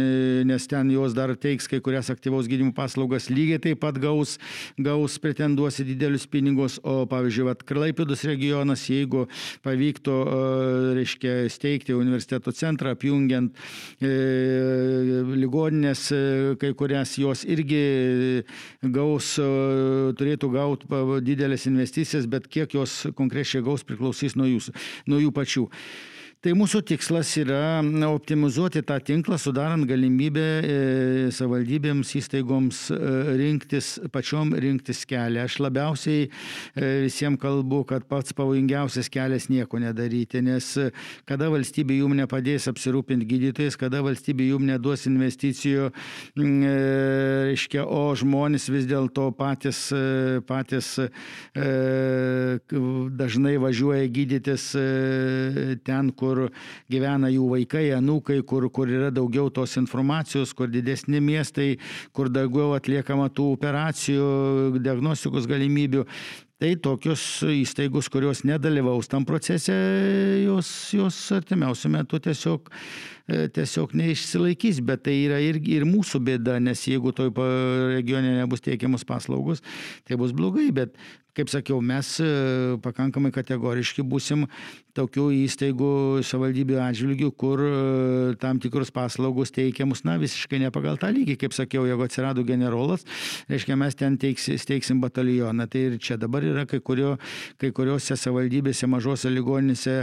nes 0.48 0.68
ten 0.70 0.90
jos 0.94 1.14
dar 1.16 1.34
teiks 1.36 1.68
kai 1.70 1.82
kurias 1.84 2.10
aktyvaus 2.12 2.48
gydymo 2.50 2.72
paslaugas, 2.76 3.28
lygiai 3.32 3.60
taip 3.62 3.82
pat 3.84 3.98
gaus, 4.00 4.36
gaus 4.78 5.18
pretenduosi 5.22 5.84
didelius 5.86 6.26
pinigus, 6.30 6.78
o 6.82 7.04
pavyzdžiui, 7.10 7.48
vat, 7.50 7.64
Klaipėdos 7.66 8.22
regionas, 8.28 8.86
jeigu 8.90 9.26
pavyktų, 9.66 10.16
e, 10.16 10.94
reiškia, 11.00 11.34
steigti 11.52 11.96
universiteto 11.96 12.54
centrą, 12.56 12.94
apjungiant 12.96 13.52
e, 14.00 14.12
ligoninės, 15.36 16.06
e, 16.14 16.22
kai 16.60 16.72
kurias 16.78 17.16
jos 17.20 17.44
irgi 17.46 18.44
gaus, 18.94 19.34
turėtų 20.16 20.50
gauti 20.54 20.85
didelės 21.24 21.66
investicijas, 21.70 22.28
bet 22.30 22.48
kiek 22.48 22.76
jos 22.78 23.06
konkrečiai 23.16 23.64
gaus 23.66 23.84
priklausys 23.86 24.36
nuo, 24.38 24.48
jūsų, 24.50 24.76
nuo 25.10 25.22
jų 25.22 25.32
pačių. 25.36 25.66
Tai 26.46 26.52
mūsų 26.54 26.78
tikslas 26.86 27.32
yra 27.40 27.80
optimizuoti 28.06 28.78
tą 28.86 29.00
tinklą, 29.02 29.34
sudarant 29.34 29.82
galimybę 29.82 30.42
e, 30.62 30.74
savivaldybėms, 31.34 32.12
įstaigoms 32.20 32.82
e, 32.94 32.98
rinktis, 33.40 33.88
pačiom 34.14 34.52
rinktis 34.54 35.00
kelią. 35.10 35.48
Aš 35.48 35.56
labiausiai 35.64 36.28
e, 36.28 36.90
visiems 37.02 37.40
kalbu, 37.42 37.80
kad 37.90 38.06
pats 38.06 38.30
pavojingiausias 38.38 39.10
kelias 39.10 39.48
nieko 39.50 39.80
nedaryti, 39.82 40.38
nes 40.46 40.68
kada 41.26 41.48
valstybė 41.50 41.96
jum 41.98 42.14
nepadės 42.20 42.70
apsirūpinti 42.70 43.26
gydytojais, 43.26 43.74
kada 43.80 44.04
valstybė 44.06 44.46
jum 44.52 44.68
neduos 44.70 45.08
investicijų, 45.10 45.90
reiškia, 46.38 47.88
o 47.90 48.14
žmonės 48.22 48.68
vis 48.70 48.86
dėlto 48.86 49.32
patys, 49.34 49.82
patys 50.46 50.94
dažnai 53.18 53.58
važiuoja 53.66 54.06
gydytis 54.14 54.70
ten, 55.90 56.14
kur 56.14 56.35
kur 56.36 56.52
gyvena 56.92 57.30
jų 57.32 57.48
vaikai, 57.54 57.88
anūkai, 57.96 58.40
kur, 58.46 58.68
kur 58.70 58.90
yra 58.92 59.12
daugiau 59.14 59.50
tos 59.50 59.76
informacijos, 59.80 60.54
kur 60.56 60.70
didesni 60.72 61.22
miestai, 61.24 61.76
kur 62.12 62.30
daugiau 62.32 62.74
atliekama 62.76 63.30
tų 63.32 63.52
operacijų, 63.56 64.26
diagnostikos 64.82 65.48
galimybių. 65.48 66.04
Tai 66.56 66.70
tokios 66.80 67.20
įstaigos, 67.52 68.06
kurios 68.08 68.40
nedalyvaus 68.48 69.10
tam 69.12 69.26
procese, 69.28 69.74
jos, 70.40 70.70
jos 70.96 71.18
artimiausiu 71.36 71.90
metu 71.92 72.16
tiesiog, 72.24 72.70
tiesiog 73.52 73.92
neišsilaikys, 74.00 74.80
bet 74.80 75.04
tai 75.04 75.18
yra 75.26 75.42
ir, 75.44 75.58
ir 75.68 75.84
mūsų 75.84 76.22
bėda, 76.24 76.56
nes 76.64 76.86
jeigu 76.88 77.12
toj 77.12 77.34
regione 77.92 78.38
nebus 78.38 78.64
teikiamos 78.64 79.04
paslaugos, 79.04 79.60
tai 80.08 80.16
bus 80.16 80.32
blogai, 80.32 80.70
bet 80.72 80.96
kaip 81.36 81.52
sakiau, 81.52 81.82
mes 81.84 82.14
pakankamai 82.80 83.34
kategoriški 83.36 84.00
busim 84.00 84.48
tokių 84.96 85.26
įstaigų 85.44 85.90
savivaldybių 86.26 86.78
atžvilgių, 86.82 87.30
kur 87.38 87.62
e, 87.62 87.70
tam 88.40 88.60
tikrus 88.62 88.92
paslaugos 88.94 89.52
teikiamus, 89.54 90.02
na, 90.08 90.16
visiškai 90.20 90.60
ne 90.62 90.70
pagal 90.74 90.98
tą 91.00 91.10
lygį, 91.14 91.36
kaip 91.42 91.56
sakiau, 91.56 91.84
jeigu 91.88 92.06
atsirado 92.06 92.44
generolas, 92.46 93.04
reiškia, 93.50 93.76
mes 93.78 93.96
ten 93.98 94.16
teiksi, 94.20 94.56
steigsim 94.60 95.00
batalioną. 95.02 95.68
Tai 95.70 95.82
ir 95.90 95.98
čia 96.02 96.18
dabar 96.20 96.44
yra 96.46 96.66
kai, 96.68 96.80
kurio, 96.84 97.16
kai 97.60 97.72
kuriuose 97.76 98.16
savivaldybėse, 98.18 98.88
mažose 98.90 99.30
ligoninėse 99.32 99.96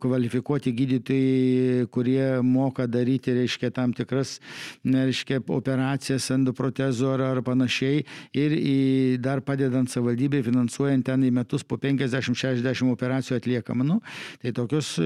kvalifikuoti 0.00 0.74
gydytojai, 0.76 1.88
kurie 1.94 2.40
moka 2.46 2.86
daryti, 2.90 3.34
reiškia, 3.36 3.72
tam 3.74 3.94
tikras, 3.96 4.38
reiškia, 4.84 5.40
operacijas 5.50 6.30
endoprotezų 6.34 7.10
ar, 7.14 7.26
ar 7.30 7.42
panašiai 7.46 8.04
ir 8.36 8.56
į, 8.56 8.78
dar 9.22 9.42
padedant 9.46 9.90
savivaldybei, 9.90 10.44
finansuojant 10.46 11.06
ten 11.08 11.24
į 11.26 11.32
metus 11.40 11.64
po 11.66 11.78
50-60 11.80 12.90
operacijų 12.94 13.40
atlieka 13.40 13.69
Nu, 13.76 14.00
tai 14.42 14.52
tokius 14.56 14.96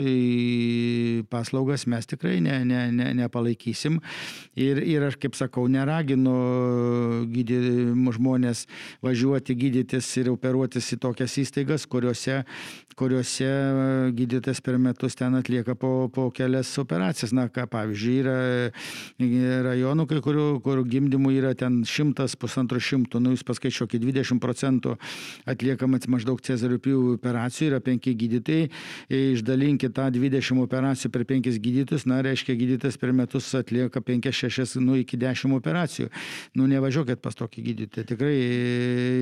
paslaugas 1.30 1.86
mes 1.90 2.06
tikrai 2.08 2.40
ne, 2.44 2.60
ne, 2.64 2.86
ne, 2.92 3.10
nepalaikysim. 3.20 4.00
Ir, 4.56 4.80
ir 4.82 5.04
aš, 5.08 5.18
kaip 5.20 5.36
sakau, 5.38 5.66
neraginu 5.70 6.34
gydy, 7.32 7.60
žmonės 8.14 8.64
važiuoti 9.04 9.56
gydytis 9.58 10.08
ir 10.20 10.30
operuotis 10.32 10.92
į 10.94 11.00
tokias 11.02 11.34
įstaigas, 11.42 11.86
kuriuose, 11.90 12.42
kuriuose 12.98 13.50
gydytas 14.16 14.62
per 14.64 14.78
metus 14.78 15.18
ten 15.18 15.34
atlieka 15.38 15.74
po, 15.78 16.08
po 16.14 16.28
kelias 16.34 16.70
operacijas. 16.80 17.34
Na, 17.34 17.48
ką 17.50 17.66
pavyzdžiui, 17.70 18.16
yra 18.22 18.36
rajonų, 19.66 20.06
kai 20.10 20.20
kurių, 20.24 20.46
kur 20.64 20.82
gimdymų 20.86 21.34
yra 21.40 21.54
ten 21.58 21.82
šimtas, 21.88 22.36
pusantro 22.38 22.78
šimto, 22.82 23.20
nu 23.22 23.34
jūs 23.34 23.44
paskaičiuokit, 23.46 24.04
20 24.04 24.40
procentų 24.42 24.94
atliekamas 25.50 26.06
maždaug 26.10 26.42
cezarių 26.44 26.78
pjūvių 26.84 27.16
operacijų, 27.18 27.70
yra 27.72 27.80
penki 27.84 28.14
gydytojai, 28.18 28.53
išdalinkit 29.12 29.94
tą 29.96 30.08
20 30.14 30.62
operacijų 30.64 31.10
per 31.14 31.26
penkis 31.28 31.58
gydytus, 31.62 32.06
na, 32.10 32.20
reiškia, 32.24 32.56
gydytas 32.58 32.98
per 33.00 33.14
metus 33.16 33.50
atlieka 33.56 34.02
5-6, 34.04 34.78
nu, 34.84 34.98
iki 35.00 35.18
10 35.20 35.54
operacijų. 35.58 36.10
Nu, 36.58 36.68
nevažiuokit 36.70 37.22
pas 37.24 37.36
tokį 37.38 37.64
gydytoją, 37.68 38.06
tikrai 38.12 38.34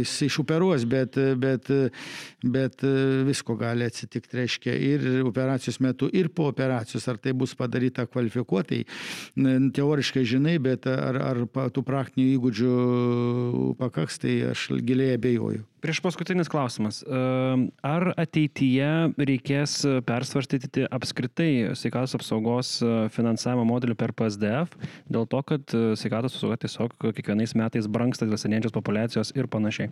jis 0.03 0.15
išoperuos, 0.29 0.87
bet, 0.89 1.19
bet, 1.41 1.71
bet 2.43 2.87
visko 3.29 3.57
gali 3.61 3.89
atsitikti, 3.89 4.41
reiškia, 4.43 4.77
ir 4.77 5.09
operacijos 5.27 5.81
metu, 5.85 6.11
ir 6.13 6.31
po 6.35 6.49
operacijos, 6.51 7.09
ar 7.11 7.21
tai 7.23 7.35
bus 7.37 7.55
padaryta 7.59 8.07
kvalifikuotai, 8.11 8.85
teoriškai 9.77 10.25
žinai, 10.29 10.59
bet 10.63 10.89
ar, 10.91 11.21
ar 11.33 11.45
tų 11.73 11.85
praktinių 11.87 12.31
įgūdžių 12.37 12.73
pakaks, 13.81 14.23
tai 14.23 14.39
aš 14.53 14.71
giliai 14.83 15.17
abejoju. 15.19 15.72
Prieš 15.83 15.99
paskutinis 15.99 16.47
klausimas. 16.47 17.01
Ar 17.83 18.05
ateityje 18.15 18.91
reikės 19.19 19.81
persvarstyti 20.07 20.85
apskritai 20.87 21.73
sveikatos 21.79 22.15
apsaugos 22.21 22.77
finansavimo 23.11 23.65
modelį 23.67 23.97
per 23.99 24.15
PSDF, 24.15 24.77
dėl 25.11 25.27
to, 25.27 25.41
kad 25.49 25.75
sveikatos 25.99 26.37
apsauga 26.37 26.61
tiesiog 26.63 26.95
kiekvienais 27.09 27.57
metais 27.59 27.91
brangsta 27.91 28.29
dėl 28.31 28.39
senėjančios 28.39 28.77
populiacijos 28.77 29.35
ir 29.35 29.51
panašiai? 29.51 29.91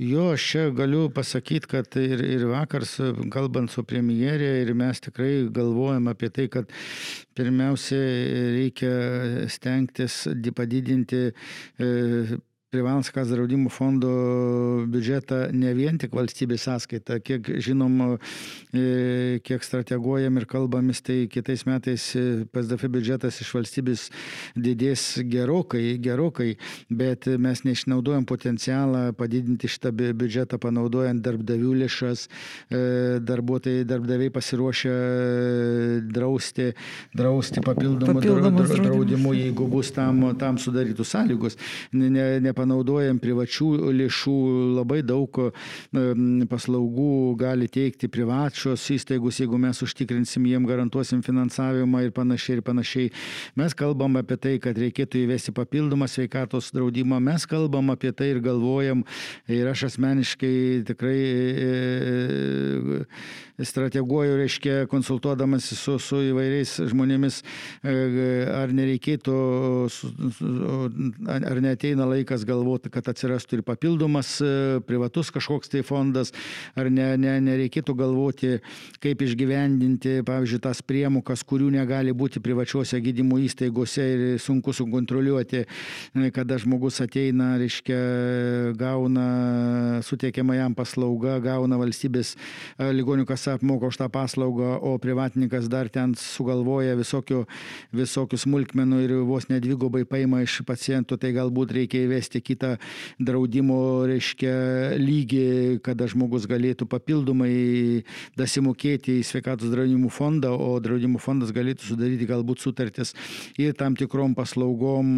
Jo, 0.00 0.30
aš 0.32 0.44
čia 0.48 0.62
galiu 0.72 1.10
pasakyti, 1.12 1.68
kad 1.68 1.96
ir, 2.00 2.22
ir 2.24 2.46
vakar, 2.48 2.86
kalbant 3.30 3.70
su 3.70 3.84
premjerė, 3.84 4.54
ir 4.62 4.72
mes 4.72 5.02
tikrai 5.04 5.50
galvojam 5.52 6.08
apie 6.08 6.30
tai, 6.32 6.46
kad 6.50 6.72
pirmiausia 7.36 8.00
reikia 8.56 8.94
stengtis 9.52 10.22
padidinti 10.56 11.20
e, 11.28 11.90
privalomas 12.72 13.10
kas 13.12 13.28
draudimo 13.28 13.68
fondo 13.68 14.10
biudžetą 14.88 15.50
ne 15.52 15.74
vien 15.76 15.98
tik 16.00 16.14
valstybės 16.16 16.62
sąskaita. 16.64 17.18
Kiek 17.20 17.50
žinom, 17.60 17.98
e, 18.72 19.40
kiek 19.44 19.64
strateguojam 19.66 20.38
ir 20.40 20.46
kalbamis, 20.48 21.02
tai 21.04 21.26
kitais 21.28 21.66
metais 21.68 22.06
e, 22.16 22.46
PSDF 22.48 22.88
biudžetas 22.94 23.42
iš 23.44 23.50
valstybės 23.58 24.06
didės 24.56 25.04
gerokai, 25.34 25.98
gerokai, 26.00 26.54
bet 26.88 27.28
mes 27.36 27.60
neišnaudojam 27.66 28.24
potencialą 28.24 29.04
padidinti 29.20 29.68
šitą 29.68 29.92
biudžetą 29.92 30.56
panaudojant 30.62 31.20
darbdavių 31.20 31.74
lėšas, 31.82 32.24
e, 32.72 32.82
darbuotojai, 33.20 33.84
darbdaviai 33.92 34.32
pasiruošę 34.32 34.96
drausti, 36.08 36.70
drausti 37.12 37.66
papildomų 37.68 38.24
draudimų, 38.72 39.36
jeigu 39.42 39.68
bus 39.76 39.92
tam, 39.92 40.24
tam 40.40 40.56
sudarytų 40.56 41.04
sąlygos. 41.04 41.60
Ne, 41.92 42.08
ne, 42.16 42.26
panaudojam 42.62 43.20
privačių 43.22 43.68
lėšų, 43.98 44.36
labai 44.78 45.02
daug 45.06 45.42
paslaugų 46.52 47.12
gali 47.40 47.68
teikti 47.72 48.10
privačios 48.12 48.84
įstaigos, 48.94 49.40
jeigu 49.42 49.58
mes 49.60 49.82
užtikrinsim 49.84 50.46
jiem, 50.48 50.66
garantuosim 50.68 51.22
finansavimą 51.26 52.06
ir 52.06 52.14
panašiai 52.14 52.58
ir 52.58 52.64
panašiai. 52.66 53.12
Mes 53.58 53.74
kalbam 53.78 54.16
apie 54.20 54.38
tai, 54.40 54.56
kad 54.62 54.78
reikėtų 54.78 55.24
įvesti 55.26 55.54
papildomą 55.56 56.08
sveikatos 56.10 56.70
draudimą, 56.74 57.20
mes 57.22 57.46
kalbam 57.50 57.92
apie 57.94 58.12
tai 58.16 58.32
ir 58.34 58.42
galvojam 58.44 59.04
ir 59.50 59.70
aš 59.70 59.88
asmeniškai 59.90 60.84
tikrai 60.88 61.18
e, 61.18 61.70
e, 63.58 63.64
strateguoju, 63.64 64.36
reiškia, 64.40 64.86
konsultuodamas 64.90 65.68
su, 65.76 65.98
su 66.02 66.20
įvairiais 66.30 66.74
žmonėmis, 66.90 67.42
e, 67.84 67.94
ar 68.52 68.72
nereikėtų, 68.74 69.36
ar 71.32 71.62
neteina 71.64 72.08
laikas 72.08 72.46
galvoti, 72.52 72.92
kad 72.92 73.08
atsirastų 73.10 73.58
ir 73.58 73.64
papildomas 73.66 74.36
e, 74.44 74.52
privatus 74.86 75.32
kažkoks 75.34 75.72
tai 75.72 75.82
fondas, 75.86 76.32
ar 76.78 76.90
ne, 76.92 77.12
ne, 77.20 77.36
nereikėtų 77.48 77.96
galvoti, 77.98 78.54
kaip 79.02 79.24
išgyvendinti, 79.24 80.20
pavyzdžiui, 80.28 80.62
tas 80.62 80.82
priemokas, 80.86 81.44
kurių 81.48 81.72
negali 81.74 82.14
būti 82.16 82.42
privačiuose 82.44 83.00
gydymo 83.02 83.40
įstaigose 83.42 84.06
ir 84.14 84.24
sunku 84.42 84.74
sukontroliuoti, 84.76 85.64
e, 85.64 86.30
kada 86.34 86.58
žmogus 86.62 87.00
ateina, 87.04 87.54
reiškia, 87.60 88.00
gauna 88.78 89.26
suteikiama 90.04 90.56
jam 90.58 90.76
paslauga, 90.76 91.38
gauna 91.42 91.78
valstybės 91.80 92.34
e, 92.34 92.90
ligonių 92.92 93.26
kasa 93.28 93.56
apmoka 93.58 93.90
už 93.90 94.00
tą 94.00 94.08
paslaugą, 94.12 94.76
o 94.82 94.96
privatininkas 95.02 95.68
dar 95.72 95.90
ten 95.92 96.14
sugalvoja 96.18 96.96
visokių, 96.98 97.44
visokių 97.96 98.40
smulkmenų 98.44 99.02
ir 99.06 99.16
vos 99.28 99.48
nedvigubai 99.50 100.04
paima 100.08 100.42
iš 100.44 100.60
pacientų, 100.68 101.18
tai 101.22 101.32
galbūt 101.36 101.74
reikia 101.78 102.04
įvesti 102.06 102.41
kitą 102.44 102.74
draudimo, 103.22 104.04
reiškia, 104.08 104.54
lygį, 105.00 105.44
kada 105.84 106.08
žmogus 106.10 106.46
galėtų 106.50 106.88
papildomai 106.90 108.02
dasimokėti 108.38 109.18
į 109.20 109.26
sveikatos 109.26 109.72
draudimų 109.72 110.10
fondą, 110.12 110.52
o 110.52 110.76
draudimų 110.82 111.22
fondas 111.22 111.52
galėtų 111.54 111.92
sudaryti 111.92 112.28
galbūt 112.28 112.62
sutartis 112.64 113.14
ir 113.60 113.76
tam 113.78 113.96
tikrom 113.98 114.36
paslaugom, 114.38 115.14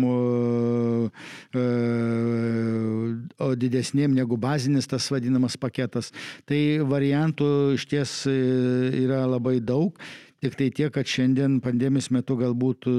o 3.39 3.49
didesnėm 3.65 4.15
negu 4.17 4.39
bazinis 4.41 4.89
tas 4.91 5.09
vadinamas 5.13 5.59
paketas. 5.61 6.13
Tai 6.49 6.61
variantų 6.91 7.51
iš 7.79 7.89
ties 7.91 8.21
yra 8.29 9.25
labai 9.29 9.59
daug. 9.65 9.97
Tik 10.45 10.59
tai 10.61 10.67
tiek, 10.77 10.91
kad 10.93 11.09
šiandien 11.09 11.57
pandemijos 11.65 12.11
metu 12.13 12.37
galbūt 12.37 12.85
e, 12.91 12.95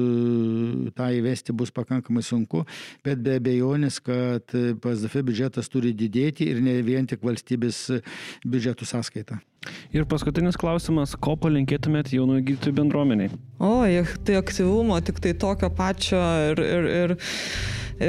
tą 0.97 1.11
įvesti 1.13 1.53
bus 1.53 1.69
pakankamai 1.76 2.23
sunku, 2.26 2.63
bet 3.05 3.22
be 3.22 3.35
abejonės, 3.38 3.99
kad 4.01 4.49
PSDF 4.81 5.22
biudžetas 5.27 5.69
turi 5.69 5.93
didėti 5.93 6.49
ir 6.49 6.63
ne 6.65 6.80
vien 6.88 7.05
tik 7.05 7.22
valstybės 7.22 7.84
biudžetų 8.41 8.89
sąskaita. 8.89 9.38
Ir 9.93 10.09
paskutinis 10.09 10.57
klausimas, 10.57 11.13
ko 11.22 11.35
palinkėtumėt 11.41 12.11
jaunųjų 12.17 12.47
gydytojų 12.49 12.77
bendruomeniai? 12.81 13.31
O, 13.61 13.77
tai 14.26 14.38
aktyvumo, 14.41 14.97
tik 15.05 15.22
tai 15.22 15.38
tokio 15.38 15.69
pačio 15.73 16.22
ir, 16.49 16.61
ir, 16.65 16.89
ir, 16.99 17.15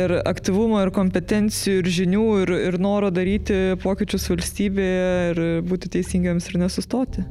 ir 0.00 0.16
aktyvumo, 0.24 0.80
ir 0.80 0.92
kompetencijų, 0.96 1.80
ir 1.82 1.92
žinių, 2.00 2.28
ir, 2.44 2.54
ir 2.70 2.80
noro 2.82 3.12
daryti 3.12 3.76
pokyčius 3.84 4.30
valstybėje 4.32 5.10
ir 5.32 5.42
būti 5.68 5.92
teisingiams 5.98 6.48
ir 6.52 6.64
nesustoti. 6.64 7.26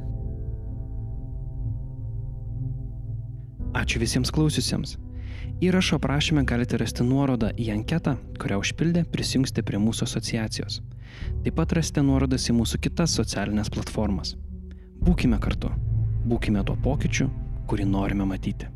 Ačiū 3.76 4.00
visiems 4.00 4.30
klausiusiems. 4.32 4.96
Įrašo 5.60 5.98
aprašymę 6.00 6.44
galite 6.48 6.78
rasti 6.80 7.04
nuorodą 7.04 7.50
į 7.60 7.66
anketą, 7.74 8.14
kurią 8.40 8.60
užpildę 8.62 9.02
prisijungsite 9.12 9.64
prie 9.68 9.80
mūsų 9.80 10.06
asociacijos. 10.08 10.78
Taip 11.44 11.56
pat 11.58 11.74
rasite 11.76 12.04
nuorodas 12.04 12.48
į 12.48 12.56
mūsų 12.56 12.80
kitas 12.86 13.16
socialinės 13.18 13.72
platformas. 13.72 14.34
Būkime 15.04 15.40
kartu, 15.40 15.72
būkime 16.28 16.64
tuo 16.64 16.76
pokyčiu, 16.84 17.28
kurį 17.68 17.88
norime 17.92 18.24
matyti. 18.28 18.68